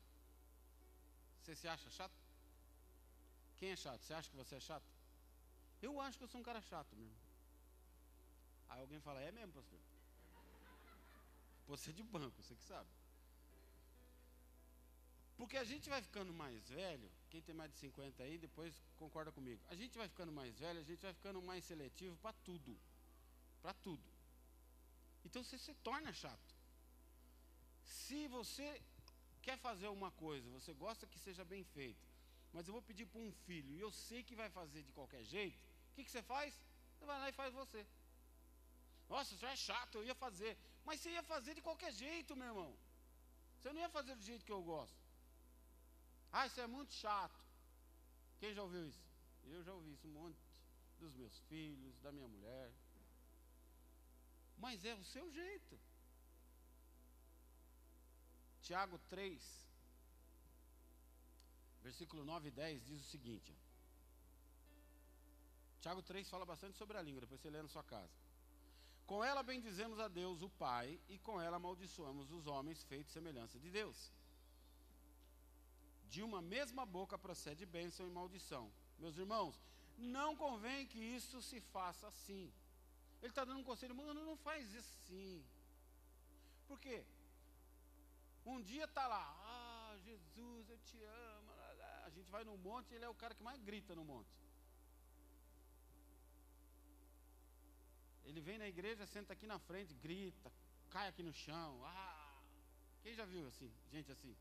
Você 1.41 1.55
se 1.55 1.69
acha 1.69 1.89
chato? 1.89 2.19
Quem 3.55 3.69
é 3.71 3.77
chato? 3.77 4.01
Você 4.01 4.13
acha 4.13 4.29
que 4.29 4.35
você 4.35 4.55
é 4.55 4.59
chato? 4.59 4.89
Eu 5.81 6.01
acho 6.01 6.17
que 6.17 6.25
eu 6.25 6.27
sou 6.27 6.41
um 6.41 6.43
cara 6.43 6.61
chato 6.61 6.93
mesmo. 6.97 7.21
Aí 8.67 8.81
alguém 8.81 8.99
fala, 8.99 9.21
é 9.21 9.31
mesmo, 9.31 9.53
pastor? 9.53 9.79
Você 11.71 11.93
de 11.93 12.03
banco, 12.03 12.41
você 12.43 12.53
que 12.53 12.63
sabe. 12.63 12.89
Porque 15.37 15.55
a 15.55 15.63
gente 15.63 15.89
vai 15.89 16.01
ficando 16.07 16.33
mais 16.33 16.67
velho, 16.69 17.09
quem 17.29 17.41
tem 17.41 17.55
mais 17.55 17.71
de 17.71 17.77
50 17.77 18.21
aí, 18.23 18.37
depois 18.37 18.73
concorda 18.97 19.31
comigo. 19.31 19.61
A 19.69 19.75
gente 19.81 19.97
vai 19.97 20.07
ficando 20.13 20.33
mais 20.33 20.59
velho, 20.59 20.79
a 20.81 20.83
gente 20.83 21.01
vai 21.01 21.13
ficando 21.13 21.41
mais 21.41 21.63
seletivo 21.63 22.17
para 22.17 22.33
tudo. 22.47 22.77
Para 23.61 23.73
tudo. 23.85 24.03
Então 25.23 25.41
você 25.43 25.57
se 25.57 25.73
torna 25.75 26.11
chato. 26.11 26.55
Se 27.83 28.27
você 28.27 28.67
quer 29.41 29.57
fazer 29.57 29.87
uma 29.87 30.11
coisa, 30.11 30.49
você 30.49 30.73
gosta 30.73 31.07
que 31.07 31.19
seja 31.19 31.45
bem 31.45 31.63
feito, 31.63 32.05
mas 32.51 32.67
eu 32.67 32.73
vou 32.73 32.81
pedir 32.81 33.05
para 33.05 33.21
um 33.21 33.31
filho 33.45 33.73
e 33.73 33.79
eu 33.79 33.91
sei 33.91 34.23
que 34.23 34.35
vai 34.35 34.49
fazer 34.49 34.83
de 34.83 34.91
qualquer 34.91 35.23
jeito, 35.23 35.63
o 35.91 35.93
que, 35.93 36.03
que 36.03 36.11
você 36.11 36.21
faz? 36.21 36.53
Você 36.97 37.05
vai 37.05 37.17
lá 37.17 37.29
e 37.29 37.39
faz 37.41 37.53
você. 37.53 37.87
Nossa, 39.07 39.33
isso 39.33 39.45
é 39.45 39.55
chato, 39.55 39.95
eu 39.95 40.03
ia 40.03 40.15
fazer. 40.15 40.57
Mas 40.85 40.99
você 40.99 41.11
ia 41.11 41.23
fazer 41.23 41.53
de 41.53 41.61
qualquer 41.61 41.91
jeito, 41.93 42.35
meu 42.35 42.47
irmão. 42.47 42.71
Você 43.57 43.71
não 43.71 43.81
ia 43.81 43.89
fazer 43.89 44.15
do 44.15 44.23
jeito 44.23 44.45
que 44.45 44.51
eu 44.51 44.63
gosto. 44.63 44.99
Ah, 46.31 46.45
isso 46.47 46.59
é 46.59 46.67
muito 46.67 46.93
chato. 46.93 47.39
Quem 48.39 48.53
já 48.53 48.63
ouviu 48.63 48.87
isso? 48.87 49.03
Eu 49.43 49.63
já 49.63 49.73
ouvi 49.73 49.91
isso 49.93 50.07
um 50.07 50.11
monte 50.11 50.39
dos 50.99 51.13
meus 51.15 51.37
filhos, 51.49 51.99
da 51.99 52.11
minha 52.11 52.27
mulher. 52.27 52.71
Mas 54.57 54.85
é 54.85 54.95
o 54.95 55.03
seu 55.03 55.29
jeito. 55.31 55.79
Tiago 58.61 58.97
3, 59.09 59.43
versículo 61.81 62.23
9 62.23 62.47
e 62.47 62.51
10 62.51 62.85
diz 62.85 63.01
o 63.01 63.09
seguinte. 63.09 63.55
Tiago 65.81 66.03
3 66.03 66.29
fala 66.29 66.45
bastante 66.45 66.77
sobre 66.77 66.95
a 66.97 67.01
língua, 67.01 67.21
depois 67.21 67.41
você 67.41 67.49
lê 67.49 67.61
na 67.61 67.67
sua 67.67 67.83
casa. 67.83 68.20
Com 69.11 69.21
ela 69.25 69.43
bendizemos 69.43 69.99
a 69.99 70.07
Deus, 70.07 70.41
o 70.41 70.49
Pai, 70.49 70.97
e 71.09 71.19
com 71.19 71.35
ela 71.45 71.57
amaldiçoamos 71.57 72.31
os 72.31 72.47
homens 72.47 72.81
feitos 72.81 73.11
semelhança 73.11 73.59
de 73.59 73.69
Deus. 73.69 74.09
De 76.09 76.23
uma 76.23 76.41
mesma 76.41 76.85
boca 76.85 77.17
procede 77.17 77.65
bênção 77.65 78.07
e 78.07 78.09
maldição. 78.09 78.71
Meus 78.97 79.17
irmãos, 79.17 79.59
não 79.97 80.33
convém 80.33 80.87
que 80.87 80.97
isso 80.97 81.41
se 81.41 81.59
faça 81.59 82.07
assim. 82.07 82.53
Ele 83.21 83.33
está 83.33 83.43
dando 83.43 83.59
um 83.59 83.65
conselho, 83.65 83.93
mano, 83.93 84.23
não 84.23 84.37
faz 84.37 84.73
assim. 84.77 85.43
Por 86.69 86.79
quê? 86.79 87.03
Um 88.45 88.61
dia 88.61 88.85
está 88.85 89.05
lá, 89.09 89.25
ah, 89.53 89.97
Jesus, 90.05 90.69
eu 90.69 90.79
te 90.85 91.03
amo. 91.03 91.51
A 92.05 92.09
gente 92.11 92.31
vai 92.31 92.45
no 92.45 92.57
monte, 92.57 92.93
ele 92.93 93.03
é 93.03 93.09
o 93.09 93.21
cara 93.25 93.35
que 93.35 93.43
mais 93.43 93.61
grita 93.61 93.93
no 93.93 94.05
monte. 94.05 94.31
Ele 98.31 98.39
vem 98.39 98.57
na 98.57 98.67
igreja, 98.73 99.05
senta 99.05 99.33
aqui 99.33 99.45
na 99.45 99.59
frente, 99.59 99.93
grita, 99.95 100.49
cai 100.89 101.09
aqui 101.09 101.21
no 101.21 101.33
chão. 101.33 101.81
Ah, 101.83 102.39
quem 103.03 103.13
já 103.13 103.25
viu 103.25 103.45
assim, 103.45 103.69
gente 103.91 104.09
assim? 104.09 104.33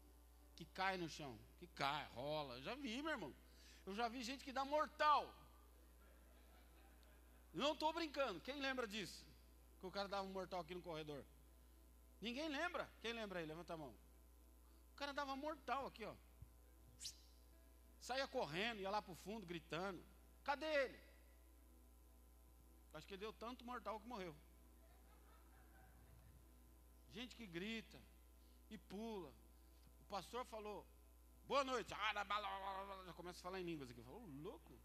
Que 0.54 0.64
cai 0.64 0.96
no 0.96 1.08
chão, 1.08 1.36
que 1.58 1.66
cai, 1.66 2.06
rola. 2.14 2.62
Já 2.62 2.76
vi, 2.76 3.02
meu 3.02 3.10
irmão. 3.10 3.34
Eu 3.84 3.96
já 3.96 4.06
vi 4.06 4.22
gente 4.22 4.44
que 4.44 4.52
dá 4.52 4.64
mortal. 4.64 5.34
Não 7.52 7.72
estou 7.72 7.92
brincando. 7.92 8.40
Quem 8.40 8.60
lembra 8.60 8.86
disso? 8.86 9.26
Que 9.80 9.86
o 9.86 9.90
cara 9.90 10.06
dava 10.08 10.22
um 10.22 10.32
mortal 10.32 10.60
aqui 10.60 10.72
no 10.72 10.82
corredor. 10.82 11.24
Ninguém 12.20 12.48
lembra? 12.48 12.88
Quem 13.00 13.12
lembra 13.12 13.40
aí? 13.40 13.46
Levanta 13.46 13.74
a 13.74 13.76
mão. 13.76 13.92
O 14.92 14.96
cara 14.96 15.12
dava 15.12 15.34
mortal 15.34 15.86
aqui, 15.88 16.04
ó. 16.04 16.14
Saía 17.98 18.28
correndo, 18.28 18.80
ia 18.80 18.90
lá 18.90 19.02
para 19.02 19.12
o 19.12 19.16
fundo, 19.16 19.44
gritando. 19.44 20.00
Cadê 20.44 20.72
ele? 20.84 21.09
Acho 22.94 23.06
que 23.06 23.16
deu 23.16 23.32
tanto 23.32 23.64
mortal 23.64 24.00
que 24.00 24.06
morreu. 24.06 24.34
Gente 27.12 27.34
que 27.34 27.46
grita 27.46 28.00
e 28.70 28.78
pula. 28.78 29.32
O 30.02 30.04
pastor 30.08 30.44
falou, 30.46 30.86
boa 31.46 31.64
noite. 31.64 31.92
Ah, 31.94 32.12
já 33.06 33.12
começa 33.14 33.38
a 33.38 33.42
falar 33.42 33.60
em 33.60 33.64
línguas 33.64 33.90
aqui. 33.90 34.02
Falou, 34.02 34.26
louco. 34.42 34.78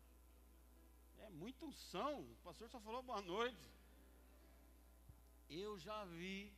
É 1.20 1.30
muita 1.30 1.66
unção. 1.66 2.22
O 2.22 2.38
pastor 2.44 2.70
só 2.70 2.80
falou 2.80 3.02
boa 3.02 3.22
noite. 3.22 3.70
Eu 5.50 5.78
já 5.80 6.06
vi 6.06 6.54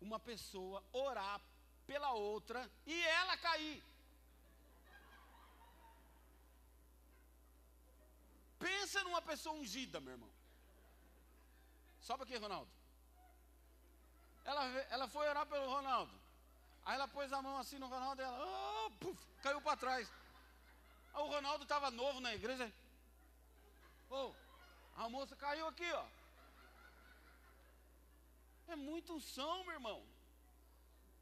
uma 0.00 0.18
pessoa 0.18 0.82
orar 0.92 1.40
pela 1.86 2.12
outra 2.12 2.70
e 2.86 3.02
ela 3.02 3.36
cair. 3.36 3.82
Pensa 8.58 9.02
numa 9.04 9.22
pessoa 9.22 9.56
ungida, 9.56 10.00
meu 10.00 10.12
irmão. 10.12 10.39
Sobe 12.00 12.24
aqui, 12.24 12.36
Ronaldo. 12.36 12.70
Ela, 14.44 14.64
ela 14.94 15.08
foi 15.08 15.28
orar 15.28 15.46
pelo 15.46 15.68
Ronaldo. 15.68 16.12
Aí 16.84 16.94
ela 16.94 17.06
pôs 17.06 17.32
a 17.32 17.42
mão 17.42 17.58
assim 17.58 17.78
no 17.78 17.88
Ronaldo 17.88 18.22
e 18.22 18.24
ela 18.24 18.38
oh, 18.46 19.16
caiu 19.42 19.60
para 19.60 19.76
trás. 19.76 20.10
Aí 21.12 21.22
o 21.22 21.28
Ronaldo 21.28 21.64
estava 21.64 21.90
novo 21.90 22.20
na 22.20 22.34
igreja. 22.34 22.72
Oh, 24.08 24.32
a 24.96 25.08
moça 25.08 25.36
caiu 25.36 25.66
aqui, 25.68 25.90
ó. 25.92 26.06
É 28.68 28.76
muito 28.76 29.14
unção, 29.14 29.64
meu 29.64 29.74
irmão. 29.74 30.02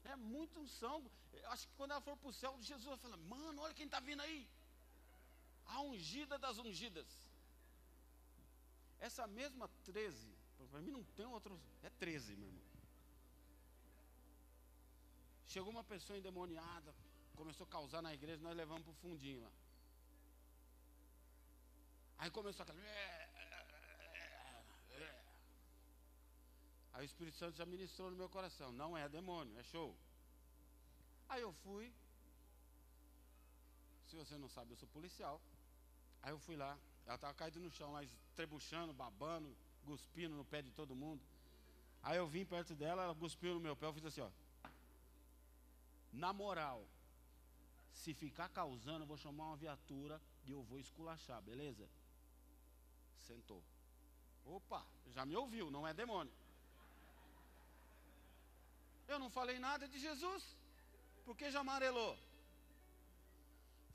É 0.05 0.15
muito 0.15 0.59
unção. 0.59 1.03
Acho 1.45 1.67
que 1.67 1.73
quando 1.75 1.91
ela 1.91 2.01
for 2.01 2.15
para 2.17 2.29
o 2.29 2.33
céu, 2.33 2.55
Jesus 2.61 2.85
vai 2.85 2.97
falar: 2.97 3.17
Mano, 3.17 3.61
olha 3.61 3.73
quem 3.73 3.85
está 3.85 3.99
vindo 3.99 4.21
aí. 4.21 4.47
A 5.65 5.81
ungida 5.81 6.37
das 6.37 6.57
ungidas. 6.57 7.07
Essa 8.99 9.27
mesma 9.27 9.67
13 9.83 10.38
para 10.69 10.81
mim 10.81 10.91
não 10.91 11.03
tem 11.17 11.25
outro. 11.25 11.59
É 11.83 11.89
13, 11.89 12.35
meu 12.35 12.47
irmão. 12.47 12.63
Chegou 15.47 15.71
uma 15.71 15.83
pessoa 15.83 16.17
endemoniada, 16.17 16.93
começou 17.35 17.65
a 17.65 17.69
causar 17.69 18.01
na 18.01 18.13
igreja, 18.13 18.41
nós 18.43 18.55
levamos 18.55 18.83
para 18.83 18.91
o 18.91 18.95
fundinho 18.95 19.41
lá. 19.41 19.51
Aí 22.19 22.29
começou 22.29 22.63
aquela. 22.63 22.79
Aí 26.93 27.03
o 27.03 27.05
Espírito 27.05 27.37
Santo 27.37 27.55
já 27.57 27.65
ministrou 27.65 28.11
no 28.11 28.17
meu 28.17 28.29
coração. 28.29 28.71
Não 28.73 28.97
é 28.97 29.07
demônio, 29.07 29.57
é 29.57 29.63
show. 29.63 29.95
Aí 31.29 31.41
eu 31.41 31.53
fui. 31.63 31.91
Se 34.07 34.15
você 34.15 34.37
não 34.37 34.49
sabe, 34.49 34.73
eu 34.73 34.77
sou 34.77 34.89
policial. 34.89 35.41
Aí 36.21 36.31
eu 36.31 36.39
fui 36.39 36.57
lá. 36.57 36.77
Ela 37.05 37.15
estava 37.15 37.33
caída 37.33 37.59
no 37.59 37.71
chão 37.71 37.91
lá, 37.91 38.03
estrebuchando, 38.03 38.93
babando 38.93 39.55
cuspindo 39.89 40.35
no 40.35 40.45
pé 40.45 40.61
de 40.61 40.71
todo 40.79 40.99
mundo. 41.03 41.21
Aí 42.03 42.17
eu 42.17 42.27
vim 42.27 42.45
perto 42.45 42.73
dela, 42.75 43.03
ela 43.03 43.15
cuspiu 43.15 43.55
no 43.55 43.59
meu 43.67 43.75
pé, 43.75 43.85
eu 43.87 43.93
fiz 43.93 44.05
assim, 44.05 44.21
ó. 44.21 44.29
Na 46.23 46.31
moral, 46.31 46.79
se 48.01 48.13
ficar 48.13 48.49
causando, 48.49 49.03
eu 49.03 49.07
vou 49.07 49.17
chamar 49.17 49.45
uma 49.49 49.57
viatura 49.57 50.21
e 50.45 50.51
eu 50.51 50.61
vou 50.69 50.79
esculachar, 50.79 51.41
beleza? 51.41 51.85
Sentou. 53.27 53.61
Opa, 54.45 54.85
já 55.15 55.25
me 55.25 55.35
ouviu, 55.35 55.71
não 55.71 55.87
é 55.87 55.93
demônio. 55.93 56.33
Eu 59.07 59.17
não 59.17 59.29
falei 59.37 59.57
nada 59.57 59.87
de 59.87 59.99
Jesus, 60.07 60.43
porque 61.25 61.51
já 61.51 61.61
amarelou. 61.61 62.17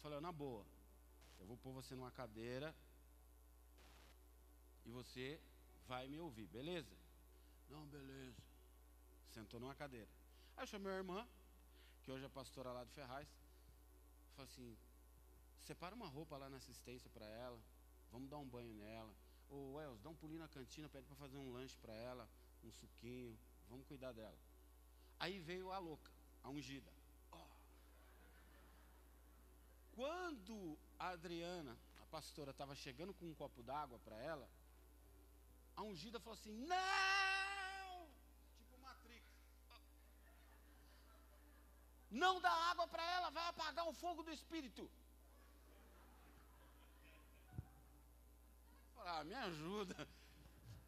Falei, 0.02 0.20
na 0.20 0.32
boa, 0.32 0.64
eu 1.40 1.46
vou 1.46 1.56
pôr 1.56 1.72
você 1.72 1.94
numa 1.94 2.10
cadeira 2.10 2.74
e 4.84 4.90
você 4.90 5.40
vai 5.86 6.08
me 6.08 6.18
ouvir, 6.20 6.46
beleza? 6.48 6.94
Não, 7.68 7.86
beleza. 7.86 8.42
Sentou 9.30 9.58
numa 9.60 9.74
cadeira. 9.74 10.08
Aí 10.56 10.62
eu 10.62 10.66
chamei 10.66 10.92
a 10.92 10.96
irmã, 10.96 11.26
que 12.02 12.10
hoje 12.10 12.24
é 12.24 12.28
pastora 12.28 12.72
lá 12.72 12.84
de 12.84 12.92
Ferraz. 12.92 13.28
Falei 14.36 14.50
assim: 14.50 14.76
separa 15.60 15.94
uma 15.94 16.08
roupa 16.08 16.36
lá 16.36 16.48
na 16.48 16.56
assistência 16.56 17.10
para 17.10 17.26
ela. 17.26 17.60
Vamos 18.12 18.28
dar 18.28 18.38
um 18.38 18.48
banho 18.48 18.72
nela. 18.74 19.14
Ô 19.48 19.80
Els, 19.80 20.00
dá 20.00 20.08
um 20.08 20.14
pulinho 20.14 20.40
na 20.40 20.48
cantina, 20.48 20.88
pede 20.88 21.06
para 21.06 21.16
fazer 21.16 21.36
um 21.36 21.52
lanche 21.52 21.76
para 21.78 21.94
ela, 21.94 22.28
um 22.62 22.70
suquinho. 22.72 23.38
Vamos 23.68 23.86
cuidar 23.86 24.12
dela. 24.12 24.38
Aí 25.18 25.38
veio 25.40 25.70
a 25.70 25.78
louca, 25.78 26.10
a 26.42 26.50
ungida. 26.50 26.92
Quando 29.94 30.76
a 30.98 31.10
Adriana, 31.10 31.78
a 32.02 32.06
pastora, 32.06 32.50
estava 32.50 32.74
chegando 32.74 33.14
com 33.14 33.26
um 33.26 33.34
copo 33.34 33.62
d'água 33.62 33.98
para 34.00 34.16
ela, 34.16 34.48
a 35.76 35.82
ungida 35.82 36.20
falou 36.20 36.38
assim: 36.38 36.54
Não! 36.72 38.08
Tipo 38.58 38.78
Matrix. 38.80 39.24
Não 42.10 42.40
dá 42.40 42.52
água 42.70 42.86
para 42.86 43.04
ela, 43.16 43.30
vai 43.30 43.46
apagar 43.48 43.88
o 43.88 43.92
fogo 43.92 44.22
do 44.22 44.32
espírito. 44.32 44.90
Ah, 49.06 49.22
me 49.24 49.34
ajuda. 49.34 50.08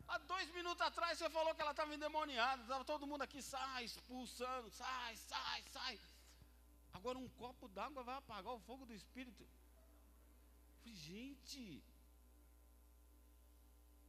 Há 0.08 0.18
dois 0.18 0.48
minutos 0.50 0.80
atrás 0.80 1.18
você 1.18 1.28
falou 1.28 1.54
que 1.54 1.60
ela 1.60 1.72
estava 1.72 1.94
endemoniada, 1.94 2.62
estava 2.62 2.84
todo 2.84 3.06
mundo 3.06 3.22
aqui, 3.22 3.42
sai, 3.42 3.84
expulsando, 3.84 4.70
sai, 4.70 5.16
sai, 5.16 5.62
sai. 5.70 6.00
Agora 6.94 7.18
um 7.18 7.28
copo 7.40 7.68
d'água 7.68 8.02
vai 8.02 8.16
apagar 8.16 8.52
o 8.54 8.60
fogo 8.60 8.86
do 8.86 8.94
espírito. 8.94 9.46
falei, 10.82 10.94
gente, 10.94 11.82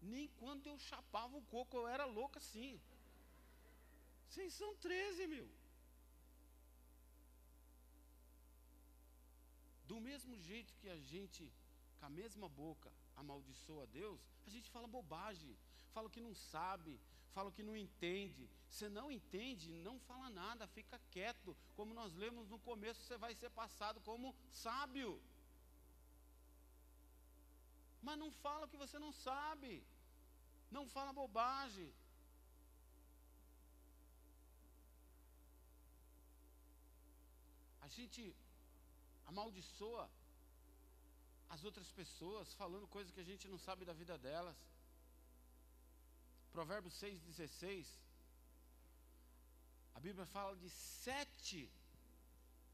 nem 0.02 0.28
quando 0.40 0.68
eu 0.68 0.78
chapava 0.78 1.38
o 1.38 1.42
coco 1.44 1.78
eu 1.78 1.88
era 1.88 2.06
louco 2.06 2.38
assim. 2.38 2.80
Vocês 4.28 4.54
são 4.54 4.76
13, 4.76 5.28
meu. 5.28 5.50
Do 9.88 10.00
mesmo 10.02 10.38
jeito 10.38 10.74
que 10.76 10.90
a 10.90 11.00
gente, 11.00 11.52
com 12.00 12.06
a 12.06 12.10
mesma 12.10 12.50
boca, 12.50 12.92
amaldiçoa 13.16 13.84
a 13.84 13.86
Deus, 13.86 14.20
a 14.46 14.50
gente 14.50 14.70
fala 14.70 14.88
bobagem, 14.88 15.58
fala 15.94 16.10
que 16.10 16.20
não 16.20 16.36
sabe, 16.36 17.00
fala 17.34 17.52
que 17.52 17.64
não 17.64 17.76
entende. 17.76 18.50
Você 18.70 18.90
não 18.90 19.10
entende, 19.10 19.72
não 19.88 20.00
fala 20.02 20.30
nada, 20.30 20.68
fica 20.68 21.00
quieto. 21.10 21.56
Como 21.76 21.94
nós 21.94 22.14
lemos 22.14 22.50
no 22.50 22.60
começo, 22.60 23.02
você 23.02 23.18
vai 23.18 23.34
ser 23.34 23.50
passado 23.52 24.02
como 24.02 24.36
sábio. 24.52 25.22
Mas 28.02 28.18
não 28.18 28.32
fala 28.44 28.66
o 28.66 28.70
que 28.70 28.84
você 28.84 28.98
não 29.00 29.12
sabe. 29.12 29.72
Não 30.72 30.88
fala 30.96 31.20
bobagem. 31.22 31.94
A 37.82 37.88
gente 37.88 38.36
amaldiçoa 39.26 40.10
as 41.50 41.64
outras 41.64 41.90
pessoas 42.00 42.54
falando 42.54 42.88
coisas 42.96 43.14
que 43.14 43.24
a 43.26 43.30
gente 43.32 43.48
não 43.48 43.58
sabe 43.58 43.86
da 43.86 43.94
vida 43.94 44.18
delas. 44.18 44.58
Provérbios 46.52 46.94
6,16. 47.02 47.88
A 49.96 50.00
Bíblia 50.00 50.26
fala 50.26 50.56
de 50.56 50.70
sete 50.70 51.72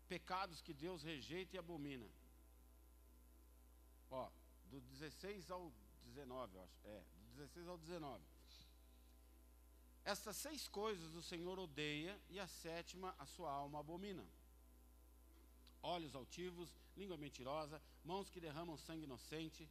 pecados 0.07 0.61
que 0.61 0.73
Deus 0.73 1.03
rejeita 1.03 1.55
e 1.55 1.59
abomina. 1.59 2.09
Ó, 4.09 4.29
do 4.73 4.81
16 4.81 5.51
ao 5.51 5.71
19, 6.05 6.55
eu 6.55 6.63
acho. 6.63 6.79
É, 6.85 7.03
do 7.15 7.37
16 7.37 7.67
ao 7.67 7.77
19. 7.77 8.23
Estas 10.03 10.35
seis 10.35 10.67
coisas 10.67 11.13
o 11.13 11.21
Senhor 11.21 11.57
odeia, 11.59 12.19
e 12.29 12.39
a 12.39 12.47
sétima 12.47 13.15
a 13.19 13.25
sua 13.25 13.51
alma 13.51 13.79
abomina: 13.79 14.25
olhos 15.81 16.15
altivos, 16.15 16.75
língua 16.97 17.17
mentirosa, 17.17 17.81
mãos 18.03 18.29
que 18.29 18.41
derramam 18.41 18.77
sangue 18.77 19.05
inocente, 19.05 19.69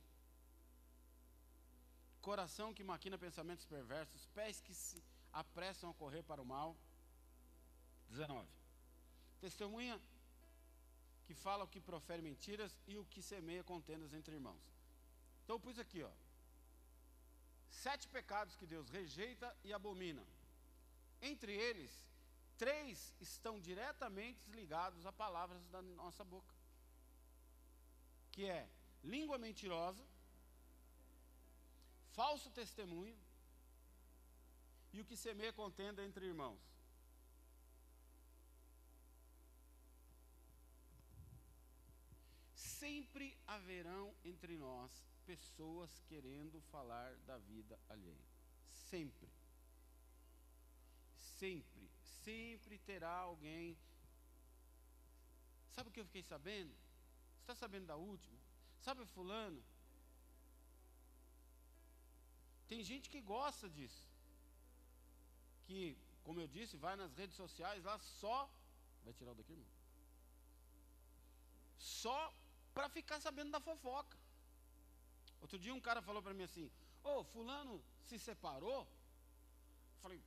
coração 2.20 2.72
que 2.72 2.84
maquina 2.84 3.18
pensamentos 3.18 3.66
perversos, 3.66 4.26
pés 4.34 4.60
que 4.60 4.72
se 4.72 5.02
apressam 5.32 5.90
a 5.90 5.94
correr 5.94 6.22
para 6.22 6.40
o 6.40 6.46
mal. 6.46 6.76
19. 8.08 8.48
Testemunha 9.40 10.00
que 11.24 11.34
fala 11.34 11.64
o 11.64 11.68
que 11.68 11.80
profere 11.80 12.22
mentiras 12.22 12.72
e 12.86 12.96
o 12.98 13.04
que 13.06 13.22
semeia 13.22 13.64
contendas 13.64 14.12
entre 14.12 14.34
irmãos. 14.34 14.71
Então 15.42 15.56
eu 15.56 15.60
pus 15.60 15.78
aqui, 15.78 16.02
ó. 16.02 16.10
Sete 17.68 18.06
pecados 18.08 18.56
que 18.56 18.66
Deus 18.66 18.88
rejeita 18.90 19.54
e 19.64 19.72
abomina. 19.72 20.24
Entre 21.20 21.52
eles, 21.52 21.92
três 22.56 23.14
estão 23.20 23.60
diretamente 23.60 24.50
ligados 24.50 25.04
a 25.06 25.12
palavras 25.12 25.66
da 25.68 25.82
nossa 25.82 26.24
boca. 26.24 26.54
Que 28.30 28.44
é 28.46 28.68
língua 29.02 29.38
mentirosa, 29.38 30.04
falso 32.12 32.50
testemunho 32.50 33.18
e 34.92 35.00
o 35.00 35.04
que 35.04 35.16
semeia 35.16 35.52
contenda 35.52 36.04
entre 36.04 36.26
irmãos. 36.26 36.60
Sempre 42.54 43.36
haverão 43.46 44.14
entre 44.24 44.56
nós 44.56 45.11
pessoas 45.30 45.90
querendo 46.08 46.60
falar 46.72 47.16
da 47.28 47.38
vida 47.38 47.78
alheia. 47.88 48.28
Sempre. 48.90 49.28
Sempre, 51.16 51.90
sempre 52.24 52.78
terá 52.78 53.14
alguém. 53.30 53.76
Sabe 55.70 55.88
o 55.88 55.92
que 55.92 56.00
eu 56.00 56.04
fiquei 56.10 56.22
sabendo? 56.22 56.74
Você 57.34 57.42
está 57.42 57.54
sabendo 57.54 57.86
da 57.86 57.96
última? 57.96 58.38
Sabe 58.80 59.04
fulano? 59.06 59.62
Tem 62.68 62.82
gente 62.90 63.10
que 63.12 63.20
gosta 63.20 63.68
disso. 63.68 64.04
Que, 65.66 65.96
como 66.24 66.40
eu 66.40 66.48
disse, 66.56 66.76
vai 66.76 66.94
nas 66.96 67.14
redes 67.14 67.36
sociais 67.36 67.84
lá 67.84 67.98
só. 67.98 68.38
Vai 69.04 69.12
tirar 69.14 69.32
o 69.32 69.34
daqui, 69.34 69.52
irmão? 69.52 69.68
Só 71.78 72.18
para 72.72 72.88
ficar 72.88 73.20
sabendo 73.20 73.50
da 73.50 73.60
fofoca. 73.60 74.16
Outro 75.42 75.58
dia 75.58 75.74
um 75.74 75.80
cara 75.80 76.00
falou 76.00 76.22
para 76.22 76.32
mim 76.32 76.44
assim: 76.44 76.70
Ô, 77.04 77.18
oh, 77.18 77.24
Fulano 77.24 77.82
se 78.04 78.18
separou? 78.18 78.80
Eu 78.80 80.00
falei: 80.00 80.22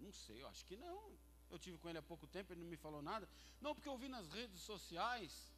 Não 0.00 0.12
sei, 0.12 0.42
eu 0.42 0.48
acho 0.48 0.64
que 0.64 0.76
não. 0.76 1.12
Eu 1.50 1.58
tive 1.58 1.76
com 1.76 1.88
ele 1.88 1.98
há 1.98 2.02
pouco 2.02 2.26
tempo, 2.26 2.52
ele 2.52 2.62
não 2.62 2.70
me 2.70 2.76
falou 2.76 3.02
nada. 3.02 3.28
Não, 3.60 3.74
porque 3.74 3.88
eu 3.88 3.98
vi 3.98 4.08
nas 4.08 4.32
redes 4.32 4.60
sociais 4.62 5.54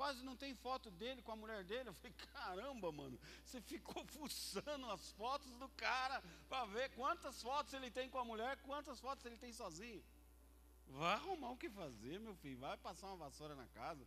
Quase 0.00 0.24
não 0.24 0.34
tem 0.34 0.54
foto 0.54 0.90
dele 0.90 1.20
com 1.20 1.30
a 1.30 1.36
mulher 1.36 1.62
dele. 1.62 1.90
Eu 1.90 1.92
falei, 1.92 2.14
caramba, 2.32 2.90
mano, 2.90 3.20
você 3.44 3.60
ficou 3.60 4.02
fuçando 4.08 4.90
as 4.90 5.10
fotos 5.12 5.52
do 5.58 5.68
cara 5.76 6.22
para 6.48 6.64
ver 6.64 6.88
quantas 6.92 7.42
fotos 7.42 7.74
ele 7.74 7.90
tem 7.90 8.08
com 8.08 8.16
a 8.16 8.24
mulher, 8.24 8.56
quantas 8.62 8.98
fotos 8.98 9.26
ele 9.26 9.36
tem 9.36 9.52
sozinho. 9.52 10.02
Vai 10.86 11.12
arrumar 11.12 11.50
o 11.50 11.56
que 11.58 11.68
fazer, 11.68 12.18
meu 12.18 12.34
filho. 12.36 12.56
Vai 12.56 12.78
passar 12.78 13.08
uma 13.08 13.16
vassoura 13.16 13.54
na 13.54 13.66
casa. 13.66 14.02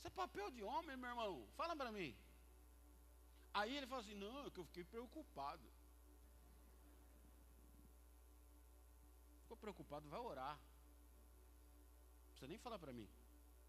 Isso 0.00 0.06
é 0.06 0.10
papel 0.10 0.50
de 0.50 0.62
homem, 0.62 0.96
meu 0.96 1.10
irmão. 1.10 1.46
Fala 1.58 1.76
para 1.76 1.92
mim. 1.92 2.16
Aí 3.52 3.76
ele 3.76 3.86
falou 3.86 4.02
assim: 4.02 4.14
não, 4.14 4.46
é 4.46 4.50
que 4.50 4.58
eu 4.58 4.64
fiquei 4.64 4.82
preocupado. 4.82 5.66
Ficou 9.42 9.58
preocupado, 9.58 10.08
vai 10.08 10.20
orar. 10.20 10.56
Não 10.56 12.30
precisa 12.30 12.48
nem 12.48 12.56
falar 12.58 12.78
para 12.78 12.94
mim. 12.94 13.06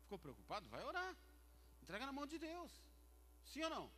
Ficou 0.04 0.18
preocupado? 0.18 0.70
Vai 0.70 0.82
orar. 0.86 1.12
Entrega 1.82 2.06
na 2.06 2.14
mão 2.14 2.26
de 2.26 2.38
Deus. 2.38 2.72
Sim 3.44 3.64
ou 3.64 3.70
não? 3.70 3.92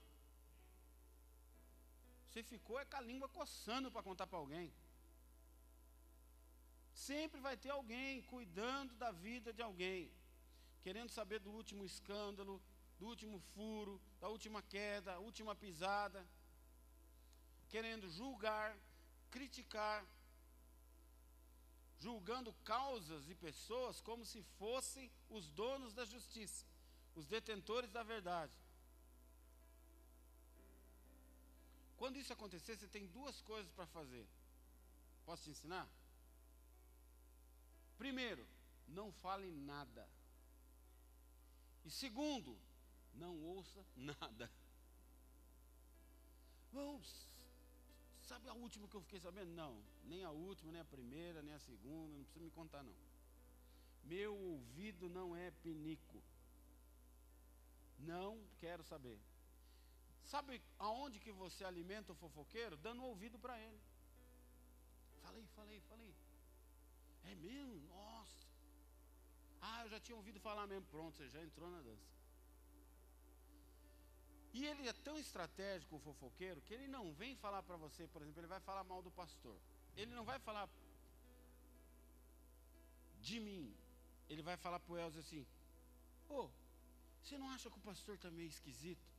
Você 2.25 2.41
ficou 2.41 2.79
é 2.79 2.85
com 2.85 2.97
a 2.97 3.01
língua 3.01 3.29
coçando 3.29 3.91
para 3.91 4.01
contar 4.01 4.25
para 4.25 4.39
alguém. 4.39 4.73
Sempre 6.95 7.39
vai 7.41 7.55
ter 7.55 7.69
alguém 7.69 8.23
cuidando 8.23 8.95
da 8.95 9.11
vida 9.11 9.53
de 9.53 9.61
alguém, 9.61 10.11
querendo 10.83 11.09
saber 11.09 11.39
do 11.39 11.51
último 11.51 11.83
escândalo, 11.85 12.61
do 12.99 13.07
último 13.07 13.39
furo, 13.53 14.01
da 14.19 14.27
última 14.27 14.61
queda, 14.61 15.19
última 15.19 15.55
pisada, 15.55 16.25
querendo 17.69 18.09
julgar, 18.09 18.77
criticar, 19.31 20.05
julgando 21.99 22.53
causas 22.65 23.29
e 23.29 23.35
pessoas 23.35 24.01
como 24.01 24.25
se 24.25 24.43
fossem 24.59 25.09
os 25.29 25.47
donos 25.49 25.93
da 25.93 26.05
justiça, 26.05 26.65
os 27.15 27.25
detentores 27.25 27.91
da 27.91 28.03
verdade. 28.03 28.55
Quando 31.95 32.17
isso 32.17 32.33
acontecer, 32.33 32.75
você 32.75 32.87
tem 32.87 33.07
duas 33.07 33.41
coisas 33.41 33.71
para 33.71 33.87
fazer. 33.87 34.27
Posso 35.25 35.43
te 35.43 35.51
ensinar? 35.51 35.87
Primeiro, 37.97 38.45
não 38.87 39.09
fale 39.13 39.49
nada. 39.49 40.05
E 41.83 41.91
segundo, 41.91 42.57
não 43.13 43.37
ouça 43.41 43.85
nada. 43.95 44.51
Vamos 46.71 47.33
Sabe 48.23 48.47
a 48.47 48.53
última 48.53 48.87
que 48.87 48.95
eu 48.95 49.01
fiquei 49.01 49.19
sabendo? 49.19 49.51
Não, 49.51 49.83
nem 50.05 50.23
a 50.23 50.31
última, 50.31 50.71
nem 50.71 50.81
a 50.81 50.85
primeira, 50.85 51.41
nem 51.41 51.53
a 51.53 51.59
segunda, 51.59 52.15
não 52.15 52.23
precisa 52.23 52.43
me 52.45 52.51
contar 52.51 52.81
não. 52.81 52.95
Meu 54.03 54.35
ouvido 54.35 55.09
não 55.09 55.35
é 55.35 55.51
pinico. 55.51 56.23
Não 57.99 58.41
quero 58.59 58.83
saber. 58.83 59.19
Sabe 60.23 60.61
aonde 60.79 61.19
que 61.19 61.31
você 61.31 61.65
alimenta 61.65 62.13
o 62.13 62.15
fofoqueiro? 62.15 62.77
Dando 62.77 63.03
ouvido 63.03 63.37
para 63.37 63.59
ele. 63.59 63.79
Falei, 65.21 65.45
falei, 65.55 65.81
falei. 65.81 66.15
É 67.25 67.35
mesmo? 67.35 67.81
Nossa. 67.89 68.22
Ah, 69.69 69.79
eu 69.83 69.89
já 69.93 69.99
tinha 70.05 70.15
ouvido 70.21 70.39
falar 70.47 70.65
mesmo. 70.67 70.85
Pronto, 70.95 71.15
você 71.17 71.27
já 71.35 71.41
entrou 71.41 71.69
na 71.75 71.81
dança. 71.87 72.09
E 74.57 74.65
ele 74.69 74.87
é 74.87 74.93
tão 75.07 75.17
estratégico, 75.17 75.95
o 75.95 75.99
fofoqueiro, 75.99 76.61
que 76.61 76.73
ele 76.73 76.87
não 76.95 77.05
vem 77.21 77.35
falar 77.43 77.61
para 77.63 77.77
você, 77.83 78.07
por 78.07 78.21
exemplo, 78.21 78.41
ele 78.41 78.53
vai 78.55 78.59
falar 78.59 78.83
mal 78.83 79.01
do 79.01 79.11
pastor. 79.21 79.57
Ele 79.95 80.13
não 80.13 80.25
vai 80.31 80.37
falar 80.47 80.67
de 83.21 83.39
mim. 83.39 83.65
Ele 84.29 84.43
vai 84.49 84.57
falar 84.57 84.79
para 84.79 84.93
o 84.93 84.97
Elza 84.97 85.21
assim: 85.21 85.45
Ô, 86.29 86.41
oh, 86.41 86.49
você 87.21 87.37
não 87.37 87.49
acha 87.49 87.69
que 87.69 87.77
o 87.77 87.87
pastor 87.89 88.15
está 88.15 88.29
meio 88.29 88.49
esquisito? 88.49 89.13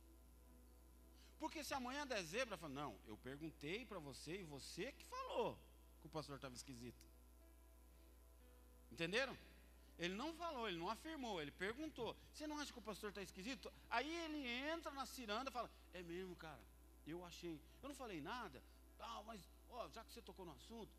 Porque 1.39 1.63
se 1.63 1.73
amanhã 1.73 2.07
der 2.07 2.23
zebra, 2.23 2.57
fala, 2.57 2.73
não, 2.73 2.97
eu 3.05 3.17
perguntei 3.17 3.85
para 3.85 3.99
você 3.99 4.41
e 4.41 4.43
você 4.43 4.91
que 4.91 5.05
falou 5.05 5.59
que 5.99 6.07
o 6.07 6.09
pastor 6.09 6.35
estava 6.35 6.55
esquisito. 6.55 7.03
Entenderam? 8.91 9.37
Ele 9.97 10.13
não 10.13 10.33
falou, 10.33 10.67
ele 10.67 10.77
não 10.77 10.89
afirmou, 10.89 11.41
ele 11.41 11.51
perguntou. 11.51 12.15
Você 12.33 12.45
não 12.45 12.59
acha 12.59 12.71
que 12.71 12.79
o 12.79 12.81
pastor 12.81 13.09
está 13.09 13.21
esquisito? 13.21 13.71
Aí 13.89 14.13
ele 14.25 14.45
entra 14.47 14.91
na 14.91 15.05
ciranda 15.05 15.49
e 15.49 15.53
fala: 15.53 15.69
É 15.93 16.03
mesmo, 16.03 16.35
cara, 16.35 16.61
eu 17.07 17.23
achei. 17.23 17.59
Eu 17.81 17.89
não 17.89 17.95
falei 17.95 18.21
nada, 18.21 18.61
tal, 18.97 19.23
mas 19.23 19.41
ó, 19.69 19.87
já 19.89 20.03
que 20.03 20.11
você 20.11 20.21
tocou 20.21 20.45
no 20.45 20.51
assunto, 20.51 20.91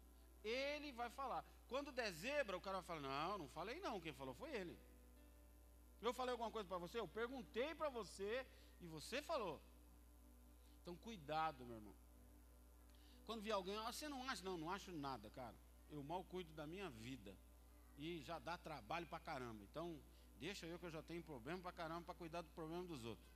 ele 0.42 0.92
vai 0.92 1.10
falar. 1.10 1.44
Quando 1.68 1.92
der 1.92 2.10
zebra, 2.12 2.56
o 2.56 2.60
cara 2.60 2.78
vai 2.78 2.86
falar: 2.86 3.00
Não, 3.00 3.38
não 3.38 3.48
falei 3.48 3.80
não, 3.80 4.00
quem 4.00 4.14
falou 4.14 4.34
foi 4.34 4.50
ele. 4.50 4.78
Eu 6.00 6.14
falei 6.14 6.32
alguma 6.32 6.50
coisa 6.50 6.68
para 6.68 6.78
você? 6.78 6.98
Eu 6.98 7.08
perguntei 7.08 7.74
para 7.74 7.88
você 7.88 8.46
e 8.80 8.86
você 8.86 9.20
falou. 9.22 9.60
Então, 10.82 10.96
cuidado, 10.96 11.64
meu 11.66 11.76
irmão. 11.76 11.94
Quando 13.26 13.42
vier 13.42 13.54
alguém, 13.54 13.76
ah, 13.76 13.92
você 13.92 14.08
não 14.08 14.22
acha? 14.28 14.42
Não, 14.44 14.56
não 14.56 14.70
acho 14.70 14.92
nada, 14.92 15.28
cara. 15.30 15.54
Eu 15.90 16.02
mal 16.02 16.22
cuido 16.24 16.52
da 16.54 16.66
minha 16.66 16.88
vida. 16.90 17.36
E 17.98 18.22
já 18.22 18.38
dá 18.38 18.58
trabalho 18.58 19.06
pra 19.06 19.18
caramba. 19.18 19.62
Então, 19.64 19.98
deixa 20.38 20.66
eu 20.66 20.78
que 20.78 20.86
eu 20.86 20.90
já 20.90 21.02
tenho 21.02 21.22
problema 21.22 21.60
pra 21.60 21.72
caramba 21.72 22.02
para 22.02 22.14
cuidar 22.14 22.42
do 22.42 22.50
problema 22.50 22.84
dos 22.84 23.04
outros. 23.04 23.26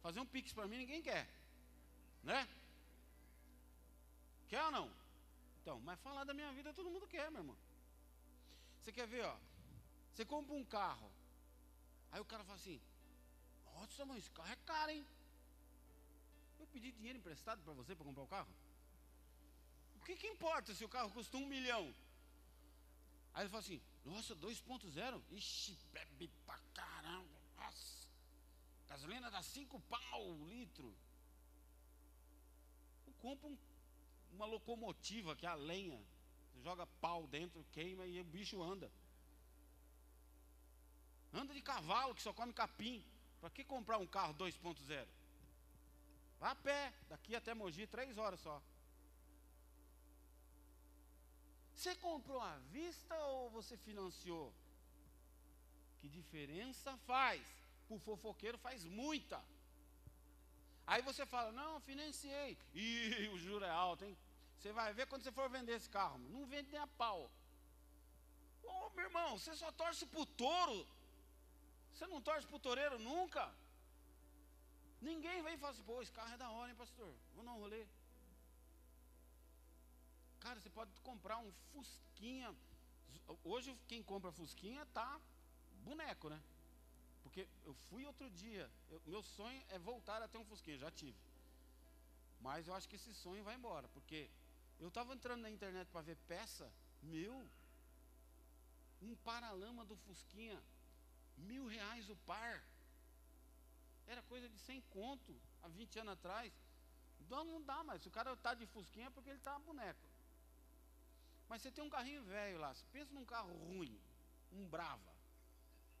Fazer 0.00 0.20
um 0.20 0.26
pix 0.26 0.52
para 0.52 0.66
mim 0.66 0.78
ninguém 0.78 1.02
quer. 1.02 1.28
Né? 2.22 2.48
Quer 4.48 4.64
ou 4.64 4.70
não? 4.70 4.90
Então, 5.60 5.80
mas 5.80 6.00
falar 6.00 6.24
da 6.24 6.34
minha 6.34 6.52
vida 6.52 6.72
todo 6.72 6.90
mundo 6.90 7.06
quer, 7.06 7.30
meu 7.30 7.40
irmão. 7.40 7.56
Você 8.80 8.92
quer 8.92 9.06
ver, 9.06 9.24
ó? 9.24 9.36
Você 10.12 10.24
compra 10.24 10.54
um 10.54 10.64
carro. 10.64 11.10
Aí 12.10 12.20
o 12.20 12.24
cara 12.24 12.44
fala 12.44 12.56
assim: 12.56 12.80
Nossa, 13.64 14.04
mas 14.04 14.18
esse 14.18 14.30
carro 14.30 14.52
é 14.52 14.56
caro, 14.66 14.90
hein? 14.90 15.06
Eu 16.58 16.66
pedi 16.66 16.92
dinheiro 16.92 17.18
emprestado 17.18 17.62
para 17.62 17.72
você 17.72 17.94
para 17.94 18.04
comprar 18.04 18.24
o 18.24 18.28
carro. 18.28 18.52
O 19.96 20.04
que, 20.04 20.16
que 20.16 20.26
importa 20.26 20.74
se 20.74 20.84
o 20.84 20.88
carro 20.88 21.10
custa 21.10 21.36
um 21.36 21.46
milhão? 21.46 21.94
Aí 23.34 23.42
ele 23.42 23.48
fala 23.48 23.60
assim: 23.60 23.80
Nossa, 24.04 24.36
2.0? 24.36 25.22
Ixi, 25.30 25.78
bebe 25.92 26.28
pra 26.46 26.58
caramba. 26.74 27.40
Nossa, 27.56 28.08
gasolina 28.88 29.30
dá 29.30 29.42
5 29.42 29.80
pau 29.80 30.26
o 30.26 30.48
litro. 30.48 30.94
Eu 33.06 33.12
compro 33.14 33.48
um 33.48 33.56
uma 34.32 34.46
locomotiva 34.46 35.36
que 35.36 35.46
é 35.46 35.48
a 35.48 35.54
lenha. 35.54 36.00
Você 36.52 36.60
joga 36.62 36.86
pau 37.00 37.26
dentro, 37.26 37.64
queima 37.72 38.06
e 38.06 38.20
o 38.20 38.24
bicho 38.24 38.62
anda. 38.62 38.90
Anda 41.32 41.54
de 41.54 41.62
cavalo 41.62 42.14
que 42.14 42.22
só 42.22 42.32
come 42.32 42.52
capim. 42.52 43.04
Para 43.40 43.50
que 43.50 43.64
comprar 43.64 43.98
um 43.98 44.06
carro 44.06 44.34
2.0? 44.34 45.06
Vá 46.38 46.50
a 46.50 46.54
pé, 46.54 46.92
daqui 47.08 47.34
até 47.34 47.54
Mogi, 47.54 47.86
três 47.86 48.18
horas 48.18 48.40
só. 48.40 48.62
Você 51.82 51.96
comprou 51.96 52.40
à 52.40 52.58
vista 52.70 53.16
ou 53.30 53.50
você 53.50 53.76
financiou? 53.76 54.54
Que 55.98 56.08
diferença 56.08 56.96
faz? 56.98 57.42
O 57.88 57.98
fofoqueiro 57.98 58.56
faz 58.56 58.84
muita. 58.84 59.42
Aí 60.86 61.02
você 61.02 61.26
fala, 61.26 61.50
não, 61.50 61.80
financiei. 61.80 62.56
E 62.72 63.28
o 63.34 63.36
juro 63.36 63.64
é 63.64 63.70
alto, 63.70 64.04
hein? 64.04 64.16
Você 64.58 64.70
vai 64.72 64.94
ver 64.94 65.08
quando 65.08 65.24
você 65.24 65.32
for 65.32 65.50
vender 65.50 65.72
esse 65.72 65.90
carro. 65.90 66.18
Não 66.34 66.46
vende 66.46 66.70
nem 66.70 66.80
a 66.80 66.86
pau. 66.86 67.28
Ô 68.62 68.90
meu 68.90 69.06
irmão, 69.06 69.36
você 69.36 69.52
só 69.56 69.72
torce 69.72 70.06
pro 70.06 70.24
touro. 70.24 70.86
Você 71.92 72.06
não 72.06 72.20
torce 72.20 72.46
pro 72.46 72.60
toureiro 72.60 72.96
nunca. 73.00 73.52
Ninguém 75.00 75.42
vem 75.42 75.54
e 75.54 75.58
fala 75.58 75.72
assim, 75.72 75.82
pô, 75.82 76.00
esse 76.00 76.12
carro 76.12 76.32
é 76.32 76.36
da 76.36 76.48
hora, 76.48 76.70
hein, 76.70 76.76
pastor? 76.76 77.12
Vou 77.34 77.44
dar 77.44 77.50
um 77.50 77.58
rolê. 77.58 77.84
Cara, 80.42 80.60
você 80.60 80.70
pode 80.70 80.90
comprar 81.02 81.38
um 81.38 81.52
Fusquinha. 81.70 82.52
Hoje 83.44 83.78
quem 83.86 84.02
compra 84.02 84.32
Fusquinha 84.32 84.84
tá 84.86 85.20
boneco, 85.84 86.28
né? 86.28 86.42
Porque 87.22 87.46
eu 87.64 87.74
fui 87.88 88.04
outro 88.04 88.28
dia, 88.30 88.68
eu, 88.90 89.00
meu 89.06 89.22
sonho 89.22 89.62
é 89.68 89.78
voltar 89.78 90.20
a 90.20 90.26
ter 90.26 90.38
um 90.38 90.44
Fusquinha, 90.44 90.76
já 90.78 90.90
tive. 90.90 91.16
Mas 92.40 92.66
eu 92.66 92.74
acho 92.74 92.88
que 92.88 92.96
esse 92.96 93.14
sonho 93.14 93.44
vai 93.44 93.54
embora, 93.54 93.86
porque 93.88 94.28
eu 94.80 94.88
estava 94.88 95.14
entrando 95.14 95.42
na 95.42 95.50
internet 95.50 95.88
para 95.92 96.02
ver 96.02 96.16
peça, 96.26 96.68
meu, 97.00 97.48
um 99.00 99.14
paralama 99.28 99.84
do 99.84 99.96
Fusquinha, 99.96 100.60
mil 101.36 101.66
reais 101.66 102.10
o 102.10 102.16
par. 102.16 102.64
Era 104.08 104.22
coisa 104.22 104.48
de 104.48 104.58
100 104.58 104.80
conto 104.96 105.40
há 105.62 105.68
20 105.68 106.00
anos 106.00 106.14
atrás. 106.14 106.52
Então 107.20 107.44
não 107.44 107.62
dá 107.62 107.84
mais. 107.84 108.02
Se 108.02 108.08
o 108.08 108.10
cara 108.10 108.32
está 108.32 108.54
de 108.54 108.66
Fusquinha 108.66 109.06
é 109.06 109.10
porque 109.10 109.30
ele 109.30 109.38
está 109.38 109.56
boneco. 109.60 110.11
Mas 111.52 111.60
você 111.60 111.70
tem 111.70 111.84
um 111.84 111.90
carrinho 111.90 112.24
velho 112.24 112.58
lá. 112.58 112.74
Pensa 112.90 113.12
num 113.12 113.26
carro 113.26 113.52
ruim, 113.66 114.00
um 114.52 114.66
Brava. 114.66 115.12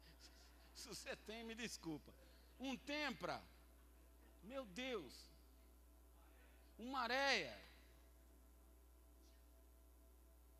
Se 0.74 0.88
você 0.88 1.14
tem, 1.14 1.44
me 1.44 1.54
desculpa. 1.54 2.10
Um 2.58 2.74
tempra. 2.74 3.38
Meu 4.42 4.64
Deus. 4.64 5.30
Uma 6.78 7.00
areia. 7.00 7.54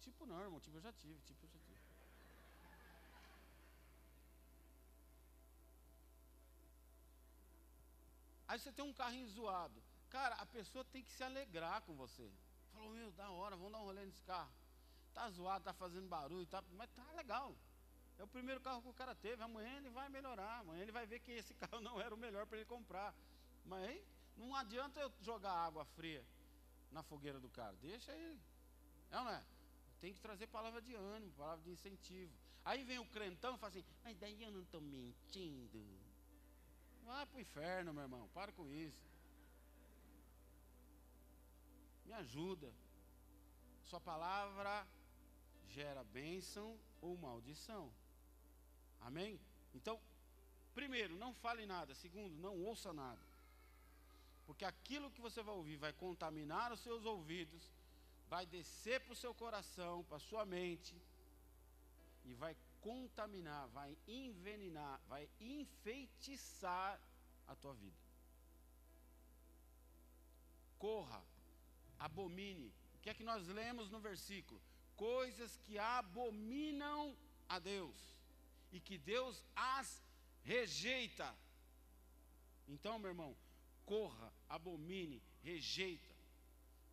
Tipo 0.03 0.26
não, 0.26 0.38
irmão. 0.43 0.61
Tipo 0.61 0.76
eu 0.76 0.82
já 0.82 0.93
tive. 0.93 1.18
Tipo 1.22 1.47
eu 1.47 1.51
já 1.51 1.59
tive. 1.61 1.80
Aí 8.47 8.59
você 8.59 8.70
tem 8.70 8.84
um 8.84 8.93
carrinho 8.93 9.26
zoado. 9.30 9.82
Cara, 10.11 10.34
a 10.34 10.45
pessoa 10.45 10.84
tem 10.84 11.03
que 11.03 11.11
se 11.11 11.24
alegrar 11.24 11.80
com 11.80 11.97
você. 11.97 12.30
Falou, 12.74 12.90
meu, 12.90 13.11
da 13.12 13.30
hora, 13.30 13.57
vamos 13.57 13.72
dar 13.72 13.78
um 13.78 13.84
rolê 13.84 14.05
nesse 14.05 14.20
carro. 14.24 14.61
Tá 15.14 15.28
zoado, 15.30 15.64
tá 15.64 15.72
fazendo 15.72 16.08
barulho, 16.08 16.46
tá, 16.46 16.62
mas 16.72 16.90
tá 16.90 17.04
legal. 17.12 17.54
É 18.18 18.22
o 18.24 18.26
primeiro 18.26 18.60
carro 18.60 18.82
que 18.82 18.88
o 18.88 18.94
cara 18.94 19.14
teve. 19.14 19.42
Amanhã 19.42 19.76
ele 19.76 19.90
vai 19.90 20.08
melhorar. 20.08 20.60
Amanhã 20.60 20.82
ele 20.82 20.92
vai 20.92 21.06
ver 21.06 21.20
que 21.20 21.32
esse 21.32 21.54
carro 21.62 21.80
não 21.80 22.00
era 22.00 22.14
o 22.14 22.18
melhor 22.18 22.46
para 22.46 22.58
ele 22.58 22.66
comprar. 22.66 23.14
Mas 23.64 24.00
não 24.36 24.54
adianta 24.54 25.00
eu 25.00 25.12
jogar 25.20 25.52
água 25.52 25.84
fria 25.84 26.24
na 26.90 27.02
fogueira 27.02 27.40
do 27.40 27.48
cara. 27.48 27.76
Deixa 27.80 28.12
ele. 28.12 28.40
É 29.10 29.18
ou 29.18 29.24
não 29.24 29.32
é? 29.32 29.44
Tem 30.00 30.12
que 30.12 30.20
trazer 30.20 30.46
palavra 30.46 30.80
de 30.80 30.94
ânimo, 30.94 31.32
palavra 31.32 31.64
de 31.64 31.70
incentivo. 31.70 32.32
Aí 32.64 32.84
vem 32.84 32.98
o 32.98 33.06
crentão 33.06 33.54
e 33.54 33.58
fala 33.58 33.70
assim: 33.70 33.84
Mas 34.04 34.16
daí 34.18 34.42
eu 34.42 34.50
não 34.50 34.62
estou 34.62 34.80
mentindo. 34.80 35.84
Vai 37.04 37.26
para 37.26 37.38
o 37.38 37.40
inferno, 37.40 37.92
meu 37.92 38.02
irmão. 38.04 38.28
Para 38.32 38.52
com 38.52 38.68
isso. 38.70 39.02
Me 42.04 42.12
ajuda. 42.14 42.72
Sua 43.82 44.00
palavra 44.00 44.86
gera 45.68 46.04
bênção 46.04 46.78
ou 47.00 47.16
maldição. 47.16 47.92
Amém? 49.00 49.40
Então, 49.74 50.00
primeiro, 50.74 51.16
não 51.16 51.34
fale 51.34 51.66
nada. 51.66 51.94
Segundo, 51.94 52.34
não 52.36 52.56
ouça 52.62 52.92
nada. 52.92 53.20
Porque 54.46 54.64
aquilo 54.64 55.10
que 55.10 55.20
você 55.20 55.42
vai 55.42 55.54
ouvir 55.54 55.76
vai 55.76 55.92
contaminar 55.92 56.72
os 56.72 56.80
seus 56.80 57.04
ouvidos, 57.04 57.70
vai 58.28 58.44
descer 58.46 59.00
para 59.00 59.12
o 59.12 59.16
seu 59.16 59.34
coração, 59.34 60.04
para 60.04 60.16
a 60.16 60.20
sua 60.20 60.44
mente, 60.44 60.94
e 62.24 62.34
vai 62.34 62.56
contaminar, 62.80 63.68
vai 63.68 63.96
envenenar, 64.06 65.00
vai 65.08 65.28
enfeitiçar 65.40 67.00
a 67.46 67.54
tua 67.54 67.74
vida. 67.74 67.96
Corra, 70.78 71.22
abomine. 71.98 72.72
O 72.96 72.98
que 73.00 73.10
é 73.10 73.14
que 73.14 73.24
nós 73.24 73.46
lemos 73.46 73.90
no 73.90 74.00
versículo? 74.00 74.60
Coisas 75.03 75.53
que 75.64 75.74
abominam 75.78 77.16
a 77.48 77.59
Deus 77.59 78.00
e 78.70 78.78
que 78.86 78.96
Deus 79.12 79.44
as 79.55 79.88
rejeita. 80.53 81.28
Então, 82.68 83.00
meu 83.00 83.11
irmão, 83.11 83.32
corra, 83.84 84.28
abomine, 84.48 85.18
rejeita. 85.42 86.14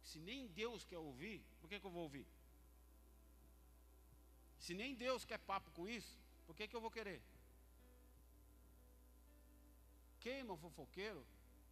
Se 0.10 0.18
nem 0.30 0.48
Deus 0.48 0.84
quer 0.90 0.98
ouvir, 0.98 1.38
por 1.60 1.70
que, 1.70 1.80
que 1.80 1.86
eu 1.86 1.96
vou 1.98 2.04
ouvir? 2.04 2.26
Se 4.66 4.74
nem 4.74 4.96
Deus 4.96 5.24
quer 5.24 5.38
papo 5.52 5.70
com 5.78 5.88
isso, 5.88 6.18
por 6.48 6.56
que, 6.56 6.68
que 6.68 6.76
eu 6.76 6.82
vou 6.82 6.92
querer? 6.98 7.22
Queima 10.20 10.54
o 10.54 10.58
fofoqueiro 10.58 11.24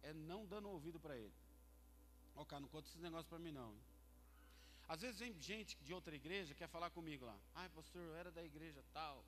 é 0.02 0.12
não 0.12 0.46
dando 0.46 0.68
ouvido 0.68 1.00
para 1.00 1.16
ele. 1.16 1.34
Ó, 2.36 2.44
cara, 2.44 2.60
não 2.60 2.68
conta 2.68 2.88
esse 2.88 2.98
negócio 2.98 3.28
para 3.28 3.40
mim 3.40 3.50
não. 3.50 3.72
Hein? 3.74 3.87
Às 4.88 5.02
vezes 5.02 5.18
vem 5.20 5.38
gente 5.38 5.76
de 5.84 5.92
outra 5.92 6.16
igreja 6.16 6.54
quer 6.54 6.68
falar 6.68 6.90
comigo 6.90 7.24
lá. 7.26 7.38
Ai, 7.54 7.68
pastor, 7.68 8.00
eu 8.00 8.16
era 8.16 8.30
da 8.30 8.42
igreja 8.42 8.82
tal. 8.92 9.22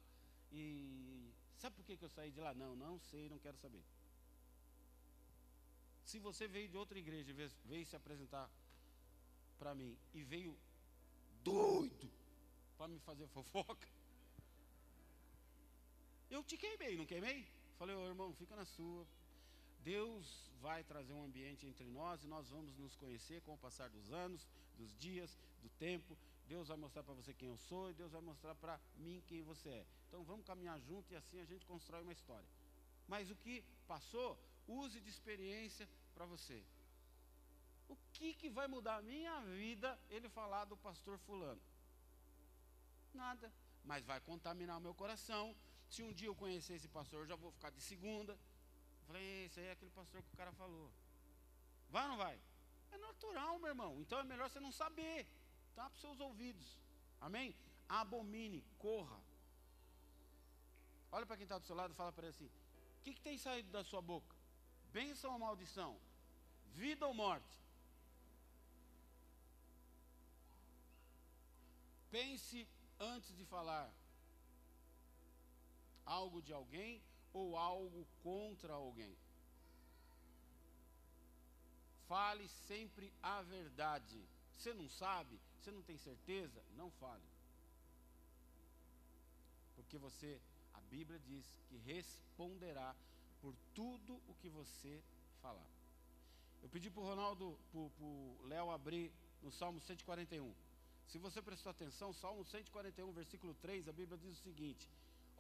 E 0.51 1.31
sabe 1.59 1.77
por 1.77 1.85
que, 1.85 2.03
eu 2.03 2.09
saí 2.09 2.31
de 2.31 2.41
lá? 2.41 2.55
Não, 2.55 2.75
não 2.75 2.99
sei, 2.99 3.29
não 3.29 3.39
quero 3.39 3.59
saber. 3.59 3.85
Se 6.03 6.19
você 6.19 6.49
veio 6.49 6.69
de 6.69 6.79
outra 6.79 6.99
igreja 6.99 7.33
veio, 7.35 7.51
veio 7.67 7.87
se 7.87 7.95
apresentar 7.95 8.51
para 9.59 9.75
mim 9.75 9.97
e 10.15 10.23
veio 10.23 10.59
doido 11.45 12.11
para 12.79 12.89
me 12.89 12.99
fazer 13.01 13.29
fofoca, 13.29 13.87
eu 16.31 16.43
te 16.43 16.57
queimei, 16.57 16.97
não 16.97 17.05
queimei? 17.05 17.47
Falei, 17.79 17.95
ô 17.95 18.07
irmão, 18.07 18.33
fica 18.35 18.57
na 18.57 18.65
sua. 18.65 19.07
Deus 19.83 20.51
vai 20.61 20.85
trazer 20.85 21.13
um 21.13 21.25
ambiente 21.25 21.67
entre 21.67 21.89
nós 21.89 22.23
e 22.23 22.27
nós 22.27 22.49
vamos 22.49 22.77
nos 22.77 22.97
conhecer 22.97 23.41
com 23.43 23.55
o 23.55 23.59
passar 23.59 23.89
dos 23.89 24.13
anos, 24.13 24.47
dos 24.77 24.95
dias, 24.97 25.39
do 25.63 25.69
tempo. 25.71 26.17
Deus 26.47 26.69
vai 26.69 26.77
mostrar 26.77 27.03
para 27.03 27.15
você 27.15 27.33
quem 27.33 27.49
eu 27.49 27.57
sou 27.57 27.91
e 27.91 27.95
Deus 27.95 28.13
vai 28.13 28.21
mostrar 28.21 28.55
para 28.55 28.79
mim 28.97 29.23
quem 29.27 29.43
você 29.43 29.69
é. 29.69 29.87
Então 30.09 30.23
vamos 30.25 30.45
caminhar 30.45 30.79
junto 30.81 31.13
e 31.13 31.17
assim 31.17 31.41
a 31.41 31.45
gente 31.45 31.65
constrói 31.65 32.03
uma 32.03 32.13
história. 32.13 32.49
Mas 33.07 33.31
o 33.31 33.37
que 33.37 33.65
passou, 33.87 34.39
use 34.67 35.01
de 35.01 35.09
experiência 35.09 35.89
para 36.15 36.27
você. 36.27 36.63
O 37.89 37.97
que, 38.13 38.35
que 38.35 38.49
vai 38.51 38.69
mudar 38.69 38.97
a 38.97 39.03
minha 39.03 39.41
vida 39.41 39.99
ele 40.11 40.29
falar 40.29 40.65
do 40.65 40.77
pastor 40.77 41.19
fulano? 41.19 41.61
Nada. 43.13 43.53
Mas 43.85 44.05
vai 44.05 44.21
contaminar 44.21 44.79
o 44.79 44.81
meu 44.81 44.95
coração. 44.95 45.57
Se 45.89 46.03
um 46.03 46.13
dia 46.13 46.29
eu 46.29 46.35
conhecer 46.35 46.75
esse 46.75 46.89
pastor, 46.89 47.21
eu 47.21 47.27
já 47.27 47.35
vou 47.35 47.51
ficar 47.51 47.71
de 47.71 47.81
segunda. 47.81 48.39
Falei, 49.11 49.47
esse 49.47 49.59
aí 49.59 49.67
é 49.67 49.73
aquele 49.73 49.91
pastor 49.91 50.23
que 50.23 50.33
o 50.33 50.37
cara 50.37 50.53
falou. 50.53 50.89
Vai 51.89 52.05
ou 52.05 52.11
não 52.11 52.17
vai? 52.17 52.41
É 52.93 52.97
natural, 52.97 53.59
meu 53.59 53.67
irmão. 53.67 54.01
Então 54.01 54.21
é 54.21 54.23
melhor 54.23 54.49
você 54.49 54.61
não 54.61 54.71
saber. 54.71 55.27
Para 55.75 55.93
os 55.93 56.01
seus 56.01 56.21
ouvidos. 56.21 56.79
Amém? 57.21 57.53
Abomine, 57.89 58.65
corra. 58.79 59.21
Olha 61.11 61.27
para 61.27 61.37
quem 61.37 61.43
está 61.43 61.59
do 61.59 61.67
seu 61.67 61.75
lado 61.75 61.93
e 61.93 61.97
fala 61.97 62.13
para 62.13 62.27
ele 62.27 62.37
assim: 62.37 62.47
O 62.47 63.03
que, 63.03 63.15
que 63.15 63.21
tem 63.21 63.37
saído 63.37 63.69
da 63.73 63.83
sua 63.83 64.01
boca? 64.01 64.37
Bênção 64.93 65.33
ou 65.33 65.41
maldição? 65.41 65.99
Vida 66.67 67.05
ou 67.05 67.13
morte? 67.13 67.59
Pense 72.13 72.69
antes 73.01 73.37
de 73.37 73.45
falar 73.45 73.93
algo 76.07 76.41
de 76.41 76.53
alguém 76.53 77.03
ou 77.33 77.57
algo 77.57 78.07
contra 78.23 78.75
alguém. 78.75 79.17
Fale 82.09 82.49
sempre 82.67 83.13
a 83.23 83.43
verdade. 83.43 84.21
Você 84.57 84.75
não 84.75 84.89
sabe, 84.89 85.39
você 85.59 85.71
não 85.71 85.83
tem 85.83 85.97
certeza, 85.97 86.63
não 86.77 86.91
fale. 86.93 87.23
Porque 89.77 89.97
você, 89.97 90.41
a 90.75 90.81
Bíblia 90.83 91.19
diz 91.21 91.47
que 91.69 91.77
responderá 91.79 92.95
por 93.41 93.55
tudo 93.75 94.21
o 94.29 94.35
que 94.35 94.49
você 94.49 95.03
falar. 95.41 95.71
Eu 96.63 96.69
pedi 96.69 96.91
para 96.91 97.01
o 97.01 97.07
Ronaldo, 97.07 97.59
para 97.71 97.81
o 97.81 98.37
Léo 98.45 98.71
abrir 98.71 99.11
no 99.43 99.51
Salmo 99.51 99.81
141. 99.81 100.53
Se 101.09 101.19
você 101.19 101.41
prestou 101.41 101.71
atenção, 101.71 102.13
Salmo 102.13 102.45
141, 102.45 103.11
versículo 103.13 103.55
3, 103.55 103.89
a 103.89 103.93
Bíblia 103.93 104.19
diz 104.19 104.39
o 104.39 104.43
seguinte: 104.43 104.89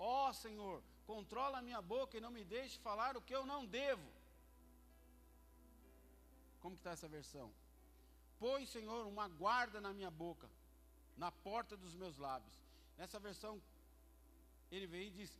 Ó 0.02 0.30
oh, 0.30 0.32
Senhor, 0.32 0.82
controla 1.06 1.58
a 1.58 1.62
minha 1.62 1.82
boca 1.82 2.16
e 2.16 2.22
não 2.22 2.30
me 2.30 2.42
deixe 2.42 2.78
falar 2.78 3.18
o 3.18 3.20
que 3.20 3.34
eu 3.34 3.44
não 3.44 3.66
devo. 3.66 4.10
Como 6.62 6.74
que 6.74 6.80
está 6.80 6.92
essa 6.92 7.06
versão? 7.06 7.52
Põe, 8.38 8.64
Senhor, 8.64 9.06
uma 9.06 9.28
guarda 9.28 9.78
na 9.78 9.92
minha 9.92 10.10
boca, 10.10 10.48
na 11.18 11.30
porta 11.30 11.76
dos 11.76 11.94
meus 11.94 12.16
lábios. 12.16 12.54
Nessa 12.96 13.20
versão, 13.20 13.60
ele 14.70 14.86
vem 14.86 15.08
e 15.08 15.10
diz: 15.10 15.38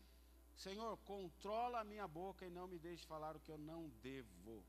Senhor, 0.54 0.94
controla 0.98 1.80
a 1.80 1.84
minha 1.84 2.06
boca 2.06 2.44
e 2.44 2.50
não 2.50 2.68
me 2.68 2.78
deixe 2.78 3.06
falar 3.06 3.34
o 3.34 3.40
que 3.40 3.50
eu 3.50 3.56
não 3.56 3.88
devo. 4.02 4.62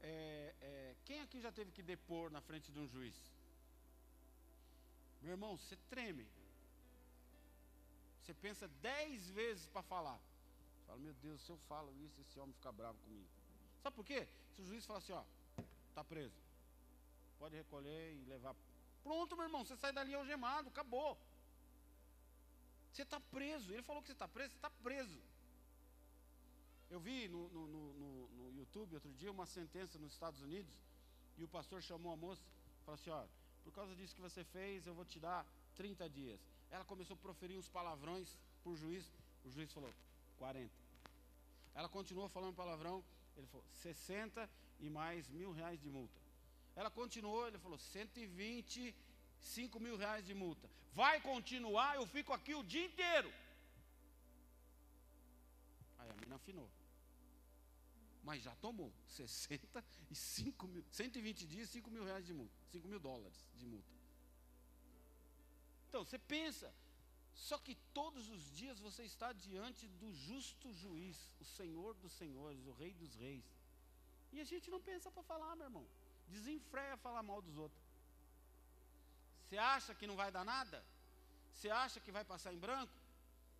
É, 0.00 0.54
é, 0.60 0.96
quem 1.04 1.20
aqui 1.20 1.40
já 1.40 1.52
teve 1.52 1.70
que 1.70 1.82
depor 1.82 2.28
na 2.32 2.40
frente 2.40 2.72
de 2.72 2.80
um 2.80 2.88
juiz? 2.88 3.37
Meu 5.20 5.32
irmão, 5.32 5.56
você 5.56 5.76
treme. 5.90 6.26
Você 8.22 8.34
pensa 8.34 8.68
dez 8.82 9.28
vezes 9.30 9.66
para 9.66 9.82
falar. 9.82 10.18
Fala, 10.86 10.98
meu 10.98 11.14
Deus, 11.14 11.40
se 11.42 11.50
eu 11.50 11.56
falo 11.68 11.94
isso, 12.04 12.20
esse 12.20 12.38
homem 12.38 12.54
fica 12.54 12.70
bravo 12.72 12.98
comigo. 12.98 13.28
Sabe 13.82 13.96
por 13.96 14.04
quê? 14.04 14.28
Se 14.54 14.62
o 14.62 14.66
juiz 14.66 14.84
fala 14.86 14.98
assim, 14.98 15.12
ó, 15.12 15.22
tá 15.94 16.02
preso. 16.04 16.36
Pode 17.38 17.56
recolher 17.56 18.14
e 18.14 18.24
levar. 18.24 18.54
Pronto, 19.02 19.36
meu 19.36 19.44
irmão, 19.44 19.64
você 19.64 19.76
sai 19.76 19.92
dali 19.92 20.14
algemado, 20.14 20.68
acabou. 20.68 21.18
Você 22.92 23.02
está 23.02 23.20
preso. 23.20 23.72
Ele 23.72 23.82
falou 23.82 24.02
que 24.02 24.08
você 24.08 24.12
está 24.12 24.26
preso, 24.26 24.50
você 24.50 24.56
está 24.56 24.70
preso. 24.70 25.20
Eu 26.90 27.00
vi 27.00 27.28
no, 27.28 27.48
no, 27.50 27.66
no, 27.66 28.28
no, 28.28 28.28
YouTube 28.58 28.94
outro 28.94 29.12
dia 29.12 29.30
uma 29.30 29.46
sentença 29.46 29.98
nos 29.98 30.12
Estados 30.12 30.42
Unidos 30.42 30.72
e 31.36 31.44
o 31.44 31.48
pastor 31.48 31.82
chamou 31.82 32.12
a 32.12 32.16
moça 32.16 32.42
e 32.42 32.84
falou 32.84 32.94
assim: 32.94 33.10
ó, 33.10 33.24
por 33.68 33.74
causa 33.74 33.94
disso 33.94 34.14
que 34.14 34.22
você 34.22 34.42
fez, 34.44 34.86
eu 34.86 34.94
vou 34.94 35.04
te 35.04 35.20
dar 35.20 35.44
30 35.76 36.08
dias. 36.08 36.40
Ela 36.70 36.86
começou 36.86 37.14
a 37.14 37.18
proferir 37.18 37.58
uns 37.58 37.68
palavrões 37.68 38.38
para 38.62 38.72
o 38.72 38.76
juiz, 38.76 39.04
o 39.44 39.50
juiz 39.50 39.70
falou 39.70 39.92
40. 40.38 40.72
Ela 41.74 41.88
continuou 41.88 42.30
falando 42.30 42.54
palavrão, 42.54 43.04
ele 43.36 43.46
falou 43.46 43.64
60 43.82 44.48
e 44.80 44.88
mais 44.88 45.28
mil 45.28 45.52
reais 45.52 45.78
de 45.82 45.90
multa. 45.90 46.18
Ela 46.74 46.90
continuou, 46.90 47.46
ele 47.46 47.58
falou 47.58 47.78
125 47.78 49.80
mil 49.80 49.98
reais 49.98 50.24
de 50.24 50.32
multa. 50.32 50.66
Vai 50.94 51.20
continuar, 51.20 51.96
eu 51.96 52.06
fico 52.06 52.32
aqui 52.32 52.54
o 52.54 52.62
dia 52.62 52.86
inteiro. 52.86 53.30
Aí 55.98 56.10
a 56.10 56.14
menina 56.14 56.36
afinou 56.36 56.66
mas 58.28 58.42
já 58.42 58.54
tomou 58.56 58.92
65 59.06 60.68
mil, 60.68 60.84
120 60.90 61.46
dias, 61.46 61.70
5 61.70 61.90
mil 61.90 62.04
reais 62.04 62.26
de 62.26 62.34
multa, 62.34 62.54
5 62.72 62.86
mil 62.86 63.00
dólares 63.00 63.38
de 63.54 63.64
multa. 63.64 63.90
Então, 65.88 66.04
você 66.04 66.18
pensa, 66.18 66.68
só 67.32 67.56
que 67.56 67.74
todos 67.94 68.28
os 68.28 68.42
dias 68.58 68.78
você 68.78 69.04
está 69.04 69.32
diante 69.32 69.88
do 70.00 70.12
justo 70.12 70.70
juiz, 70.74 71.16
o 71.40 71.44
Senhor 71.58 71.94
dos 71.94 72.12
senhores, 72.12 72.66
o 72.66 72.72
Rei 72.72 72.92
dos 72.92 73.14
reis. 73.14 73.46
E 74.30 74.42
a 74.42 74.44
gente 74.44 74.70
não 74.70 74.80
pensa 74.90 75.10
para 75.10 75.22
falar, 75.22 75.56
meu 75.56 75.68
irmão. 75.70 75.86
Desenfreia 76.26 76.98
falar 76.98 77.22
mal 77.22 77.40
dos 77.40 77.56
outros. 77.56 77.82
Você 79.44 79.56
acha 79.56 79.94
que 79.94 80.06
não 80.06 80.16
vai 80.16 80.30
dar 80.30 80.44
nada? 80.44 80.84
Você 81.54 81.70
acha 81.70 81.98
que 81.98 82.12
vai 82.12 82.26
passar 82.26 82.52
em 82.52 82.58
branco? 82.58 82.92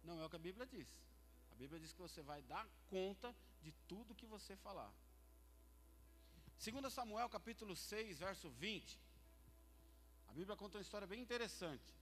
Não 0.04 0.20
é 0.20 0.26
o 0.26 0.28
que 0.28 0.36
a 0.36 0.46
Bíblia 0.50 0.66
diz. 0.66 0.88
A 1.52 1.54
Bíblia 1.54 1.80
diz 1.80 1.94
que 1.94 2.02
você 2.02 2.20
vai 2.20 2.42
dar 2.42 2.68
conta 2.90 3.34
de 3.60 3.72
tudo 3.86 4.14
que 4.14 4.26
você 4.26 4.56
falar. 4.56 4.92
2 6.58 6.92
Samuel 6.92 7.28
capítulo 7.28 7.74
6, 7.76 8.18
verso 8.18 8.50
20. 8.50 9.00
A 10.28 10.32
Bíblia 10.32 10.56
conta 10.56 10.76
uma 10.76 10.82
história 10.82 11.06
bem 11.06 11.20
interessante. 11.20 11.94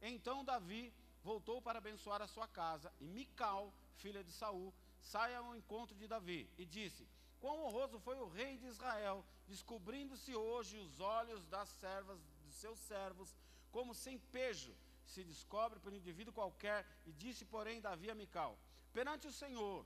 Então 0.00 0.44
Davi 0.44 0.92
voltou 1.22 1.62
para 1.62 1.78
abençoar 1.78 2.20
a 2.20 2.26
sua 2.26 2.48
casa, 2.48 2.92
e 3.00 3.06
Mical, 3.06 3.72
filha 3.96 4.24
de 4.24 4.32
Saul, 4.32 4.74
sai 5.00 5.34
ao 5.34 5.54
encontro 5.54 5.96
de 5.96 6.06
Davi 6.08 6.50
e 6.58 6.64
disse: 6.64 7.08
Quão 7.40 7.62
honroso 7.64 7.98
foi 8.00 8.18
o 8.18 8.28
rei 8.28 8.56
de 8.56 8.66
Israel, 8.66 9.24
descobrindo-se 9.46 10.34
hoje 10.34 10.76
os 10.78 11.00
olhos 11.00 11.46
das 11.46 11.68
servas 11.68 12.20
dos 12.44 12.54
seus 12.54 12.78
servos, 12.80 13.36
como 13.70 13.94
sem 13.94 14.18
pejo 14.18 14.74
se 15.06 15.22
descobre 15.24 15.78
por 15.80 15.92
um 15.92 15.96
indivíduo 15.96 16.32
qualquer. 16.32 16.86
E 17.06 17.12
disse, 17.12 17.44
porém, 17.44 17.80
Davi 17.80 18.10
a 18.10 18.14
Mical: 18.14 18.58
Perante 18.92 19.26
o 19.26 19.32
Senhor, 19.32 19.84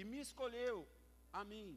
que 0.00 0.04
me 0.12 0.18
escolheu 0.18 0.88
a 1.30 1.44
mim, 1.44 1.70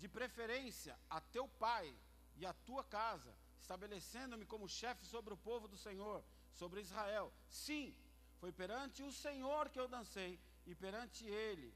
de 0.00 0.08
preferência 0.08 0.96
a 1.10 1.20
teu 1.20 1.48
pai 1.48 1.92
e 2.36 2.46
a 2.46 2.52
tua 2.52 2.84
casa, 2.84 3.34
estabelecendo-me 3.58 4.46
como 4.46 4.68
chefe 4.68 5.04
sobre 5.04 5.34
o 5.34 5.36
povo 5.36 5.66
do 5.66 5.76
Senhor, 5.76 6.22
sobre 6.52 6.80
Israel. 6.80 7.32
Sim, 7.48 7.92
foi 8.38 8.52
perante 8.52 9.02
o 9.02 9.10
Senhor 9.10 9.68
que 9.68 9.80
eu 9.80 9.88
dancei, 9.88 10.38
e 10.64 10.76
perante 10.76 11.26
Ele 11.26 11.74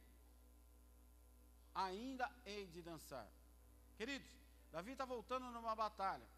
ainda 1.74 2.30
hei 2.44 2.68
de 2.68 2.80
dançar. 2.82 3.28
Queridos, 3.96 4.30
Davi 4.70 4.92
está 4.92 5.04
voltando 5.04 5.50
numa 5.50 5.74
batalha, 5.74 6.28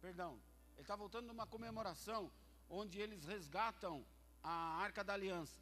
perdão, 0.00 0.40
ele 0.72 0.80
está 0.80 0.96
voltando 0.96 1.26
numa 1.26 1.46
comemoração 1.46 2.32
onde 2.70 2.98
eles 2.98 3.26
resgatam 3.26 4.02
a 4.42 4.54
arca 4.86 5.04
da 5.04 5.12
aliança 5.12 5.61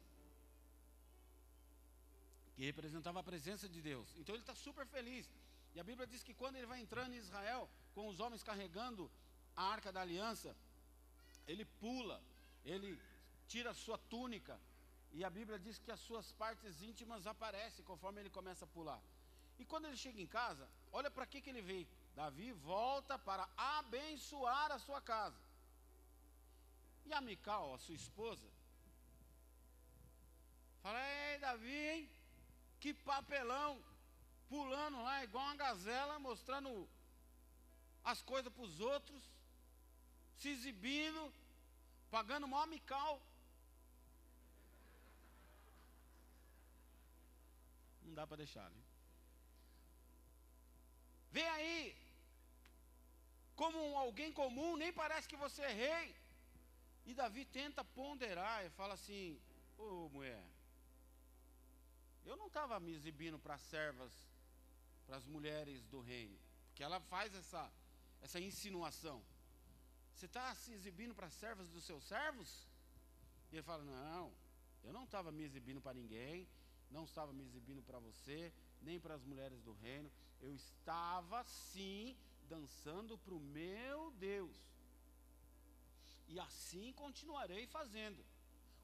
que 2.55 2.65
representava 2.65 3.19
a 3.19 3.23
presença 3.23 3.67
de 3.67 3.81
Deus. 3.81 4.07
Então 4.17 4.35
ele 4.35 4.43
está 4.43 4.55
super 4.55 4.85
feliz. 4.85 5.29
E 5.73 5.79
a 5.79 5.83
Bíblia 5.83 6.07
diz 6.07 6.23
que 6.23 6.33
quando 6.33 6.55
ele 6.57 6.65
vai 6.65 6.79
entrando 6.79 7.13
em 7.13 7.17
Israel, 7.17 7.69
com 7.95 8.07
os 8.07 8.19
homens 8.19 8.43
carregando 8.43 9.09
a 9.55 9.63
arca 9.63 9.91
da 9.91 10.01
aliança, 10.01 10.55
ele 11.47 11.65
pula, 11.65 12.21
ele 12.63 12.99
tira 13.47 13.71
a 13.71 13.73
sua 13.73 13.97
túnica, 13.97 14.59
e 15.13 15.23
a 15.23 15.29
Bíblia 15.29 15.59
diz 15.59 15.77
que 15.77 15.91
as 15.91 15.99
suas 15.99 16.31
partes 16.31 16.81
íntimas 16.81 17.27
aparecem 17.27 17.83
conforme 17.83 18.21
ele 18.21 18.29
começa 18.29 18.65
a 18.65 18.67
pular. 18.67 19.01
E 19.59 19.65
quando 19.65 19.85
ele 19.85 19.97
chega 19.97 20.21
em 20.21 20.27
casa, 20.27 20.67
olha 20.91 21.11
para 21.11 21.25
que, 21.25 21.41
que 21.41 21.49
ele 21.49 21.61
veio. 21.61 21.87
Davi 22.15 22.51
volta 22.53 23.17
para 23.19 23.47
abençoar 23.57 24.71
a 24.71 24.79
sua 24.79 25.01
casa. 25.01 25.39
E 27.05 27.13
a 27.13 27.21
Mical, 27.21 27.73
a 27.73 27.77
sua 27.77 27.95
esposa, 27.95 28.47
fala: 30.81 30.99
Ei, 30.99 31.39
Davi, 31.39 31.77
hein? 31.89 32.09
Que 32.81 32.91
papelão! 33.09 33.71
Pulando 34.49 35.01
lá 35.07 35.23
igual 35.23 35.45
uma 35.45 35.55
gazela, 35.55 36.19
mostrando 36.27 36.71
as 38.11 38.21
coisas 38.31 38.51
para 38.51 38.63
os 38.63 38.79
outros, 38.79 39.23
se 40.39 40.49
exibindo, 40.49 41.21
pagando 42.15 42.47
mó 42.53 42.65
mical. 42.65 43.21
Não 48.03 48.13
dá 48.19 48.25
para 48.27 48.41
deixar, 48.43 48.69
né? 48.69 48.81
Vem 51.31 51.47
aí, 51.47 51.95
como 53.55 53.77
alguém 54.05 54.33
comum, 54.33 54.75
nem 54.75 54.91
parece 54.91 55.29
que 55.29 55.43
você 55.45 55.61
é 55.61 55.73
rei. 55.83 56.15
E 57.05 57.13
Davi 57.13 57.45
tenta 57.45 57.83
ponderar 57.99 58.65
e 58.65 58.69
fala 58.71 58.95
assim: 58.95 59.39
Ô 59.77 59.83
oh, 59.83 60.09
mulher, 60.09 60.43
eu 62.25 62.35
não 62.35 62.47
estava 62.47 62.79
me 62.79 62.93
exibindo 62.93 63.39
para 63.39 63.55
as 63.55 63.61
servas, 63.61 64.13
para 65.05 65.17
as 65.17 65.25
mulheres 65.25 65.85
do 65.87 65.99
reino, 65.99 66.37
porque 66.67 66.83
ela 66.83 66.99
faz 66.99 67.33
essa, 67.35 67.71
essa 68.21 68.39
insinuação? 68.39 69.23
Você 70.13 70.25
está 70.25 70.53
se 70.55 70.73
exibindo 70.73 71.15
para 71.15 71.27
as 71.27 71.33
servas 71.33 71.67
dos 71.69 71.83
seus 71.83 72.03
servos? 72.03 72.67
E 73.51 73.55
ele 73.55 73.63
fala: 73.63 73.83
Não, 73.83 74.31
eu 74.83 74.93
não 74.93 75.03
estava 75.03 75.31
me 75.31 75.43
exibindo 75.43 75.81
para 75.81 75.93
ninguém, 75.93 76.47
não 76.89 77.05
estava 77.05 77.33
me 77.33 77.43
exibindo 77.43 77.81
para 77.81 77.99
você, 77.99 78.53
nem 78.81 78.99
para 78.99 79.15
as 79.15 79.23
mulheres 79.23 79.61
do 79.61 79.73
reino. 79.73 80.11
Eu 80.39 80.53
estava 80.53 81.43
sim 81.43 82.15
dançando 82.47 83.17
para 83.17 83.33
o 83.33 83.39
meu 83.39 84.11
Deus. 84.11 84.55
E 86.27 86.39
assim 86.39 86.93
continuarei 86.93 87.67
fazendo. 87.67 88.23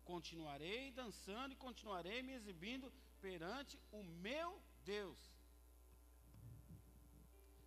Continuarei 0.03 0.91
dançando 0.91 1.53
e 1.53 1.55
continuarei 1.55 2.21
me 2.21 2.33
exibindo 2.33 2.91
perante 3.27 3.77
o 3.91 4.01
meu 4.25 4.49
Deus. 4.85 5.19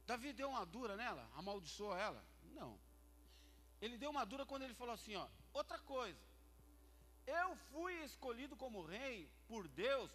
Davi 0.06 0.32
deu 0.32 0.48
uma 0.48 0.64
dura 0.74 0.94
nela, 1.02 1.24
amaldiçoou 1.40 1.94
ela? 2.06 2.22
Não. 2.58 2.72
Ele 3.82 3.96
deu 4.02 4.10
uma 4.14 4.24
dura 4.30 4.46
quando 4.50 4.62
ele 4.62 4.80
falou 4.80 4.94
assim: 4.94 5.14
ó, 5.16 5.26
outra 5.52 5.78
coisa, 5.94 6.22
eu 7.26 7.48
fui 7.70 7.94
escolhido 8.08 8.56
como 8.56 8.86
rei 8.96 9.30
por 9.50 9.68
Deus 9.68 10.10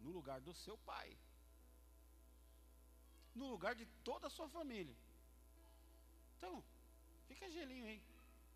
no 0.00 0.10
lugar 0.10 0.40
do 0.40 0.52
seu 0.64 0.76
pai, 0.78 1.08
no 3.34 3.46
lugar 3.54 3.74
de 3.80 3.86
toda 4.08 4.26
a 4.26 4.34
sua 4.36 4.48
família. 4.48 4.96
Então, 6.36 6.52
fica 7.28 7.54
gelinho 7.56 7.86
aí, 7.86 8.02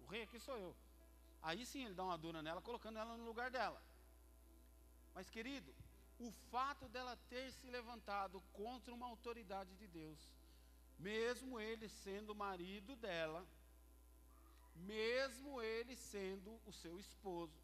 o 0.00 0.06
rei 0.06 0.22
aqui 0.24 0.40
sou 0.40 0.58
eu. 0.58 0.72
Aí 1.40 1.64
sim 1.64 1.84
ele 1.84 1.94
dá 1.94 2.04
uma 2.04 2.18
dura 2.18 2.42
nela, 2.42 2.60
colocando 2.60 2.98
ela 2.98 3.16
no 3.16 3.24
lugar 3.24 3.50
dela. 3.50 3.80
Mas 5.14 5.30
querido, 5.30 5.72
o 6.20 6.30
fato 6.50 6.86
dela 6.88 7.16
ter 7.30 7.50
se 7.52 7.66
levantado 7.68 8.40
contra 8.52 8.92
uma 8.92 9.06
autoridade 9.06 9.74
de 9.76 9.86
Deus, 9.86 10.18
mesmo 10.98 11.58
ele 11.58 11.88
sendo 11.88 12.34
marido 12.34 12.94
dela, 12.94 13.46
mesmo 14.76 15.62
ele 15.62 15.96
sendo 15.96 16.60
o 16.66 16.72
seu 16.72 16.98
esposo, 17.00 17.58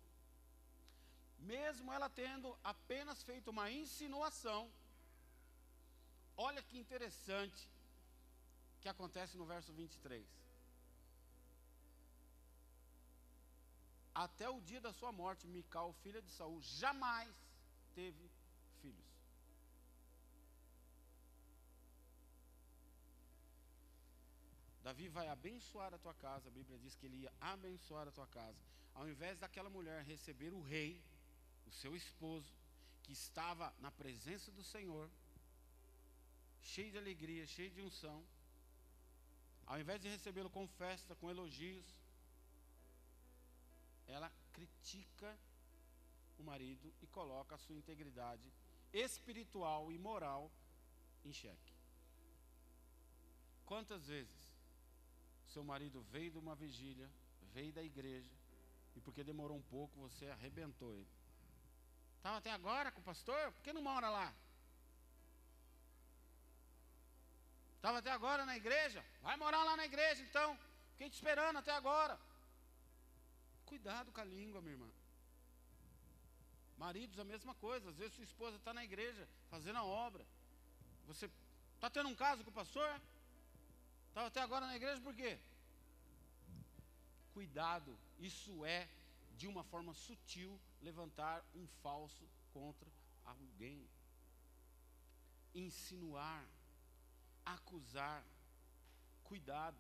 mesmo 1.39 1.93
ela 1.93 2.09
tendo 2.09 2.57
apenas 2.65 3.23
feito 3.23 3.51
uma 3.51 3.71
insinuação, 3.71 4.71
olha 6.35 6.63
que 6.63 6.79
interessante 6.79 7.69
que 8.81 8.89
acontece 8.89 9.37
no 9.37 9.45
verso 9.45 9.71
23. 9.75 10.27
Até 14.15 14.49
o 14.49 14.63
dia 14.63 14.81
da 14.81 14.95
sua 14.95 15.13
morte, 15.13 15.47
Mical, 15.47 15.93
filha 16.03 16.23
de 16.23 16.31
Saul, 16.31 16.59
jamais 16.63 17.35
teve 17.95 18.31
Davi 24.87 25.09
vai 25.09 25.27
abençoar 25.27 25.93
a 25.93 25.99
tua 25.99 26.15
casa, 26.15 26.49
a 26.49 26.57
Bíblia 26.59 26.79
diz 26.79 26.95
que 26.95 27.07
ele 27.07 27.23
ia 27.23 27.33
abençoar 27.41 28.07
a 28.07 28.13
tua 28.13 28.27
casa. 28.29 28.63
Ao 28.95 29.09
invés 29.13 29.41
daquela 29.41 29.69
mulher 29.69 30.05
receber 30.05 30.53
o 30.55 30.61
rei, 30.63 31.03
o 31.67 31.73
seu 31.73 31.97
esposo, 31.97 32.55
que 33.03 33.13
estava 33.13 33.75
na 33.81 33.91
presença 33.91 34.53
do 34.53 34.63
Senhor, 34.63 35.11
cheio 36.61 36.93
de 36.93 36.99
alegria, 36.99 37.45
cheio 37.49 37.73
de 37.73 37.83
unção, 37.83 38.25
ao 39.67 39.81
invés 39.81 40.01
de 40.01 40.09
recebê-lo 40.09 40.49
com 40.49 40.69
festa, 40.69 41.17
com 41.17 41.29
elogios, 41.29 41.89
ela 44.07 44.31
critica 44.53 45.37
o 46.39 46.45
marido 46.45 46.95
e 47.03 47.09
coloca 47.09 47.57
a 47.57 47.59
sua 47.59 47.75
integridade 47.75 48.49
espiritual 48.93 49.91
e 49.91 49.99
moral 49.99 50.49
em 51.25 51.33
xeque. 51.33 51.75
Quantas 53.65 54.07
vezes 54.07 54.36
seu 55.49 55.65
marido 55.65 56.03
veio 56.11 56.31
de 56.31 56.39
uma 56.39 56.55
vigília, 56.55 57.11
veio 57.53 57.73
da 57.73 57.83
igreja, 57.83 58.31
e 58.95 59.01
porque 59.01 59.23
demorou 59.23 59.57
um 59.57 59.63
pouco, 59.63 59.99
você 60.01 60.27
arrebentou 60.27 60.93
ele. 60.95 61.09
Estava 62.17 62.39
até 62.39 62.51
agora 62.51 62.91
com 62.91 63.01
o 63.01 63.05
pastor? 63.05 63.53
Por 63.53 63.63
que 63.63 63.73
não 63.73 63.83
mora 63.83 64.09
lá? 64.09 64.35
Estava 67.77 67.99
até 67.99 68.11
agora 68.11 68.45
na 68.45 68.57
igreja? 68.57 69.05
Vai 69.23 69.37
morar 69.37 69.63
lá 69.63 69.77
na 69.77 69.85
igreja 69.85 70.23
então. 70.23 70.59
Fiquei 70.93 71.09
te 71.09 71.15
esperando 71.15 71.59
até 71.59 71.71
agora. 71.71 72.19
Cuidado 73.65 74.11
com 74.11 74.21
a 74.21 74.25
língua, 74.25 74.61
minha 74.61 74.73
irmã. 74.75 74.91
Maridos, 76.77 77.19
a 77.19 77.25
mesma 77.25 77.55
coisa. 77.55 77.91
Às 77.91 77.97
vezes 77.97 78.15
sua 78.15 78.25
esposa 78.25 78.57
está 78.57 78.75
na 78.75 78.85
igreja, 78.85 79.29
fazendo 79.49 79.79
a 79.79 79.85
obra. 79.85 80.27
Você 81.07 81.31
está 81.77 81.89
tendo 81.89 82.09
um 82.09 82.15
caso 82.17 82.43
com 82.43 82.51
o 82.51 82.53
pastor? 82.53 83.01
Estava 84.17 84.29
até 84.29 84.41
agora 84.41 84.67
na 84.67 84.75
igreja 84.75 84.99
por 85.03 85.15
quê? 85.15 85.39
Cuidado, 87.35 87.99
isso 88.19 88.65
é 88.65 88.89
de 89.37 89.47
uma 89.47 89.63
forma 89.63 89.93
sutil 89.93 90.59
levantar 90.81 91.45
um 91.55 91.67
falso 91.83 92.27
contra 92.51 92.91
alguém. 93.27 93.87
Insinuar, 95.55 96.49
acusar, 97.45 98.25
cuidado, 99.23 99.77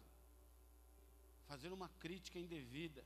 fazer 1.47 1.73
uma 1.73 1.89
crítica 1.99 2.39
indevida. 2.39 3.03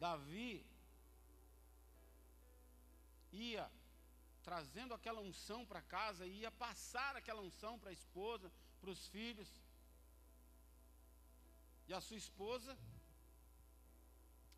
Davi 0.00 0.66
ia 3.30 3.70
trazendo 4.42 4.92
aquela 4.92 5.20
unção 5.20 5.64
para 5.64 5.80
casa, 5.80 6.26
ia 6.26 6.50
passar 6.50 7.14
aquela 7.14 7.40
unção 7.40 7.78
para 7.78 7.90
a 7.90 7.92
esposa, 7.92 8.50
para 8.80 8.90
os 8.90 9.06
filhos. 9.06 9.48
E 11.88 11.94
a 11.94 12.00
sua 12.00 12.16
esposa 12.16 12.76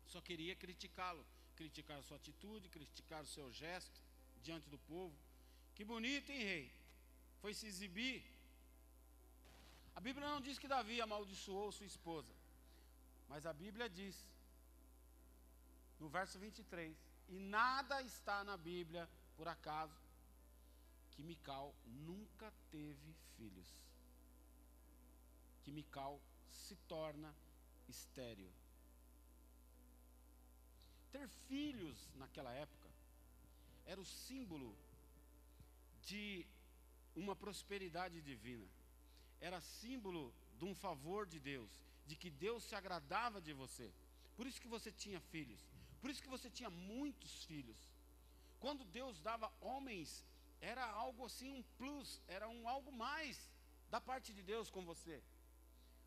só 0.05 0.19
queria 0.21 0.55
criticá-lo, 0.55 1.23
criticar 1.55 1.99
a 1.99 2.03
sua 2.03 2.17
atitude, 2.17 2.69
criticar 2.69 3.21
o 3.23 3.27
seu 3.27 3.51
gesto 3.51 4.01
diante 4.41 4.67
do 4.69 4.79
povo. 4.79 5.15
Que 5.75 5.85
bonito, 5.85 6.31
hein, 6.31 6.43
rei? 6.43 6.71
Foi 7.41 7.53
se 7.53 7.67
exibir. 7.67 8.23
A 9.95 10.01
Bíblia 10.01 10.27
não 10.27 10.41
diz 10.41 10.57
que 10.57 10.67
Davi 10.67 11.01
amaldiçoou 11.01 11.71
sua 11.71 11.85
esposa, 11.85 12.33
mas 13.27 13.45
a 13.45 13.53
Bíblia 13.53 13.89
diz, 13.89 14.15
no 15.99 16.09
verso 16.09 16.39
23, 16.39 16.97
e 17.27 17.37
nada 17.37 18.01
está 18.01 18.43
na 18.43 18.57
Bíblia 18.57 19.07
por 19.35 19.47
acaso, 19.47 20.01
que 21.11 21.21
Mical 21.21 21.75
nunca 21.85 22.51
teve 22.71 23.13
filhos. 23.35 23.67
Que 25.63 25.71
Mical 25.71 26.19
se 26.49 26.75
torna 26.87 27.33
estéril. 27.87 28.51
Ter 31.11 31.27
filhos 31.47 32.09
naquela 32.15 32.53
época 32.53 32.89
era 33.85 33.99
o 33.99 34.05
símbolo 34.05 34.75
de 36.03 36.45
uma 37.15 37.35
prosperidade 37.35 38.21
divina. 38.21 38.67
Era 39.41 39.61
símbolo 39.61 40.33
de 40.57 40.65
um 40.65 40.75
favor 40.75 41.25
de 41.25 41.39
Deus, 41.39 41.71
de 42.05 42.15
que 42.15 42.29
Deus 42.29 42.63
se 42.63 42.75
agradava 42.75 43.41
de 43.41 43.53
você. 43.53 43.91
Por 44.35 44.45
isso 44.45 44.61
que 44.61 44.67
você 44.67 44.91
tinha 44.91 45.19
filhos. 45.19 45.61
Por 46.01 46.09
isso 46.09 46.21
que 46.21 46.29
você 46.29 46.49
tinha 46.49 46.69
muitos 46.69 47.43
filhos. 47.45 47.77
Quando 48.59 48.83
Deus 48.85 49.19
dava 49.21 49.51
homens, 49.59 50.23
era 50.61 50.85
algo 50.85 51.25
assim, 51.25 51.51
um 51.51 51.63
plus, 51.77 52.21
era 52.27 52.47
um 52.47 52.67
algo 52.67 52.91
mais 52.91 53.49
da 53.89 53.99
parte 53.99 54.33
de 54.33 54.43
Deus 54.43 54.69
com 54.69 54.83
você. 54.85 55.21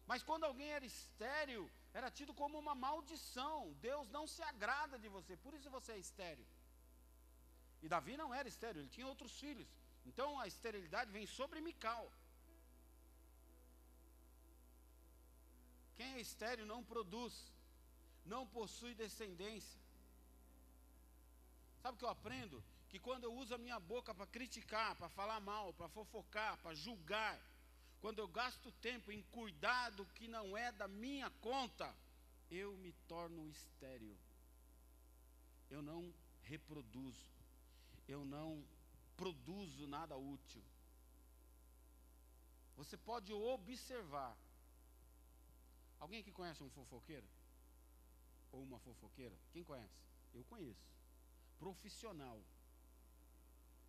Mas 0.07 0.23
quando 0.23 0.45
alguém 0.45 0.71
era 0.73 0.85
estéril, 0.85 1.71
era 1.95 2.11
tido 2.11 2.33
como 2.35 2.59
uma 2.59 2.75
maldição. 2.75 3.73
Deus 3.89 4.09
não 4.17 4.27
se 4.27 4.43
agrada 4.43 4.99
de 4.99 5.09
você, 5.09 5.37
por 5.37 5.55
isso 5.55 5.71
você 5.71 5.93
é 5.93 5.99
estéril. 5.99 6.47
E 7.83 7.89
Davi 7.89 8.17
não 8.17 8.33
era 8.33 8.49
estéril, 8.49 8.83
ele 8.83 8.89
tinha 8.97 9.07
outros 9.07 9.39
filhos. 9.39 9.69
Então 10.05 10.39
a 10.39 10.47
esterilidade 10.47 11.11
vem 11.11 11.27
sobre 11.27 11.61
Mical. 11.61 12.11
Quem 15.97 16.15
é 16.15 16.21
estéril 16.21 16.67
não 16.67 16.83
produz, 16.83 17.35
não 18.25 18.47
possui 18.47 18.95
descendência. 18.95 19.81
Sabe 21.83 21.95
o 21.95 21.99
que 21.99 22.05
eu 22.05 22.09
aprendo? 22.09 22.63
Que 22.89 22.99
quando 22.99 23.25
eu 23.25 23.35
uso 23.35 23.55
a 23.55 23.59
minha 23.59 23.79
boca 23.79 24.15
para 24.15 24.27
criticar, 24.27 24.95
para 24.97 25.09
falar 25.09 25.41
mal, 25.41 25.73
para 25.75 25.89
fofocar, 25.89 26.57
para 26.59 26.75
julgar, 26.75 27.41
quando 28.03 28.19
eu 28.19 28.27
gasto 28.27 28.73
tempo 28.73 29.13
em 29.13 29.23
cuidar 29.37 29.91
do 29.91 30.05
que 30.05 30.27
não 30.27 30.57
é 30.57 30.73
da 30.73 30.89
minha 30.89 31.31
conta, 31.41 31.97
eu 32.51 32.77
me 32.77 32.93
torno 33.07 33.49
estéril. 33.49 34.19
Eu 35.71 35.81
não 35.81 36.13
reproduzo. 36.43 37.31
Eu 38.09 38.25
não 38.25 38.67
produzo 39.17 39.87
nada 39.87 40.17
útil. 40.17 40.65
Você 42.75 42.97
pode 42.97 43.33
observar. 43.33 44.37
Alguém 46.01 46.21
aqui 46.23 46.33
conhece 46.33 46.61
um 46.61 46.71
fofoqueiro? 46.71 47.29
Ou 48.51 48.65
uma 48.65 48.81
fofoqueira? 48.81 49.39
Quem 49.53 49.63
conhece? 49.63 49.95
Eu 50.35 50.43
conheço. 50.47 50.91
Profissional. 51.57 52.43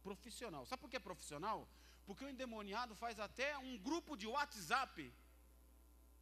Profissional. 0.03 0.67
Sabe 0.67 0.81
por 0.81 0.89
que 0.91 0.97
é 0.97 0.99
profissional? 0.99 1.67
Porque 2.05 2.25
o 2.25 2.29
endemoniado 2.29 2.93
faz 2.95 3.19
até 3.19 3.57
um 3.57 3.77
grupo 3.77 4.15
de 4.21 4.27
WhatsApp 4.27 5.13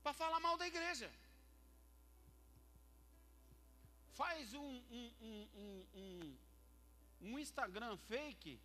para 0.03 0.13
falar 0.13 0.39
mal 0.39 0.57
da 0.57 0.67
igreja. 0.67 1.11
Faz 4.19 4.53
um, 4.53 4.71
um, 4.99 5.47
um, 6.01 6.37
um, 7.21 7.39
Instagram 7.39 7.95
fake, 7.97 8.59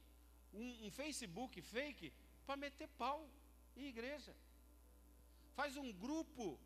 um 0.53 0.91
Facebook 0.91 1.63
fake, 1.63 2.13
para 2.47 2.57
meter 2.57 2.89
pau 3.03 3.29
em 3.77 3.87
igreja. 3.87 4.35
Faz 5.55 5.77
um 5.77 5.91
grupo 5.93 6.59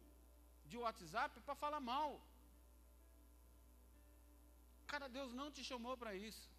de 0.67 0.77
WhatsApp 0.77 1.41
para 1.41 1.55
falar 1.55 1.81
mal. 1.81 2.21
Cara, 4.87 5.09
Deus 5.09 5.33
não 5.33 5.51
te 5.53 5.63
chamou 5.63 5.97
para 5.97 6.15
isso. 6.15 6.51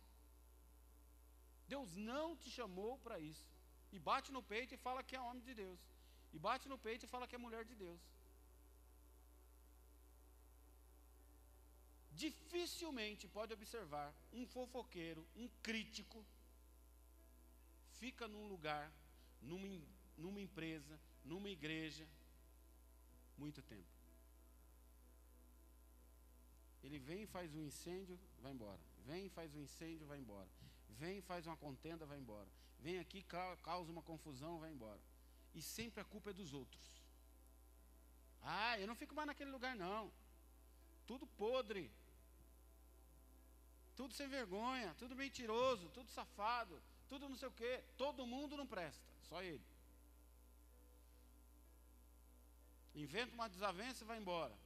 Deus 1.67 1.95
não 1.95 2.35
te 2.35 2.49
chamou 2.49 2.97
para 2.99 3.17
isso. 3.19 3.45
E 3.91 3.99
bate 3.99 4.31
no 4.31 4.41
peito 4.51 4.73
e 4.73 4.83
fala 4.85 5.03
que 5.03 5.15
é 5.15 5.21
homem 5.21 5.43
de 5.43 5.53
Deus. 5.53 5.79
E 6.33 6.39
bate 6.39 6.67
no 6.69 6.77
peito 6.77 7.05
e 7.05 7.11
fala 7.13 7.27
que 7.27 7.35
é 7.35 7.45
mulher 7.45 7.63
de 7.65 7.75
Deus. 7.75 8.01
Dificilmente 12.23 13.27
pode 13.27 13.53
observar 13.53 14.13
um 14.31 14.45
fofoqueiro, 14.45 15.27
um 15.35 15.47
crítico, 15.63 16.25
fica 17.99 18.27
num 18.27 18.47
lugar, 18.47 18.91
numa, 19.41 19.67
numa 20.17 20.41
empresa, 20.41 20.99
numa 21.23 21.49
igreja, 21.49 22.07
muito 23.37 23.61
tempo. 23.61 24.01
Ele 26.83 26.99
vem 26.99 27.23
e 27.23 27.27
faz 27.27 27.53
um 27.53 27.61
incêndio, 27.61 28.19
vai 28.39 28.51
embora. 28.51 28.79
Vem 29.05 29.25
e 29.25 29.29
faz 29.29 29.55
um 29.55 29.61
incêndio, 29.61 30.07
vai 30.07 30.19
embora. 30.19 30.49
Vem 30.89 31.19
e 31.19 31.21
faz 31.21 31.45
uma 31.47 31.57
contenda, 31.57 32.05
vai 32.05 32.19
embora. 32.19 32.49
Vem 32.81 32.99
aqui, 32.99 33.23
causa 33.61 33.91
uma 33.91 34.01
confusão, 34.01 34.59
vai 34.59 34.71
embora. 34.71 34.99
E 35.53 35.61
sempre 35.61 36.01
a 36.01 36.05
culpa 36.05 36.31
é 36.31 36.33
dos 36.33 36.53
outros. 36.53 37.01
Ah, 38.41 38.79
eu 38.79 38.87
não 38.87 38.95
fico 38.95 39.13
mais 39.13 39.27
naquele 39.27 39.51
lugar, 39.51 39.75
não. 39.75 40.11
Tudo 41.05 41.27
podre. 41.27 41.91
Tudo 43.95 44.13
sem 44.15 44.27
vergonha, 44.27 44.95
tudo 44.97 45.15
mentiroso, 45.15 45.89
tudo 45.89 46.09
safado, 46.09 46.81
tudo 47.07 47.29
não 47.29 47.35
sei 47.35 47.49
o 47.49 47.51
quê. 47.51 47.83
Todo 47.97 48.25
mundo 48.25 48.57
não 48.57 48.65
presta, 48.65 49.05
só 49.29 49.43
ele. 49.43 49.63
Inventa 52.95 53.33
uma 53.33 53.47
desavença 53.47 54.03
e 54.03 54.07
vai 54.07 54.17
embora. 54.17 54.57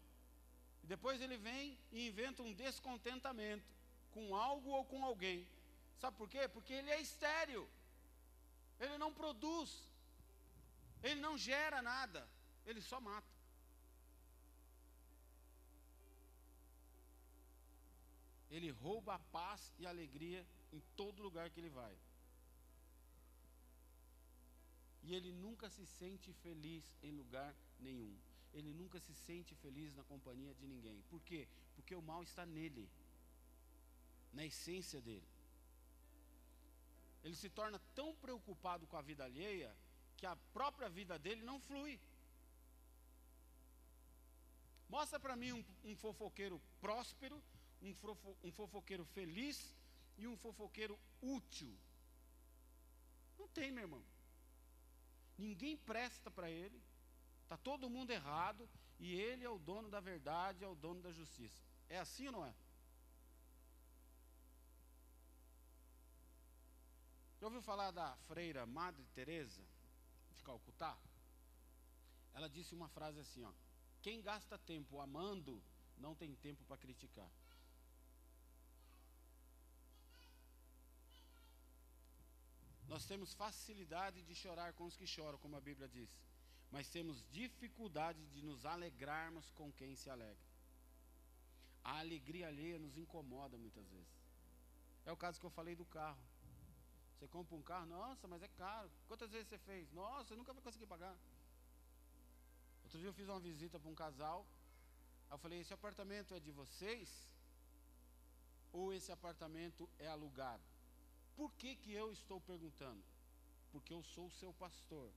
E 0.84 0.88
depois 0.88 1.20
ele 1.20 1.38
vem 1.38 1.78
e 1.92 2.08
inventa 2.08 2.44
um 2.44 2.54
descontentamento 2.54 3.76
com 4.12 4.36
algo 4.36 4.70
ou 4.70 4.86
com 4.86 5.04
alguém. 5.04 5.46
Sabe 6.00 6.16
por 6.16 6.30
quê? 6.30 6.48
Porque 6.48 6.74
ele 6.74 6.92
é 6.92 7.02
estéreo. 7.02 7.68
Ele 8.80 8.98
não 8.98 9.14
produz. 9.14 9.90
Ele 11.04 11.20
não 11.22 11.38
gera 11.38 11.82
nada. 11.82 12.28
Ele 12.66 12.82
só 12.82 13.00
mata. 13.00 13.36
Ele 18.50 18.70
rouba 18.72 19.16
a 19.16 19.20
paz 19.20 19.74
e 19.78 19.86
a 19.86 19.90
alegria 19.90 20.46
em 20.72 20.82
todo 20.96 21.22
lugar 21.22 21.50
que 21.50 21.60
ele 21.60 21.70
vai. 21.70 21.96
E 25.04 25.14
ele 25.14 25.32
nunca 25.32 25.70
se 25.70 25.86
sente 25.86 26.34
feliz 26.34 26.84
em 27.04 27.12
lugar 27.12 27.56
nenhum. 27.80 28.18
Ele 28.54 28.74
nunca 28.74 29.00
se 29.00 29.14
sente 29.14 29.54
feliz 29.56 29.94
na 29.94 30.04
companhia 30.04 30.54
de 30.56 30.66
ninguém. 30.66 31.02
Por 31.10 31.22
quê? 31.22 31.48
Porque 31.76 31.94
o 31.94 32.02
mal 32.02 32.24
está 32.24 32.46
nele, 32.46 32.90
na 34.32 34.46
essência 34.46 35.02
dele. 35.02 35.28
Ele 37.26 37.36
se 37.36 37.50
torna 37.50 37.80
tão 37.96 38.16
preocupado 38.16 38.86
com 38.86 38.96
a 38.96 39.02
vida 39.02 39.24
alheia 39.24 39.76
que 40.16 40.28
a 40.28 40.36
própria 40.54 40.88
vida 40.88 41.18
dele 41.18 41.42
não 41.42 41.60
flui. 41.60 42.00
Mostra 44.88 45.20
para 45.20 45.36
mim 45.36 45.52
um, 45.52 45.66
um, 45.84 45.96
fofoqueiro 45.96 46.62
próspero, 46.80 47.44
um, 47.82 47.96
fofo, 47.96 48.38
um 48.44 48.52
fofoqueiro 48.52 49.04
feliz 49.06 49.76
e 50.20 50.28
um 50.28 50.38
fofoqueiro 50.38 51.00
útil. 51.20 51.76
Não 53.40 53.48
tem, 53.48 53.72
meu 53.72 53.86
irmão. 53.86 54.06
Ninguém 55.36 55.76
presta 55.76 56.30
para 56.30 56.52
ele. 56.52 56.80
Está 57.42 57.58
todo 57.58 57.90
mundo 57.90 58.12
errado 58.12 58.70
e 59.00 59.20
ele 59.20 59.44
é 59.44 59.50
o 59.50 59.58
dono 59.58 59.90
da 59.90 60.00
verdade, 60.00 60.64
é 60.64 60.68
o 60.68 60.76
dono 60.76 61.02
da 61.02 61.12
justiça. 61.12 61.60
É 61.90 61.98
assim 61.98 62.28
ou 62.28 62.34
não 62.34 62.46
é? 62.46 62.54
Já 67.46 67.48
ouviu 67.48 67.62
falar 67.62 67.92
da 67.92 68.16
freira 68.28 68.66
Madre 68.66 69.06
Teresa 69.14 69.62
de 70.36 70.42
Calcutá? 70.42 70.98
Ela 72.34 72.50
disse 72.50 72.74
uma 72.74 72.90
frase 72.90 73.20
assim, 73.20 73.44
ó: 73.44 73.54
Quem 74.02 74.20
gasta 74.20 74.58
tempo 74.58 75.00
amando 75.00 75.62
não 75.96 76.16
tem 76.16 76.34
tempo 76.38 76.66
para 76.66 76.80
criticar. 76.80 77.30
Nós 82.88 83.06
temos 83.06 83.36
facilidade 83.36 84.24
de 84.24 84.34
chorar 84.34 84.74
com 84.74 84.86
os 84.86 84.98
que 84.98 85.06
choram, 85.06 85.38
como 85.38 85.56
a 85.56 85.62
Bíblia 85.62 85.88
diz, 85.88 86.10
mas 86.72 86.90
temos 86.90 87.24
dificuldade 87.30 88.26
de 88.30 88.42
nos 88.42 88.66
alegrarmos 88.66 89.52
com 89.52 89.72
quem 89.72 89.96
se 89.96 90.10
alegra. 90.10 90.50
A 91.84 92.00
alegria 92.00 92.48
alheia 92.48 92.80
nos 92.80 92.98
incomoda 92.98 93.56
muitas 93.56 93.88
vezes. 93.88 94.18
É 95.06 95.12
o 95.12 95.18
caso 95.18 95.40
que 95.40 95.46
eu 95.46 95.52
falei 95.52 95.76
do 95.76 95.86
carro. 95.86 96.35
Você 97.26 97.30
compra 97.30 97.56
um 97.56 97.62
carro, 97.64 97.88
nossa, 97.88 98.28
mas 98.28 98.44
é 98.44 98.48
caro. 98.50 98.88
Quantas 99.08 99.32
vezes 99.32 99.48
você 99.48 99.58
fez? 99.58 99.92
Nossa, 99.92 100.32
eu 100.32 100.38
nunca 100.38 100.54
vai 100.54 100.62
conseguir 100.62 100.86
pagar. 100.86 101.18
Outro 102.84 103.00
dia 103.00 103.08
eu 103.10 103.14
fiz 103.14 103.28
uma 103.28 103.40
visita 103.40 103.80
para 103.80 103.90
um 103.90 103.96
casal. 103.96 104.46
Aí 105.28 105.34
eu 105.34 105.40
falei: 105.40 105.60
esse 105.60 105.74
apartamento 105.74 106.36
é 106.36 106.40
de 106.40 106.52
vocês? 106.52 107.10
Ou 108.72 108.94
esse 108.94 109.12
apartamento 109.12 109.90
é 109.98 110.08
alugado? 110.08 110.62
Por 111.36 111.52
que, 111.54 111.76
que 111.78 111.92
eu 111.92 112.12
estou 112.12 112.40
perguntando? 112.40 113.04
Porque 113.72 113.92
eu 113.92 114.04
sou 114.04 114.28
o 114.28 114.32
seu 114.42 114.54
pastor. 114.54 115.12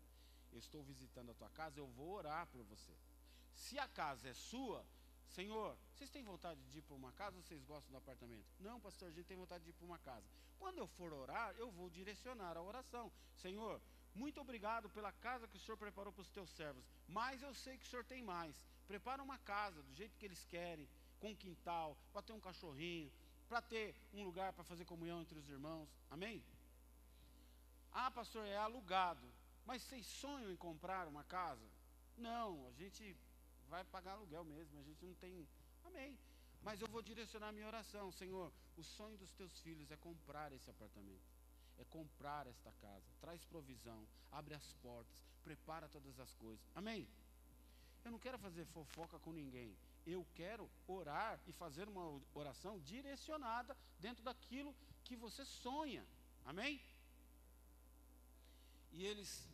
Eu 0.51 0.59
estou 0.59 0.83
visitando 0.83 1.33
a 1.33 1.35
tua 1.35 1.51
casa, 1.51 1.79
eu 1.79 1.89
vou 1.89 2.13
orar 2.13 2.47
por 2.47 2.63
você. 2.63 2.95
Se 3.55 3.79
a 3.79 3.87
casa 3.87 4.31
é 4.31 4.33
sua, 4.33 4.83
Senhor, 5.29 5.77
vocês 5.95 6.11
têm 6.11 6.23
vontade 6.23 6.61
de 6.71 6.79
ir 6.79 6.83
para 6.83 6.95
uma 6.95 7.13
casa 7.13 7.37
ou 7.37 7.43
vocês 7.43 7.63
gostam 7.65 7.93
do 7.93 7.99
apartamento? 7.99 8.47
Não, 8.59 8.81
pastor, 8.81 9.09
a 9.09 9.13
gente 9.13 9.27
tem 9.27 9.37
vontade 9.37 9.65
de 9.65 9.71
ir 9.71 9.73
para 9.75 9.85
uma 9.85 9.99
casa. 9.99 10.27
Quando 10.59 10.79
eu 10.79 10.87
for 10.87 11.13
orar, 11.13 11.55
eu 11.57 11.71
vou 11.71 11.89
direcionar 11.91 12.57
a 12.57 12.63
oração. 12.63 13.13
Senhor, 13.37 13.81
muito 14.15 14.41
obrigado 14.41 14.89
pela 14.91 15.13
casa 15.13 15.47
que 15.47 15.57
o 15.57 15.61
Senhor 15.61 15.77
preparou 15.77 16.13
para 16.13 16.23
os 16.23 16.31
teus 16.31 16.51
servos. 16.51 16.85
Mas 17.07 17.43
eu 17.43 17.55
sei 17.55 17.77
que 17.77 17.85
o 17.85 17.89
Senhor 17.89 18.05
tem 18.05 18.23
mais. 18.23 18.61
Prepara 18.87 19.23
uma 19.23 19.39
casa 19.39 19.83
do 19.83 19.95
jeito 19.95 20.17
que 20.19 20.25
eles 20.25 20.45
querem, 20.47 20.89
com 21.21 21.37
quintal, 21.37 21.97
para 22.13 22.23
ter 22.23 22.33
um 22.33 22.41
cachorrinho, 22.41 23.13
para 23.49 23.61
ter 23.63 23.95
um 24.13 24.25
lugar 24.25 24.53
para 24.53 24.65
fazer 24.65 24.85
comunhão 24.85 25.21
entre 25.21 25.39
os 25.39 25.49
irmãos. 25.49 25.89
Amém? 26.11 26.43
Ah, 27.93 28.11
pastor, 28.11 28.45
é 28.47 28.57
alugado. 28.57 29.27
Mas 29.65 29.83
vocês 29.83 30.07
sonham 30.07 30.51
em 30.51 30.57
comprar 30.57 31.07
uma 31.07 31.23
casa? 31.25 31.67
Não, 32.17 32.67
a 32.69 32.73
gente 32.73 33.17
vai 33.69 33.85
pagar 33.85 34.13
aluguel 34.13 34.45
mesmo, 34.45 34.79
a 34.79 34.83
gente 34.83 35.05
não 35.05 35.15
tem. 35.15 35.47
Amém. 35.85 36.19
Mas 36.63 36.81
eu 36.81 36.89
vou 36.89 37.03
direcionar 37.03 37.53
minha 37.53 37.67
oração, 37.67 38.11
Senhor. 38.13 38.53
O 38.77 38.83
sonho 38.83 39.17
dos 39.17 39.33
teus 39.33 39.59
filhos 39.61 39.91
é 39.91 39.97
comprar 39.97 40.53
esse 40.53 40.69
apartamento, 40.69 41.29
é 41.79 41.85
comprar 41.85 42.47
esta 42.47 42.73
casa. 42.73 43.07
Traz 43.21 43.45
provisão, 43.45 44.07
abre 44.33 44.55
as 44.55 44.73
portas, 44.75 45.23
prepara 45.45 45.89
todas 45.89 46.19
as 46.19 46.35
coisas. 46.35 46.65
Amém? 46.75 47.09
Eu 48.05 48.11
não 48.11 48.19
quero 48.19 48.39
fazer 48.39 48.65
fofoca 48.67 49.19
com 49.19 49.33
ninguém 49.33 49.77
eu 50.13 50.27
quero 50.35 50.71
orar 50.87 51.39
e 51.47 51.53
fazer 51.53 51.89
uma 51.89 52.21
oração 52.35 52.79
direcionada 52.81 53.77
dentro 53.99 54.23
daquilo 54.25 54.75
que 55.05 55.17
você 55.17 55.45
sonha. 55.45 56.07
Amém? 56.45 56.81
E 58.91 59.05
eles 59.05 59.47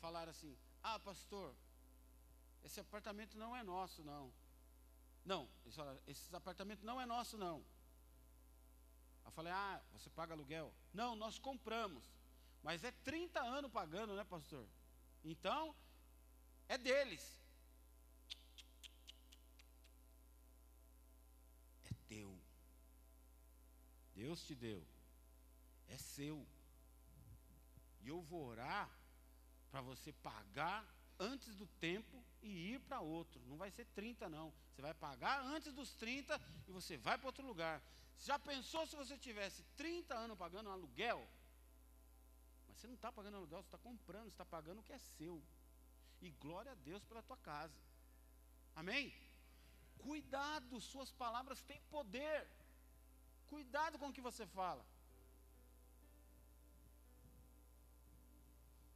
falaram 0.00 0.30
assim: 0.30 0.56
Ah, 0.82 0.98
pastor, 0.98 1.54
esse 2.64 2.80
apartamento 2.80 3.36
não 3.36 3.54
é 3.56 3.62
nosso, 3.62 4.02
não. 4.04 4.32
Não, 5.24 5.48
eles 5.64 5.76
falaram: 5.76 6.00
Esse 6.06 6.34
apartamento 6.34 6.84
não 6.84 7.00
é 7.00 7.06
nosso, 7.06 7.36
não. 7.36 7.64
Eu 9.24 9.30
falei: 9.32 9.52
Ah, 9.52 9.80
você 9.92 10.10
paga 10.10 10.34
aluguel? 10.34 10.72
Não, 10.92 11.14
nós 11.16 11.38
compramos. 11.38 12.04
Mas 12.62 12.84
é 12.84 12.92
30 12.92 13.40
anos 13.40 13.70
pagando, 13.70 14.14
né, 14.14 14.24
pastor? 14.24 14.66
Então, 15.24 15.74
é 16.68 16.78
deles. 16.78 17.42
teu. 22.12 22.38
Deus 24.14 24.42
te 24.46 24.54
deu. 24.54 24.86
É 25.88 25.96
seu. 25.96 26.46
E 28.00 28.08
eu 28.08 28.20
vou 28.22 28.44
orar 28.46 28.90
para 29.70 29.80
você 29.80 30.12
pagar 30.12 30.84
antes 31.18 31.54
do 31.56 31.66
tempo 31.66 32.22
e 32.42 32.74
ir 32.74 32.80
para 32.80 33.00
outro. 33.00 33.40
Não 33.46 33.56
vai 33.56 33.70
ser 33.70 33.86
30, 33.86 34.28
não. 34.28 34.52
Você 34.70 34.82
vai 34.82 34.94
pagar 34.94 35.40
antes 35.44 35.72
dos 35.72 35.94
30 35.94 36.40
e 36.66 36.72
você 36.72 36.96
vai 36.96 37.16
para 37.18 37.26
outro 37.26 37.46
lugar. 37.46 37.82
Já 38.18 38.38
pensou 38.38 38.86
se 38.86 38.96
você 38.96 39.16
tivesse 39.18 39.62
30 39.76 40.14
anos 40.14 40.38
pagando 40.38 40.68
um 40.68 40.72
aluguel? 40.72 41.26
Mas 42.68 42.76
você 42.76 42.86
não 42.86 42.94
está 42.94 43.10
pagando 43.10 43.36
aluguel, 43.36 43.62
você 43.62 43.68
está 43.68 43.78
comprando, 43.78 44.24
você 44.24 44.28
está 44.30 44.44
pagando 44.44 44.80
o 44.80 44.82
que 44.82 44.92
é 44.92 44.98
seu. 44.98 45.42
E 46.20 46.30
glória 46.30 46.72
a 46.72 46.76
Deus 46.76 47.04
pela 47.04 47.22
tua 47.22 47.36
casa. 47.36 47.76
Amém? 48.74 49.12
Cuidado, 49.98 50.80
suas 50.80 51.10
palavras 51.12 51.62
têm 51.62 51.80
poder. 51.90 52.48
Cuidado 53.46 53.98
com 53.98 54.08
o 54.08 54.12
que 54.12 54.20
você 54.20 54.46
fala. 54.46 54.84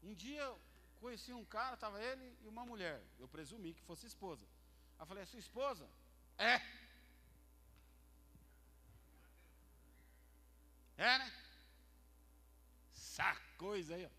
Um 0.02 0.14
dia 0.14 0.46
conheci 0.96 1.32
um 1.32 1.44
cara, 1.44 1.74
estava 1.74 2.02
ele 2.02 2.36
e 2.42 2.48
uma 2.48 2.64
mulher. 2.64 3.02
Eu 3.18 3.28
presumi 3.28 3.74
que 3.74 3.82
fosse 3.82 4.06
esposa. 4.06 4.44
Aí 4.98 5.02
eu 5.02 5.06
falei, 5.06 5.22
é 5.22 5.26
sua 5.26 5.38
esposa? 5.38 5.88
É. 6.38 6.54
É, 10.96 11.18
né? 11.18 11.32
Essa 12.94 13.36
aí, 13.94 14.06
ó. 14.06 14.10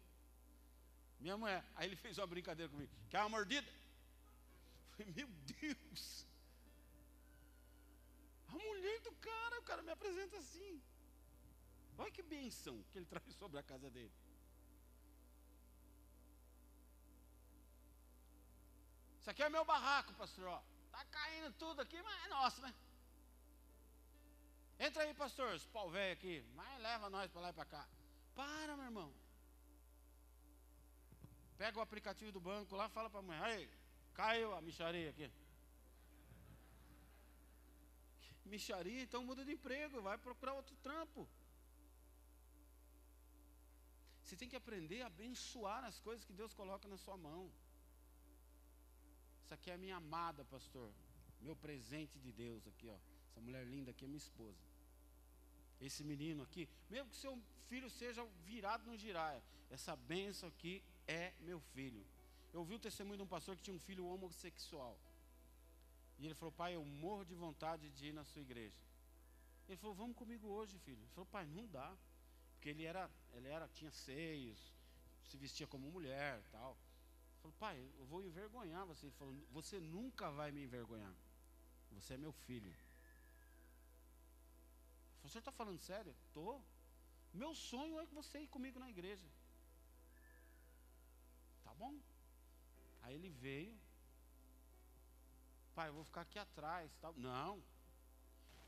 Minha 1.19 1.37
mulher. 1.37 1.63
Aí 1.75 1.87
ele 1.87 1.95
fez 1.95 2.17
uma 2.17 2.27
brincadeira 2.27 2.71
comigo. 2.71 2.91
Quer 3.09 3.19
uma 3.19 3.29
mordida? 3.29 3.67
Falei, 4.91 5.13
meu 5.13 5.27
Deus. 5.27 6.25
A 8.47 8.53
mulher 8.53 8.99
do 9.01 9.11
cara, 9.13 9.59
o 9.59 9.63
cara 9.63 9.81
me 9.83 9.91
apresenta 9.91 10.37
assim. 10.37 10.81
Olha 11.97 12.11
que 12.11 12.21
benção 12.21 12.83
que 12.91 12.99
ele 12.99 13.05
traz 13.13 13.33
sobre 13.35 13.59
a 13.59 13.63
casa 13.63 13.89
dele. 13.89 14.11
Isso 19.27 19.31
aqui 19.31 19.43
é 19.43 19.49
meu 19.49 19.65
barraco, 19.65 20.13
pastor. 20.13 20.47
Ó. 20.47 20.59
Tá 20.89 21.03
caindo 21.15 21.51
tudo 21.63 21.81
aqui, 21.81 22.01
mas 22.01 22.23
é 22.23 22.27
nosso, 22.29 22.61
né? 22.61 22.73
Entra 24.79 25.03
aí, 25.03 25.13
pastor, 25.13 25.53
esse 25.53 25.67
pau 25.67 25.89
velho 25.89 26.13
aqui. 26.13 26.35
Mas 26.55 26.81
leva 26.81 27.09
nós 27.09 27.29
para 27.29 27.41
lá 27.41 27.49
e 27.49 27.57
para 27.59 27.65
cá. 27.65 27.85
Para, 28.33 28.77
meu 28.77 28.85
irmão. 28.85 29.13
Pega 31.57 31.77
o 31.77 31.81
aplicativo 31.81 32.31
do 32.31 32.39
banco 32.39 32.73
lá, 32.73 32.87
fala 32.87 33.09
para 33.09 33.19
a 33.19 33.27
mãe, 33.29 33.37
aí, 33.41 33.69
caiu 34.13 34.55
a 34.55 34.61
micharia 34.61 35.09
aqui. 35.09 35.29
Micharia, 38.55 39.01
então 39.03 39.25
muda 39.25 39.43
de 39.43 39.51
emprego, 39.51 40.01
vai 40.09 40.17
procurar 40.17 40.53
outro 40.53 40.77
trampo. 40.77 41.27
Você 44.23 44.37
tem 44.37 44.47
que 44.47 44.55
aprender 44.55 45.01
a 45.01 45.07
abençoar 45.07 45.83
as 45.83 45.99
coisas 45.99 46.23
que 46.23 46.31
Deus 46.31 46.53
coloca 46.53 46.87
na 46.87 46.95
sua 46.95 47.17
mão. 47.17 47.51
Isso 49.47 49.53
aqui 49.53 49.71
é 49.71 49.75
a 49.75 49.77
minha 49.77 49.95
amada, 49.95 50.43
pastor. 50.43 50.91
Meu 51.39 51.55
presente 51.55 52.19
de 52.19 52.33
Deus 52.33 52.67
aqui, 52.67 52.89
ó. 52.89 52.97
Essa 53.29 53.39
mulher 53.39 53.65
linda 53.65 53.91
aqui 53.91 54.03
é 54.03 54.07
minha 54.07 54.17
esposa. 54.17 54.59
Esse 55.79 56.03
menino 56.03 56.43
aqui, 56.43 56.67
mesmo 56.89 57.09
que 57.11 57.15
seu 57.15 57.41
filho 57.69 57.89
seja 57.89 58.25
virado 58.43 58.85
no 58.85 58.97
giraia, 58.97 59.41
essa 59.69 59.95
benção 59.95 60.49
aqui 60.49 60.83
é 61.07 61.31
meu 61.39 61.61
filho. 61.61 62.05
Eu 62.51 62.59
ouvi 62.59 62.73
o 62.75 62.79
testemunho 62.79 63.15
de 63.15 63.23
um 63.23 63.27
pastor 63.35 63.55
que 63.55 63.63
tinha 63.63 63.73
um 63.73 63.79
filho 63.79 64.05
homossexual. 64.05 64.99
E 66.19 66.25
ele 66.25 66.35
falou, 66.35 66.51
pai, 66.51 66.75
eu 66.75 66.83
morro 66.83 67.23
de 67.23 67.33
vontade 67.33 67.89
de 67.91 68.07
ir 68.07 68.11
na 68.11 68.25
sua 68.25 68.41
igreja. 68.41 68.83
Ele 69.65 69.77
falou, 69.77 69.95
vamos 69.95 70.17
comigo 70.17 70.45
hoje, 70.49 70.77
filho. 70.79 70.99
Ele 70.99 71.11
falou, 71.15 71.27
pai, 71.27 71.45
não 71.45 71.65
dá. 71.67 71.97
Porque 72.51 72.67
ele 72.67 72.83
era, 72.83 73.09
ele 73.31 73.47
era, 73.47 73.65
tinha 73.69 73.91
seios, 73.91 74.73
se 75.23 75.37
vestia 75.37 75.67
como 75.67 75.89
mulher 75.89 76.43
tal. 76.51 76.77
Falou, 77.47 77.53
pai, 77.59 77.91
eu 77.97 78.05
vou 78.05 78.21
envergonhar 78.21 78.85
você. 78.85 79.05
Ele 79.05 79.15
falou, 79.15 79.33
você 79.51 79.79
nunca 79.79 80.29
vai 80.31 80.51
me 80.51 80.63
envergonhar. 80.63 81.13
Você 81.91 82.15
é 82.15 82.17
meu 82.17 82.33
filho. 82.33 82.71
Falei, 85.17 85.25
o 85.25 85.29
senhor 85.29 85.39
está 85.39 85.51
falando 85.51 85.79
sério? 85.79 86.13
Estou. 86.25 86.61
Meu 87.33 87.53
sonho 87.55 87.99
é 87.99 88.05
que 88.05 88.13
você 88.13 88.39
ir 88.39 88.47
comigo 88.47 88.79
na 88.79 88.89
igreja. 88.89 89.25
Tá 91.63 91.73
bom. 91.73 91.97
Aí 93.03 93.15
ele 93.15 93.29
veio. 93.29 93.79
Pai, 95.73 95.89
eu 95.89 95.93
vou 95.93 96.03
ficar 96.03 96.21
aqui 96.21 96.39
atrás. 96.39 96.91
Não. 97.15 97.63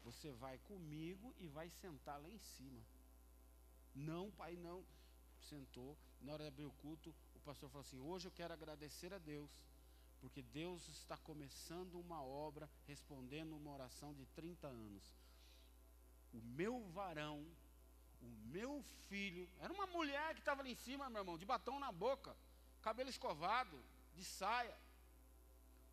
Você 0.03 0.31
vai 0.31 0.57
comigo 0.59 1.35
e 1.37 1.47
vai 1.47 1.69
sentar 1.69 2.21
lá 2.21 2.29
em 2.29 2.39
cima. 2.39 2.81
Não, 3.93 4.31
pai, 4.31 4.55
não. 4.55 4.85
Sentou. 5.41 5.97
Na 6.21 6.33
hora 6.33 6.43
de 6.43 6.49
abrir 6.49 6.65
o 6.65 6.71
culto, 6.71 7.13
o 7.39 7.45
pastor 7.45 7.69
falou 7.69 7.85
assim: 7.85 7.99
Hoje 7.99 8.27
eu 8.27 8.31
quero 8.31 8.53
agradecer 8.53 9.13
a 9.13 9.17
Deus, 9.17 9.49
porque 10.19 10.41
Deus 10.41 10.87
está 10.89 11.17
começando 11.17 11.95
uma 11.99 12.21
obra, 12.21 12.69
respondendo 12.85 13.55
uma 13.55 13.71
oração 13.71 14.13
de 14.13 14.25
30 14.27 14.67
anos. 14.67 15.03
O 16.33 16.41
meu 16.41 16.83
varão, 16.89 17.45
o 18.21 18.27
meu 18.55 18.83
filho, 19.07 19.49
era 19.59 19.73
uma 19.73 19.87
mulher 19.87 20.33
que 20.35 20.41
estava 20.41 20.61
ali 20.61 20.71
em 20.71 20.75
cima, 20.75 21.09
meu 21.09 21.21
irmão, 21.21 21.37
de 21.37 21.45
batom 21.45 21.79
na 21.79 21.91
boca, 21.91 22.35
cabelo 22.81 23.09
escovado, 23.09 23.81
de 24.15 24.23
saia. 24.23 24.77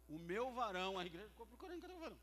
O 0.08 0.18
meu 0.18 0.52
varão, 0.52 0.98
a 0.98 1.06
igreja 1.06 1.30
ficou 1.30 1.46
procurando 1.46 1.80
cadê 1.80 1.94
o 1.94 1.98
varão? 1.98 2.18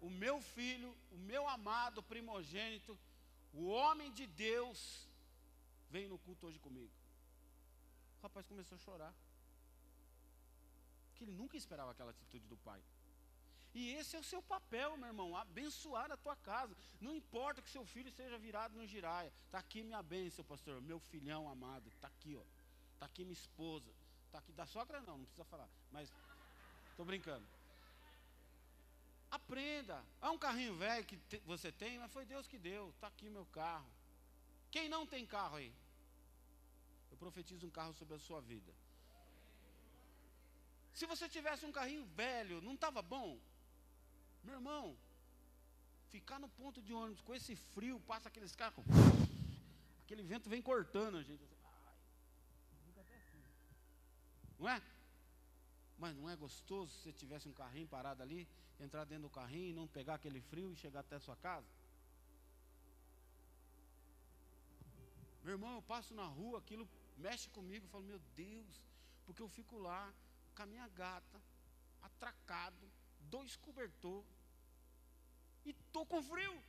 O 0.00 0.10
meu 0.10 0.40
filho, 0.40 0.96
o 1.12 1.18
meu 1.18 1.48
amado 1.48 2.02
primogênito, 2.02 2.98
o 3.52 3.66
homem 3.66 4.12
de 4.12 4.26
Deus, 4.26 5.08
veio 5.90 6.08
no 6.08 6.18
culto 6.18 6.46
hoje 6.46 6.58
comigo. 6.58 6.97
Rapaz 8.28 8.46
começou 8.46 8.76
a 8.76 8.78
chorar. 8.78 9.14
Que 11.14 11.24
ele 11.24 11.32
nunca 11.32 11.56
esperava 11.56 11.92
aquela 11.92 12.10
atitude 12.10 12.46
do 12.46 12.56
pai. 12.58 12.80
E 13.74 13.90
esse 13.92 14.16
é 14.16 14.18
o 14.18 14.24
seu 14.24 14.42
papel, 14.42 14.96
meu 14.96 15.08
irmão, 15.08 15.36
abençoar 15.36 16.10
a 16.10 16.16
tua 16.16 16.36
casa. 16.36 16.76
Não 17.00 17.14
importa 17.14 17.62
que 17.62 17.70
seu 17.70 17.84
filho 17.86 18.10
seja 18.10 18.38
virado 18.38 18.76
no 18.76 18.86
giraia. 18.86 19.32
Está 19.46 19.58
aqui 19.58 19.82
minha 19.82 20.02
bênção, 20.02 20.44
pastor. 20.44 20.80
Meu 20.82 20.98
filhão 20.98 21.48
amado. 21.48 21.88
Está 21.88 22.08
aqui, 22.08 22.36
ó. 22.36 22.44
Está 22.94 23.06
aqui 23.06 23.24
minha 23.24 23.32
esposa. 23.32 23.90
Está 24.26 24.38
aqui 24.38 24.52
da 24.52 24.66
sogra 24.66 25.00
não, 25.00 25.18
não 25.18 25.24
precisa 25.24 25.44
falar. 25.44 25.68
Mas 25.90 26.12
estou 26.90 27.06
brincando. 27.06 27.46
Aprenda. 29.30 30.04
É 30.20 30.28
um 30.28 30.38
carrinho 30.38 30.74
velho 30.76 31.04
que 31.06 31.16
te, 31.16 31.38
você 31.46 31.72
tem, 31.72 31.98
mas 31.98 32.12
foi 32.12 32.26
Deus 32.26 32.46
que 32.46 32.58
deu. 32.58 32.90
Está 32.90 33.06
aqui 33.06 33.30
meu 33.30 33.46
carro. 33.46 33.88
Quem 34.70 34.88
não 34.88 35.06
tem 35.06 35.24
carro 35.26 35.56
aí? 35.56 35.72
Profetizo 37.18 37.66
um 37.66 37.70
carro 37.70 37.94
sobre 37.94 38.14
a 38.14 38.18
sua 38.18 38.40
vida. 38.40 38.72
Se 40.92 41.06
você 41.06 41.28
tivesse 41.28 41.64
um 41.64 41.72
carrinho 41.72 42.04
velho, 42.06 42.60
não 42.60 42.74
estava 42.74 43.00
bom? 43.00 43.38
Meu 44.42 44.54
irmão, 44.54 44.96
ficar 46.08 46.38
no 46.38 46.48
ponto 46.48 46.82
de 46.82 46.92
ônibus 46.92 47.20
com 47.20 47.34
esse 47.34 47.54
frio, 47.54 48.00
passa 48.00 48.28
aqueles 48.28 48.54
carros, 48.54 48.84
aquele 50.04 50.22
vento 50.22 50.48
vem 50.48 50.62
cortando 50.62 51.18
a 51.18 51.22
gente. 51.22 51.46
Não 54.58 54.68
é? 54.68 54.82
Mas 55.96 56.16
não 56.16 56.28
é 56.28 56.36
gostoso 56.36 56.92
se 56.92 57.02
você 57.02 57.12
tivesse 57.12 57.48
um 57.48 57.52
carrinho 57.52 57.86
parado 57.86 58.22
ali, 58.22 58.48
entrar 58.80 59.04
dentro 59.04 59.24
do 59.28 59.30
carrinho 59.30 59.70
e 59.70 59.72
não 59.72 59.86
pegar 59.86 60.14
aquele 60.14 60.40
frio 60.40 60.72
e 60.72 60.76
chegar 60.76 61.00
até 61.00 61.16
a 61.16 61.20
sua 61.20 61.36
casa? 61.36 61.66
Meu 65.44 65.52
irmão, 65.52 65.74
eu 65.76 65.82
passo 65.82 66.12
na 66.14 66.26
rua, 66.26 66.58
aquilo 66.58 66.88
mexe 67.18 67.48
comigo, 67.50 67.84
eu 67.84 67.90
falo, 67.90 68.04
meu 68.04 68.18
Deus, 68.34 68.82
porque 69.24 69.42
eu 69.42 69.48
fico 69.48 69.76
lá 69.76 70.12
com 70.54 70.62
a 70.62 70.66
minha 70.66 70.88
gata, 70.88 71.42
atracado, 72.02 72.90
dois 73.20 73.56
cobertor 73.56 74.24
e 75.64 75.72
tô 75.92 76.06
com 76.06 76.22
frio. 76.22 76.62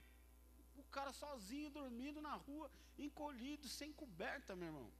O 0.76 0.84
cara 0.86 1.12
sozinho 1.12 1.70
dormindo 1.70 2.22
na 2.22 2.36
rua, 2.36 2.70
encolhido, 2.98 3.68
sem 3.68 3.92
coberta, 3.94 4.56
meu 4.56 4.68
irmão. 4.68 4.92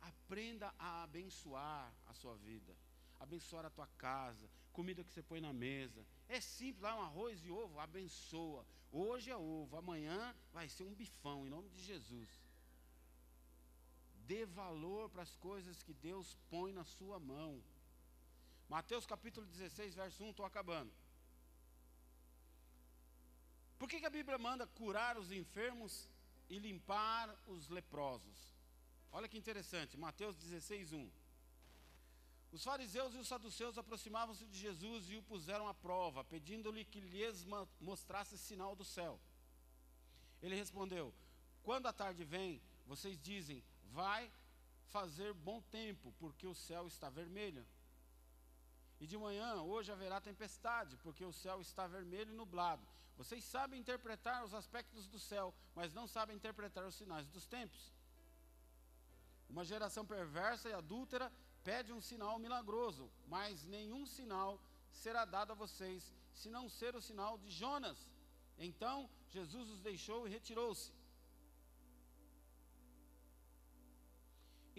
Aprenda 0.00 0.72
a 0.78 1.02
abençoar 1.02 1.92
a 2.06 2.14
sua 2.14 2.34
vida, 2.36 2.76
abençoar 3.18 3.64
a 3.66 3.70
tua 3.70 3.86
casa, 3.98 4.48
comida 4.72 5.04
que 5.04 5.12
você 5.12 5.22
põe 5.22 5.40
na 5.40 5.52
mesa. 5.52 6.06
É 6.28 6.40
simples, 6.40 6.82
lá 6.82 6.94
um 6.96 7.02
arroz 7.02 7.44
e 7.44 7.50
ovo, 7.50 7.78
abençoa. 7.78 8.66
Hoje 8.90 9.30
é 9.30 9.36
ovo, 9.36 9.76
amanhã 9.76 10.34
vai 10.52 10.68
ser 10.68 10.84
um 10.84 10.94
bifão, 10.94 11.46
em 11.46 11.50
nome 11.50 11.68
de 11.70 11.82
Jesus. 11.82 12.39
Dê 14.30 14.46
valor 14.46 15.10
para 15.10 15.22
as 15.22 15.34
coisas 15.48 15.82
que 15.82 15.92
Deus 15.92 16.38
põe 16.48 16.72
na 16.72 16.84
sua 16.84 17.18
mão. 17.18 17.60
Mateus 18.68 19.04
capítulo 19.04 19.44
16, 19.44 19.96
verso 19.96 20.22
1, 20.22 20.30
estou 20.30 20.46
acabando. 20.46 20.92
Por 23.76 23.88
que, 23.88 23.98
que 23.98 24.06
a 24.06 24.16
Bíblia 24.18 24.38
manda 24.38 24.68
curar 24.68 25.18
os 25.18 25.32
enfermos 25.32 26.08
e 26.48 26.60
limpar 26.60 27.26
os 27.48 27.68
leprosos? 27.68 28.38
Olha 29.10 29.28
que 29.28 29.36
interessante, 29.36 29.96
Mateus 29.96 30.36
16, 30.36 30.92
1. 30.92 31.10
Os 32.52 32.62
fariseus 32.62 33.12
e 33.14 33.18
os 33.18 33.26
saduceus 33.26 33.78
aproximavam-se 33.78 34.46
de 34.46 34.60
Jesus 34.60 35.10
e 35.10 35.16
o 35.16 35.24
puseram 35.24 35.66
à 35.66 35.74
prova, 35.74 36.22
pedindo-lhe 36.22 36.84
que 36.84 37.00
lhes 37.00 37.44
mostrasse 37.80 38.38
sinal 38.38 38.76
do 38.76 38.84
céu. 38.84 39.18
Ele 40.40 40.54
respondeu: 40.54 41.12
Quando 41.64 41.86
a 41.86 41.92
tarde 41.92 42.22
vem, 42.22 42.62
vocês 42.86 43.18
dizem, 43.20 43.60
vai 43.92 44.32
fazer 44.86 45.32
bom 45.32 45.60
tempo, 45.62 46.12
porque 46.18 46.46
o 46.46 46.54
céu 46.54 46.86
está 46.86 47.08
vermelho. 47.08 47.66
E 49.00 49.06
de 49.06 49.16
manhã, 49.16 49.62
hoje 49.62 49.90
haverá 49.90 50.20
tempestade, 50.20 50.96
porque 50.98 51.24
o 51.24 51.32
céu 51.32 51.60
está 51.60 51.86
vermelho 51.86 52.32
e 52.32 52.36
nublado. 52.36 52.86
Vocês 53.16 53.44
sabem 53.44 53.80
interpretar 53.80 54.44
os 54.44 54.54
aspectos 54.54 55.06
do 55.06 55.18
céu, 55.18 55.54
mas 55.74 55.92
não 55.92 56.06
sabem 56.06 56.36
interpretar 56.36 56.84
os 56.86 56.94
sinais 56.94 57.26
dos 57.28 57.46
tempos. 57.46 57.92
Uma 59.48 59.64
geração 59.64 60.04
perversa 60.06 60.68
e 60.68 60.72
adúltera 60.72 61.32
pede 61.64 61.92
um 61.92 62.00
sinal 62.00 62.38
milagroso, 62.38 63.10
mas 63.26 63.64
nenhum 63.64 64.06
sinal 64.06 64.60
será 64.90 65.24
dado 65.24 65.52
a 65.52 65.54
vocês, 65.54 66.12
senão 66.32 66.68
ser 66.68 66.94
o 66.94 67.02
sinal 67.02 67.36
de 67.38 67.50
Jonas. 67.50 68.08
Então 68.58 69.08
Jesus 69.28 69.68
os 69.70 69.80
deixou 69.80 70.26
e 70.26 70.30
retirou-se. 70.30 70.92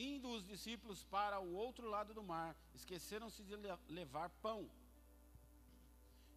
Indo 0.10 0.30
os 0.36 0.44
discípulos 0.52 1.04
para 1.16 1.40
o 1.40 1.54
outro 1.54 1.88
lado 1.88 2.12
do 2.18 2.24
mar, 2.24 2.56
esqueceram-se 2.74 3.44
de 3.44 3.56
levar 3.88 4.30
pão. 4.46 4.62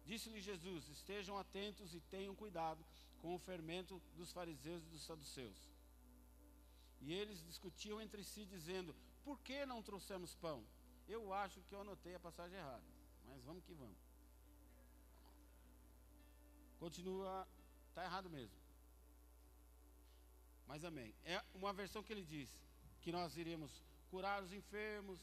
Disse-lhe 0.05 0.39
Jesus: 0.39 0.87
Estejam 0.87 1.35
atentos 1.43 1.95
e 1.95 1.99
tenham 1.99 2.35
cuidado 2.35 2.85
com 3.21 3.33
o 3.33 3.39
fermento 3.39 3.99
dos 4.15 4.31
fariseus 4.31 4.83
e 4.83 4.89
dos 4.89 5.03
saduceus. 5.03 5.59
E 7.01 7.11
eles 7.11 7.43
discutiam 7.43 7.99
entre 7.99 8.23
si, 8.23 8.45
dizendo: 8.45 8.95
Por 9.23 9.39
que 9.39 9.65
não 9.65 9.81
trouxemos 9.81 10.35
pão? 10.35 10.63
Eu 11.07 11.33
acho 11.33 11.63
que 11.63 11.73
eu 11.73 11.81
anotei 11.81 12.13
a 12.13 12.19
passagem 12.19 12.59
errada, 12.59 12.85
mas 13.25 13.43
vamos 13.43 13.63
que 13.63 13.73
vamos. 13.73 13.97
Continua, 16.77 17.47
está 17.89 18.03
errado 18.03 18.29
mesmo. 18.29 18.59
Mas 20.67 20.83
amém. 20.83 21.15
É 21.23 21.43
uma 21.55 21.73
versão 21.73 22.03
que 22.03 22.13
ele 22.13 22.23
diz: 22.23 22.49
que 23.05 23.11
nós 23.11 23.37
iríamos 23.37 23.71
curar 24.09 24.41
os 24.41 24.51
enfermos 24.51 25.19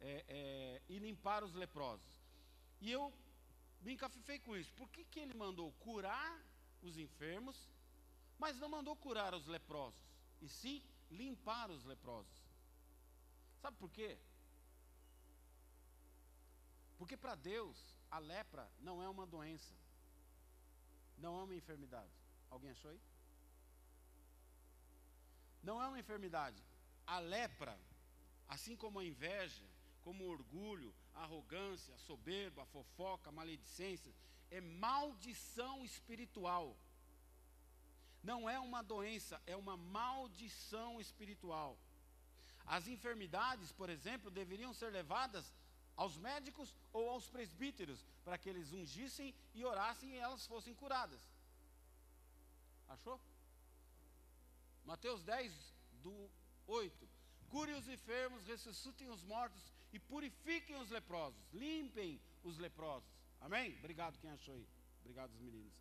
é, 0.00 0.24
é, 0.26 0.82
e 0.88 0.98
limpar 0.98 1.44
os 1.44 1.52
leprosos. 1.52 2.22
E 2.80 2.90
eu 2.90 3.12
me 3.82 3.92
encafifei 3.92 4.38
com 4.38 4.56
isso. 4.56 4.72
Por 4.72 4.88
que, 4.88 5.04
que 5.04 5.20
ele 5.20 5.34
mandou 5.34 5.70
curar 5.72 6.42
os 6.80 6.96
enfermos, 6.96 7.68
mas 8.38 8.58
não 8.58 8.70
mandou 8.70 8.96
curar 8.96 9.34
os 9.34 9.46
leprosos? 9.46 10.00
E 10.40 10.48
sim 10.48 10.82
limpar 11.10 11.70
os 11.70 11.84
leprosos. 11.84 12.42
Sabe 13.60 13.76
por 13.76 13.90
quê? 13.90 14.18
Porque 16.96 17.14
para 17.14 17.34
Deus 17.34 17.76
a 18.10 18.18
lepra 18.18 18.66
não 18.80 19.02
é 19.02 19.08
uma 19.08 19.26
doença, 19.26 19.74
não 21.18 21.38
é 21.40 21.42
uma 21.42 21.54
enfermidade. 21.54 22.10
Alguém 22.48 22.70
achou 22.70 22.90
aí? 22.90 23.00
Não 25.64 25.82
é 25.82 25.86
uma 25.88 25.98
enfermidade. 25.98 26.62
A 27.06 27.18
lepra, 27.18 27.76
assim 28.48 28.76
como 28.76 28.98
a 28.98 29.04
inveja, 29.04 29.66
como 30.02 30.24
o 30.24 30.30
orgulho, 30.30 30.94
a 31.14 31.22
arrogância, 31.22 31.94
a 31.94 31.98
soberba, 31.98 32.62
a 32.62 32.66
fofoca, 32.66 33.30
a 33.30 33.32
maledicência, 33.32 34.14
é 34.50 34.60
maldição 34.60 35.84
espiritual. 35.84 36.76
Não 38.22 38.48
é 38.48 38.58
uma 38.58 38.82
doença, 38.82 39.40
é 39.46 39.56
uma 39.56 39.76
maldição 39.76 41.00
espiritual. 41.00 41.78
As 42.66 42.86
enfermidades, 42.86 43.72
por 43.72 43.88
exemplo, 43.90 44.30
deveriam 44.30 44.72
ser 44.72 44.90
levadas 44.90 45.52
aos 45.96 46.16
médicos 46.16 46.74
ou 46.92 47.10
aos 47.10 47.28
presbíteros, 47.28 48.06
para 48.24 48.38
que 48.38 48.48
eles 48.48 48.72
ungissem 48.72 49.34
e 49.54 49.64
orassem 49.64 50.10
e 50.12 50.18
elas 50.18 50.46
fossem 50.46 50.74
curadas. 50.74 51.20
Achou? 52.88 53.20
Mateus 54.84 55.22
10, 55.22 55.52
do 56.02 56.30
8. 56.66 57.08
Cure 57.48 57.72
os 57.72 57.88
enfermos, 57.88 58.46
ressuscitem 58.46 59.08
os 59.08 59.22
mortos 59.22 59.72
e 59.92 59.98
purifiquem 59.98 60.76
os 60.76 60.90
leprosos. 60.90 61.40
Limpem 61.52 62.20
os 62.42 62.58
leprosos. 62.58 63.08
Amém? 63.40 63.76
Obrigado 63.78 64.18
quem 64.18 64.30
achou 64.30 64.54
aí. 64.54 64.68
Obrigado 65.00 65.30
os 65.30 65.40
meninos. 65.40 65.74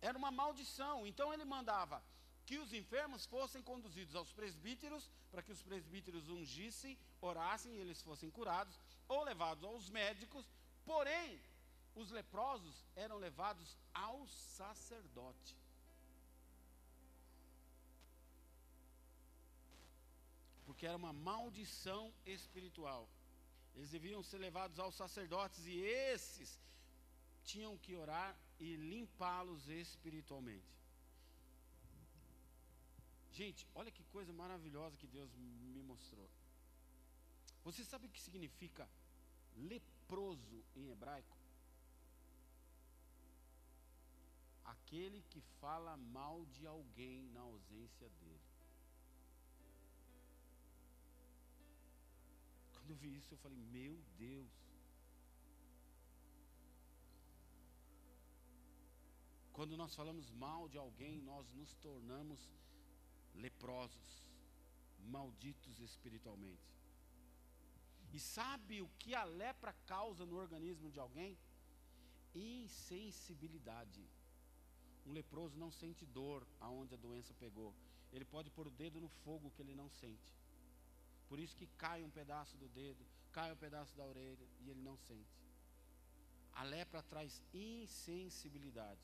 Era 0.00 0.18
uma 0.18 0.30
maldição. 0.30 1.06
Então 1.06 1.32
ele 1.32 1.44
mandava 1.44 2.04
que 2.44 2.58
os 2.58 2.72
enfermos 2.72 3.24
fossem 3.24 3.62
conduzidos 3.62 4.14
aos 4.14 4.32
presbíteros, 4.32 5.10
para 5.30 5.42
que 5.42 5.52
os 5.52 5.62
presbíteros 5.62 6.28
ungissem, 6.28 6.98
orassem 7.20 7.74
e 7.74 7.78
eles 7.78 8.02
fossem 8.02 8.30
curados, 8.30 8.78
ou 9.08 9.24
levados 9.24 9.64
aos 9.64 9.88
médicos. 9.88 10.52
Porém, 10.84 11.40
os 11.94 12.10
leprosos 12.10 12.84
eram 12.94 13.16
levados 13.16 13.78
ao 13.94 14.26
sacerdote. 14.26 15.56
Porque 20.84 20.88
era 20.92 20.98
uma 20.98 21.14
maldição 21.14 22.12
espiritual. 22.26 23.08
Eles 23.74 23.90
deviam 23.90 24.22
ser 24.22 24.36
levados 24.36 24.78
aos 24.78 24.94
sacerdotes 24.94 25.64
e 25.64 25.78
esses 25.80 26.60
tinham 27.42 27.78
que 27.78 27.94
orar 27.96 28.36
e 28.60 28.76
limpá-los 28.76 29.66
espiritualmente. 29.66 30.74
Gente, 33.32 33.66
olha 33.74 33.90
que 33.90 34.04
coisa 34.16 34.30
maravilhosa 34.30 34.98
que 34.98 35.06
Deus 35.06 35.34
me 35.74 35.82
mostrou. 35.82 36.28
Você 37.64 37.82
sabe 37.82 38.06
o 38.06 38.10
que 38.10 38.20
significa 38.20 38.86
leproso 39.56 40.62
em 40.76 40.90
hebraico? 40.90 41.38
Aquele 44.66 45.22
que 45.30 45.40
fala 45.62 45.96
mal 45.96 46.44
de 46.44 46.66
alguém 46.66 47.22
na 47.30 47.40
ausência 47.40 48.10
dele. 48.20 48.43
Quando 52.84 52.96
eu 52.96 52.96
vi 52.96 53.16
isso, 53.16 53.32
eu 53.32 53.38
falei: 53.38 53.56
Meu 53.56 53.98
Deus. 54.18 54.52
Quando 59.54 59.74
nós 59.74 59.94
falamos 59.94 60.30
mal 60.32 60.68
de 60.68 60.76
alguém, 60.76 61.22
nós 61.22 61.50
nos 61.54 61.72
tornamos 61.76 62.38
leprosos, 63.34 64.28
malditos 64.98 65.80
espiritualmente. 65.80 66.74
E 68.12 68.20
sabe 68.20 68.82
o 68.82 68.90
que 68.98 69.14
a 69.14 69.24
lepra 69.24 69.72
causa 69.86 70.26
no 70.26 70.36
organismo 70.36 70.90
de 70.90 71.00
alguém? 71.00 71.38
Insensibilidade. 72.34 74.06
Um 75.06 75.12
leproso 75.12 75.56
não 75.56 75.70
sente 75.70 76.04
dor 76.04 76.46
aonde 76.60 76.92
a 76.92 76.98
doença 76.98 77.32
pegou. 77.32 77.74
Ele 78.12 78.26
pode 78.26 78.50
pôr 78.50 78.66
o 78.66 78.76
dedo 78.82 79.00
no 79.00 79.08
fogo 79.08 79.52
que 79.52 79.62
ele 79.62 79.74
não 79.74 79.88
sente. 79.88 80.43
Por 81.28 81.38
isso 81.38 81.56
que 81.56 81.66
cai 81.78 82.02
um 82.02 82.10
pedaço 82.10 82.56
do 82.56 82.68
dedo, 82.68 83.04
cai 83.32 83.52
um 83.52 83.56
pedaço 83.56 83.96
da 83.96 84.04
orelha 84.04 84.46
e 84.60 84.70
ele 84.70 84.82
não 84.82 84.96
sente. 84.96 85.42
A 86.52 86.62
lepra 86.62 87.02
traz 87.02 87.42
insensibilidade. 87.52 89.00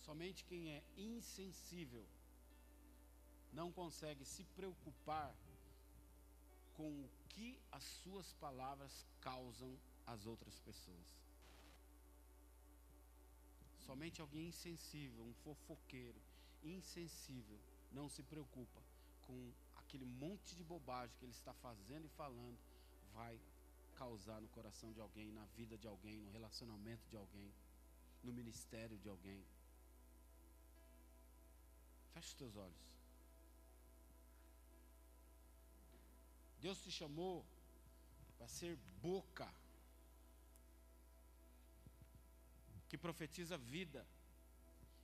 Somente 0.00 0.44
quem 0.44 0.70
é 0.70 0.82
insensível 0.96 2.06
não 3.52 3.72
consegue 3.72 4.24
se 4.24 4.44
preocupar 4.44 5.34
com 6.74 6.90
o 7.04 7.10
que 7.28 7.58
as 7.70 7.84
suas 7.84 8.32
palavras 8.34 9.06
causam 9.20 9.78
às 10.06 10.26
outras 10.26 10.58
pessoas. 10.58 11.08
Somente 13.78 14.20
alguém 14.20 14.48
insensível, 14.48 15.24
um 15.24 15.34
fofoqueiro, 15.34 16.20
insensível, 16.62 17.58
não 17.92 18.08
se 18.08 18.22
preocupa 18.22 18.82
com 19.26 19.52
aquele 19.76 20.04
monte 20.04 20.56
de 20.56 20.64
bobagem 20.64 21.14
que 21.18 21.24
ele 21.24 21.32
está 21.32 21.52
fazendo 21.54 22.06
e 22.06 22.08
falando, 22.10 22.58
vai 23.12 23.38
causar 23.94 24.40
no 24.40 24.48
coração 24.48 24.92
de 24.92 25.00
alguém, 25.00 25.30
na 25.32 25.44
vida 25.56 25.78
de 25.78 25.86
alguém, 25.86 26.20
no 26.20 26.30
relacionamento 26.30 27.08
de 27.08 27.16
alguém, 27.16 27.52
no 28.22 28.32
ministério 28.32 28.98
de 28.98 29.08
alguém. 29.08 29.44
Feche 32.12 32.28
os 32.28 32.34
teus 32.34 32.56
olhos. 32.56 32.84
Deus 36.60 36.82
te 36.82 36.90
chamou 36.90 37.44
para 38.38 38.48
ser 38.48 38.76
boca 39.00 39.52
que 42.88 42.96
profetiza 42.96 43.58
vida, 43.58 44.06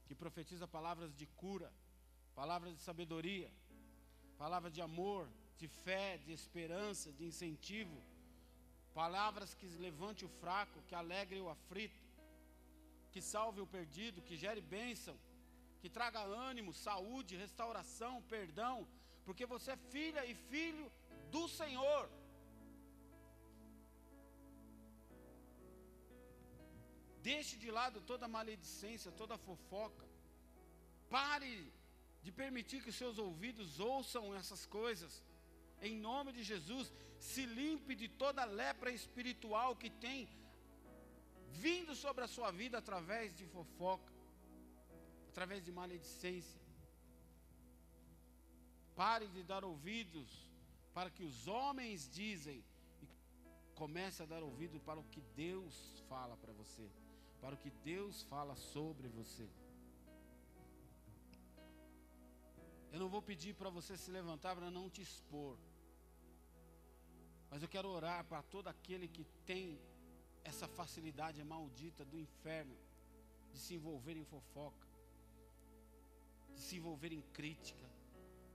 que 0.07 0.15
profetiza 0.15 0.67
palavras 0.67 1.15
de 1.15 1.27
cura, 1.27 1.73
palavras 2.35 2.75
de 2.75 2.83
sabedoria 2.83 3.53
palavra 4.43 4.71
de 4.77 4.81
amor, 4.89 5.23
de 5.61 5.69
fé, 5.85 6.07
de 6.27 6.33
esperança, 6.33 7.09
de 7.19 7.25
incentivo, 7.31 7.99
palavras 9.01 9.51
que 9.59 9.67
levante 9.87 10.23
o 10.29 10.31
fraco, 10.43 10.85
que 10.89 10.95
alegre 11.01 11.39
o 11.43 11.51
aflito, 11.57 12.03
que 13.12 13.21
salve 13.33 13.61
o 13.61 13.71
perdido, 13.75 14.25
que 14.29 14.41
gere 14.45 14.62
bênção, 14.77 15.15
que 15.81 15.91
traga 15.97 16.23
ânimo, 16.51 16.73
saúde, 16.73 17.43
restauração, 17.45 18.15
perdão, 18.35 18.77
porque 19.27 19.45
você 19.55 19.73
é 19.73 19.85
filha 19.95 20.23
e 20.31 20.35
filho 20.53 20.87
do 21.35 21.45
Senhor. 21.61 22.05
Deixe 27.31 27.57
de 27.65 27.71
lado 27.79 28.01
toda 28.12 28.35
maledicência, 28.39 29.12
toda 29.21 29.43
fofoca. 29.49 30.07
Pare 31.17 31.55
de 32.23 32.31
permitir 32.31 32.83
que 32.83 32.93
seus 32.93 33.19
ouvidos 33.19 33.81
ouçam 33.81 34.35
essas 34.35 34.67
coisas. 34.67 35.23
Em 35.81 35.97
nome 35.97 36.33
de 36.33 36.43
Jesus, 36.43 36.93
se 37.19 37.45
limpe 37.47 37.95
de 37.95 38.09
toda 38.09 38.45
lepra 38.45 38.91
espiritual 38.91 39.75
que 39.77 39.91
tem 39.91 40.29
vindo 41.53 41.95
sobre 41.95 42.25
a 42.25 42.29
sua 42.29 42.51
vida 42.51 42.79
através 42.79 43.35
de 43.35 43.47
fofoca, 43.47 44.13
através 45.31 45.65
de 45.65 45.73
maledicência. 45.73 46.61
Pare 48.95 49.27
de 49.29 49.43
dar 49.43 49.65
ouvidos 49.65 50.31
para 50.93 51.11
que 51.11 51.25
os 51.25 51.47
homens 51.47 52.09
dizem 52.11 52.63
e 53.03 53.09
comece 53.75 54.23
a 54.23 54.27
dar 54.27 54.43
ouvido 54.43 54.79
para 54.81 55.01
o 55.01 55.05
que 55.05 55.23
Deus 55.35 56.03
fala 56.09 56.37
para 56.37 56.53
você, 56.53 56.87
para 57.41 57.55
o 57.55 57.59
que 57.59 57.71
Deus 57.71 58.23
fala 58.25 58.55
sobre 58.57 59.09
você. 59.09 59.49
Eu 62.93 62.99
não 62.99 63.09
vou 63.09 63.23
pedir 63.23 63.55
para 63.55 63.71
você 63.71 63.97
se 63.97 64.11
levantar 64.11 64.55
para 64.57 64.71
não 64.71 64.91
te 64.91 65.01
expor. 65.01 65.57
Mas 67.51 67.62
eu 67.62 67.69
quero 67.69 67.89
orar 67.89 68.25
para 68.25 68.43
todo 68.43 68.69
aquele 68.69 69.07
que 69.09 69.25
tem 69.45 69.81
essa 70.45 70.67
facilidade 70.69 71.43
maldita 71.45 72.05
do 72.05 72.19
inferno 72.19 72.77
de 73.53 73.59
se 73.59 73.75
envolver 73.75 74.17
em 74.17 74.25
fofoca, 74.25 74.89
de 76.55 76.61
se 76.61 76.77
envolver 76.77 77.12
em 77.12 77.23
crítica, 77.39 77.89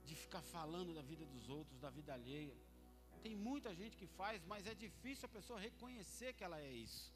de 0.04 0.14
ficar 0.14 0.42
falando 0.42 0.94
da 0.94 1.02
vida 1.02 1.24
dos 1.26 1.48
outros, 1.48 1.80
da 1.80 1.90
vida 1.90 2.12
alheia. 2.14 2.56
Tem 3.22 3.34
muita 3.34 3.74
gente 3.74 3.96
que 3.96 4.06
faz, 4.06 4.44
mas 4.44 4.66
é 4.66 4.74
difícil 4.74 5.26
a 5.26 5.28
pessoa 5.36 5.58
reconhecer 5.58 6.32
que 6.34 6.44
ela 6.44 6.60
é 6.60 6.72
isso. 6.72 7.14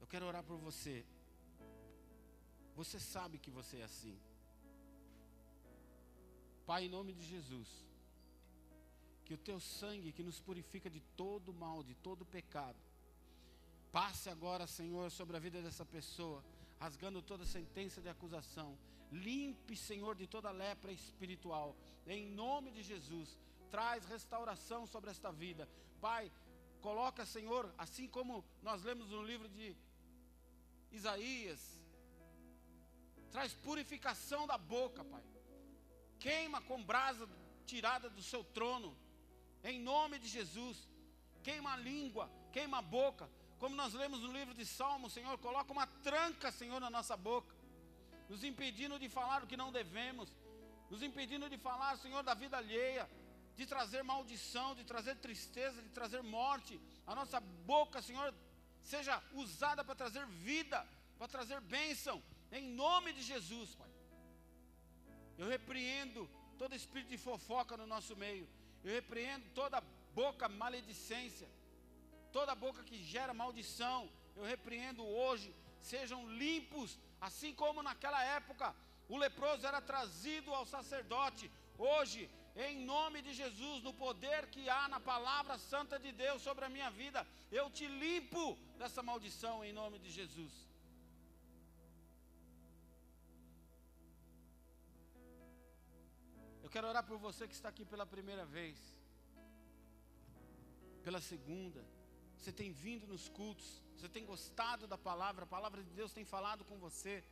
Eu 0.00 0.06
quero 0.06 0.26
orar 0.26 0.44
por 0.44 0.58
você. 0.58 1.04
Você 2.74 2.98
sabe 2.98 3.38
que 3.38 3.50
você 3.50 3.78
é 3.78 3.84
assim. 3.84 4.18
Pai, 6.66 6.84
em 6.84 6.88
nome 6.88 7.12
de 7.12 7.24
Jesus, 7.24 7.68
que 9.24 9.34
o 9.34 9.38
teu 9.38 9.58
sangue 9.58 10.12
que 10.12 10.22
nos 10.22 10.40
purifica 10.40 10.88
de 10.88 11.00
todo 11.16 11.52
mal, 11.52 11.82
de 11.82 11.94
todo 11.94 12.24
pecado, 12.24 12.78
passe 13.90 14.30
agora, 14.30 14.66
Senhor, 14.66 15.10
sobre 15.10 15.36
a 15.36 15.40
vida 15.40 15.60
dessa 15.60 15.84
pessoa, 15.84 16.42
rasgando 16.78 17.20
toda 17.20 17.44
sentença 17.44 18.00
de 18.00 18.08
acusação. 18.08 18.78
Limpe, 19.10 19.76
Senhor, 19.76 20.14
de 20.14 20.26
toda 20.26 20.50
lepra 20.50 20.92
espiritual. 20.92 21.76
Em 22.06 22.26
nome 22.26 22.70
de 22.70 22.82
Jesus, 22.82 23.36
traz 23.70 24.04
restauração 24.06 24.86
sobre 24.86 25.10
esta 25.10 25.32
vida. 25.32 25.68
Pai, 26.00 26.30
coloca, 26.80 27.26
Senhor, 27.26 27.72
assim 27.76 28.08
como 28.08 28.44
nós 28.62 28.82
lemos 28.84 29.10
no 29.10 29.22
livro 29.22 29.48
de 29.48 29.76
Isaías, 30.92 31.60
traz 33.30 33.52
purificação 33.52 34.46
da 34.46 34.56
boca, 34.56 35.04
Pai 35.04 35.31
queima 36.22 36.60
com 36.62 36.80
brasa 36.90 37.28
tirada 37.66 38.08
do 38.08 38.22
seu 38.22 38.42
trono, 38.44 38.96
em 39.64 39.78
nome 39.80 40.18
de 40.18 40.28
Jesus. 40.28 40.76
Queima 41.42 41.72
a 41.72 41.76
língua, 41.76 42.30
queima 42.52 42.78
a 42.78 42.82
boca, 42.82 43.28
como 43.58 43.74
nós 43.74 43.92
lemos 43.92 44.20
no 44.20 44.32
livro 44.32 44.54
de 44.54 44.64
Salmos, 44.64 45.12
Senhor, 45.12 45.36
coloca 45.38 45.72
uma 45.72 45.86
tranca, 46.08 46.52
Senhor, 46.52 46.80
na 46.80 46.90
nossa 46.90 47.16
boca, 47.16 47.54
nos 48.28 48.44
impedindo 48.44 48.98
de 48.98 49.08
falar 49.08 49.42
o 49.42 49.46
que 49.46 49.56
não 49.56 49.72
devemos, 49.72 50.28
nos 50.90 51.02
impedindo 51.02 51.48
de 51.48 51.58
falar, 51.58 51.96
Senhor, 51.96 52.22
da 52.22 52.34
vida 52.34 52.56
alheia, 52.56 53.08
de 53.56 53.66
trazer 53.66 54.02
maldição, 54.02 54.74
de 54.74 54.84
trazer 54.84 55.16
tristeza, 55.16 55.82
de 55.82 55.88
trazer 55.90 56.22
morte. 56.22 56.80
A 57.06 57.14
nossa 57.14 57.40
boca, 57.40 58.00
Senhor, 58.00 58.32
seja 58.82 59.22
usada 59.32 59.84
para 59.84 59.94
trazer 59.94 60.26
vida, 60.26 60.86
para 61.18 61.28
trazer 61.28 61.60
bênção, 61.60 62.22
em 62.50 62.64
nome 62.68 63.12
de 63.12 63.22
Jesus, 63.22 63.74
Pai. 63.74 63.91
Eu 65.38 65.48
repreendo 65.48 66.28
todo 66.58 66.74
espírito 66.74 67.10
de 67.10 67.18
fofoca 67.18 67.76
no 67.76 67.86
nosso 67.86 68.14
meio. 68.16 68.48
Eu 68.84 68.92
repreendo 68.92 69.44
toda 69.54 69.82
boca 70.14 70.48
maledicência, 70.48 71.48
toda 72.32 72.54
boca 72.54 72.82
que 72.82 73.02
gera 73.02 73.34
maldição. 73.34 74.10
Eu 74.36 74.44
repreendo 74.44 75.04
hoje. 75.04 75.54
Sejam 75.80 76.20
limpos, 76.42 76.98
assim 77.20 77.52
como 77.52 77.82
naquela 77.82 78.22
época 78.22 78.74
o 79.08 79.18
leproso 79.18 79.66
era 79.66 79.80
trazido 79.80 80.54
ao 80.54 80.64
sacerdote. 80.64 81.50
Hoje, 81.76 82.30
em 82.54 82.84
nome 82.84 83.22
de 83.22 83.32
Jesus, 83.32 83.82
no 83.82 83.92
poder 83.92 84.46
que 84.46 84.68
há 84.68 84.88
na 84.88 85.00
palavra 85.00 85.58
santa 85.58 85.98
de 85.98 86.12
Deus 86.12 86.42
sobre 86.42 86.64
a 86.64 86.68
minha 86.68 86.90
vida, 86.90 87.26
eu 87.50 87.68
te 87.70 87.86
limpo 87.86 88.56
dessa 88.78 89.02
maldição 89.02 89.64
em 89.64 89.72
nome 89.72 89.98
de 89.98 90.10
Jesus. 90.10 90.52
Quero 96.72 96.88
orar 96.88 97.04
por 97.04 97.18
você 97.18 97.46
que 97.46 97.54
está 97.54 97.68
aqui 97.68 97.84
pela 97.84 98.06
primeira 98.06 98.44
vez, 98.46 98.78
pela 101.04 101.20
segunda. 101.20 101.84
Você 102.38 102.50
tem 102.50 102.72
vindo 102.72 103.06
nos 103.06 103.28
cultos, 103.28 103.82
você 103.94 104.08
tem 104.08 104.24
gostado 104.24 104.86
da 104.86 104.96
palavra, 104.96 105.44
a 105.44 105.46
palavra 105.56 105.82
de 105.84 105.90
Deus 105.90 106.12
tem 106.12 106.24
falado 106.24 106.64
com 106.64 106.78
você, 106.78 107.22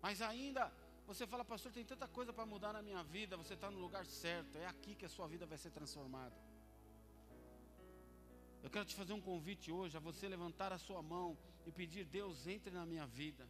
mas 0.00 0.22
ainda 0.22 0.72
você 1.06 1.26
fala, 1.26 1.44
pastor, 1.44 1.70
tem 1.72 1.84
tanta 1.84 2.08
coisa 2.08 2.32
para 2.32 2.46
mudar 2.46 2.72
na 2.72 2.82
minha 2.82 3.02
vida, 3.04 3.36
você 3.36 3.54
está 3.54 3.70
no 3.70 3.78
lugar 3.78 4.04
certo, 4.06 4.56
é 4.58 4.66
aqui 4.66 4.94
que 4.94 5.04
a 5.04 5.08
sua 5.08 5.28
vida 5.28 5.44
vai 5.46 5.58
ser 5.58 5.70
transformada. 5.70 6.36
Eu 8.62 8.70
quero 8.70 8.86
te 8.86 8.94
fazer 8.94 9.12
um 9.12 9.20
convite 9.20 9.70
hoje 9.70 9.96
a 9.96 10.00
você 10.00 10.26
levantar 10.26 10.72
a 10.72 10.78
sua 10.78 11.00
mão 11.02 11.38
e 11.66 11.70
pedir: 11.70 12.04
Deus, 12.04 12.46
entre 12.46 12.72
na 12.72 12.84
minha 12.84 13.06
vida, 13.06 13.48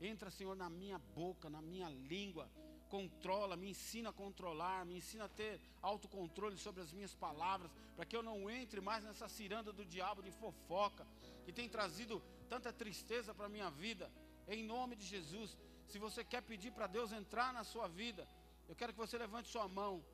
entra, 0.00 0.30
Senhor, 0.30 0.54
na 0.54 0.68
minha 0.68 0.98
boca, 0.98 1.48
na 1.48 1.62
minha 1.62 1.88
língua 1.88 2.50
controla, 2.94 3.56
me 3.56 3.70
ensina 3.70 4.10
a 4.10 4.18
controlar, 4.22 4.84
me 4.84 4.96
ensina 5.00 5.24
a 5.24 5.34
ter 5.40 5.58
autocontrole 5.80 6.58
sobre 6.58 6.82
as 6.82 6.92
minhas 6.92 7.14
palavras, 7.14 7.70
para 7.96 8.04
que 8.04 8.14
eu 8.14 8.22
não 8.22 8.50
entre 8.50 8.82
mais 8.88 9.02
nessa 9.02 9.28
ciranda 9.36 9.72
do 9.72 9.84
diabo 9.94 10.20
de 10.26 10.30
fofoca, 10.30 11.06
que 11.44 11.52
tem 11.58 11.70
trazido 11.76 12.22
tanta 12.50 12.70
tristeza 12.70 13.34
para 13.34 13.46
a 13.46 13.54
minha 13.56 13.70
vida. 13.70 14.12
Em 14.46 14.62
nome 14.62 14.94
de 14.94 15.06
Jesus, 15.06 15.56
se 15.86 15.98
você 15.98 16.22
quer 16.22 16.42
pedir 16.42 16.70
para 16.70 16.86
Deus 16.86 17.12
entrar 17.12 17.50
na 17.58 17.64
sua 17.64 17.88
vida, 17.88 18.28
eu 18.68 18.76
quero 18.76 18.92
que 18.92 19.02
você 19.04 19.16
levante 19.16 19.48
sua 19.48 19.66
mão 19.66 20.04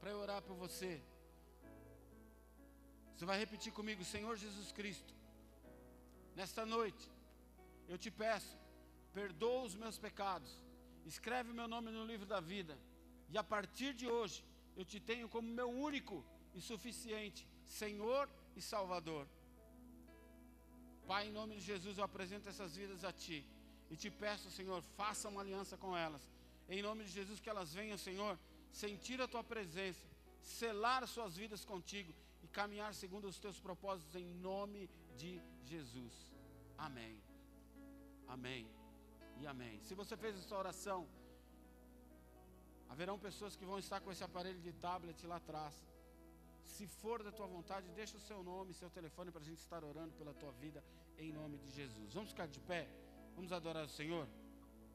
para 0.00 0.10
eu 0.10 0.18
orar 0.18 0.42
por 0.42 0.56
você. 0.56 1.00
Você 3.14 3.24
vai 3.24 3.38
repetir 3.38 3.72
comigo, 3.72 4.04
Senhor 4.04 4.34
Jesus 4.36 4.72
Cristo, 4.72 5.14
nesta 6.34 6.66
noite, 6.66 7.08
eu 7.86 7.96
te 7.96 8.10
peço, 8.10 8.58
perdoa 9.12 9.62
os 9.62 9.76
meus 9.76 9.98
pecados 9.98 10.61
escreve 11.06 11.52
meu 11.52 11.68
nome 11.68 11.90
no 11.90 12.04
livro 12.04 12.26
da 12.26 12.40
vida, 12.40 12.78
e 13.28 13.38
a 13.38 13.44
partir 13.44 13.94
de 13.94 14.06
hoje 14.06 14.44
eu 14.76 14.84
te 14.84 14.98
tenho 15.00 15.28
como 15.28 15.48
meu 15.48 15.70
único 15.70 16.24
e 16.54 16.60
suficiente 16.60 17.46
Senhor 17.64 18.28
e 18.56 18.60
Salvador. 18.60 19.26
Pai, 21.06 21.28
em 21.28 21.32
nome 21.32 21.56
de 21.56 21.62
Jesus, 21.62 21.98
eu 21.98 22.04
apresento 22.04 22.48
essas 22.48 22.76
vidas 22.76 23.04
a 23.04 23.12
Ti 23.12 23.44
e 23.90 23.96
te 23.96 24.10
peço, 24.10 24.50
Senhor, 24.50 24.82
faça 24.96 25.28
uma 25.28 25.40
aliança 25.40 25.76
com 25.76 25.96
elas. 25.96 26.22
Em 26.68 26.82
nome 26.82 27.04
de 27.04 27.10
Jesus, 27.10 27.40
que 27.40 27.50
elas 27.50 27.72
venham, 27.74 27.98
Senhor, 27.98 28.38
sentir 28.72 29.20
a 29.20 29.28
Tua 29.28 29.44
presença, 29.44 30.06
selar 30.42 31.06
suas 31.06 31.36
vidas 31.36 31.64
contigo 31.64 32.14
e 32.42 32.48
caminhar 32.48 32.94
segundo 32.94 33.26
os 33.28 33.38
Teus 33.38 33.58
propósitos, 33.60 34.14
em 34.14 34.24
nome 34.24 34.88
de 35.16 35.40
Jesus. 35.64 36.32
Amém. 36.78 37.20
Amém 38.28 38.81
e 39.42 39.46
amém. 39.46 39.80
Se 39.82 39.94
você 40.00 40.16
fez 40.16 40.36
essa 40.38 40.56
oração, 40.56 41.00
haverão 42.88 43.18
pessoas 43.18 43.56
que 43.56 43.64
vão 43.64 43.78
estar 43.84 44.00
com 44.00 44.10
esse 44.12 44.22
aparelho 44.22 44.60
de 44.60 44.72
tablet 44.72 45.26
lá 45.26 45.36
atrás. 45.36 45.74
Se 46.64 46.86
for 46.86 47.22
da 47.22 47.32
tua 47.32 47.46
vontade, 47.46 47.90
deixa 47.90 48.16
o 48.16 48.20
seu 48.20 48.42
nome, 48.42 48.72
seu 48.72 48.88
telefone 48.88 49.32
para 49.32 49.42
a 49.42 49.44
gente 49.44 49.58
estar 49.58 49.82
orando 49.82 50.12
pela 50.14 50.32
tua 50.32 50.52
vida, 50.52 50.82
em 51.18 51.32
nome 51.32 51.58
de 51.58 51.70
Jesus. 51.70 52.14
Vamos 52.14 52.30
ficar 52.30 52.46
de 52.46 52.60
pé, 52.60 52.88
vamos 53.34 53.52
adorar 53.52 53.84
o 53.84 53.88
Senhor. 53.88 54.28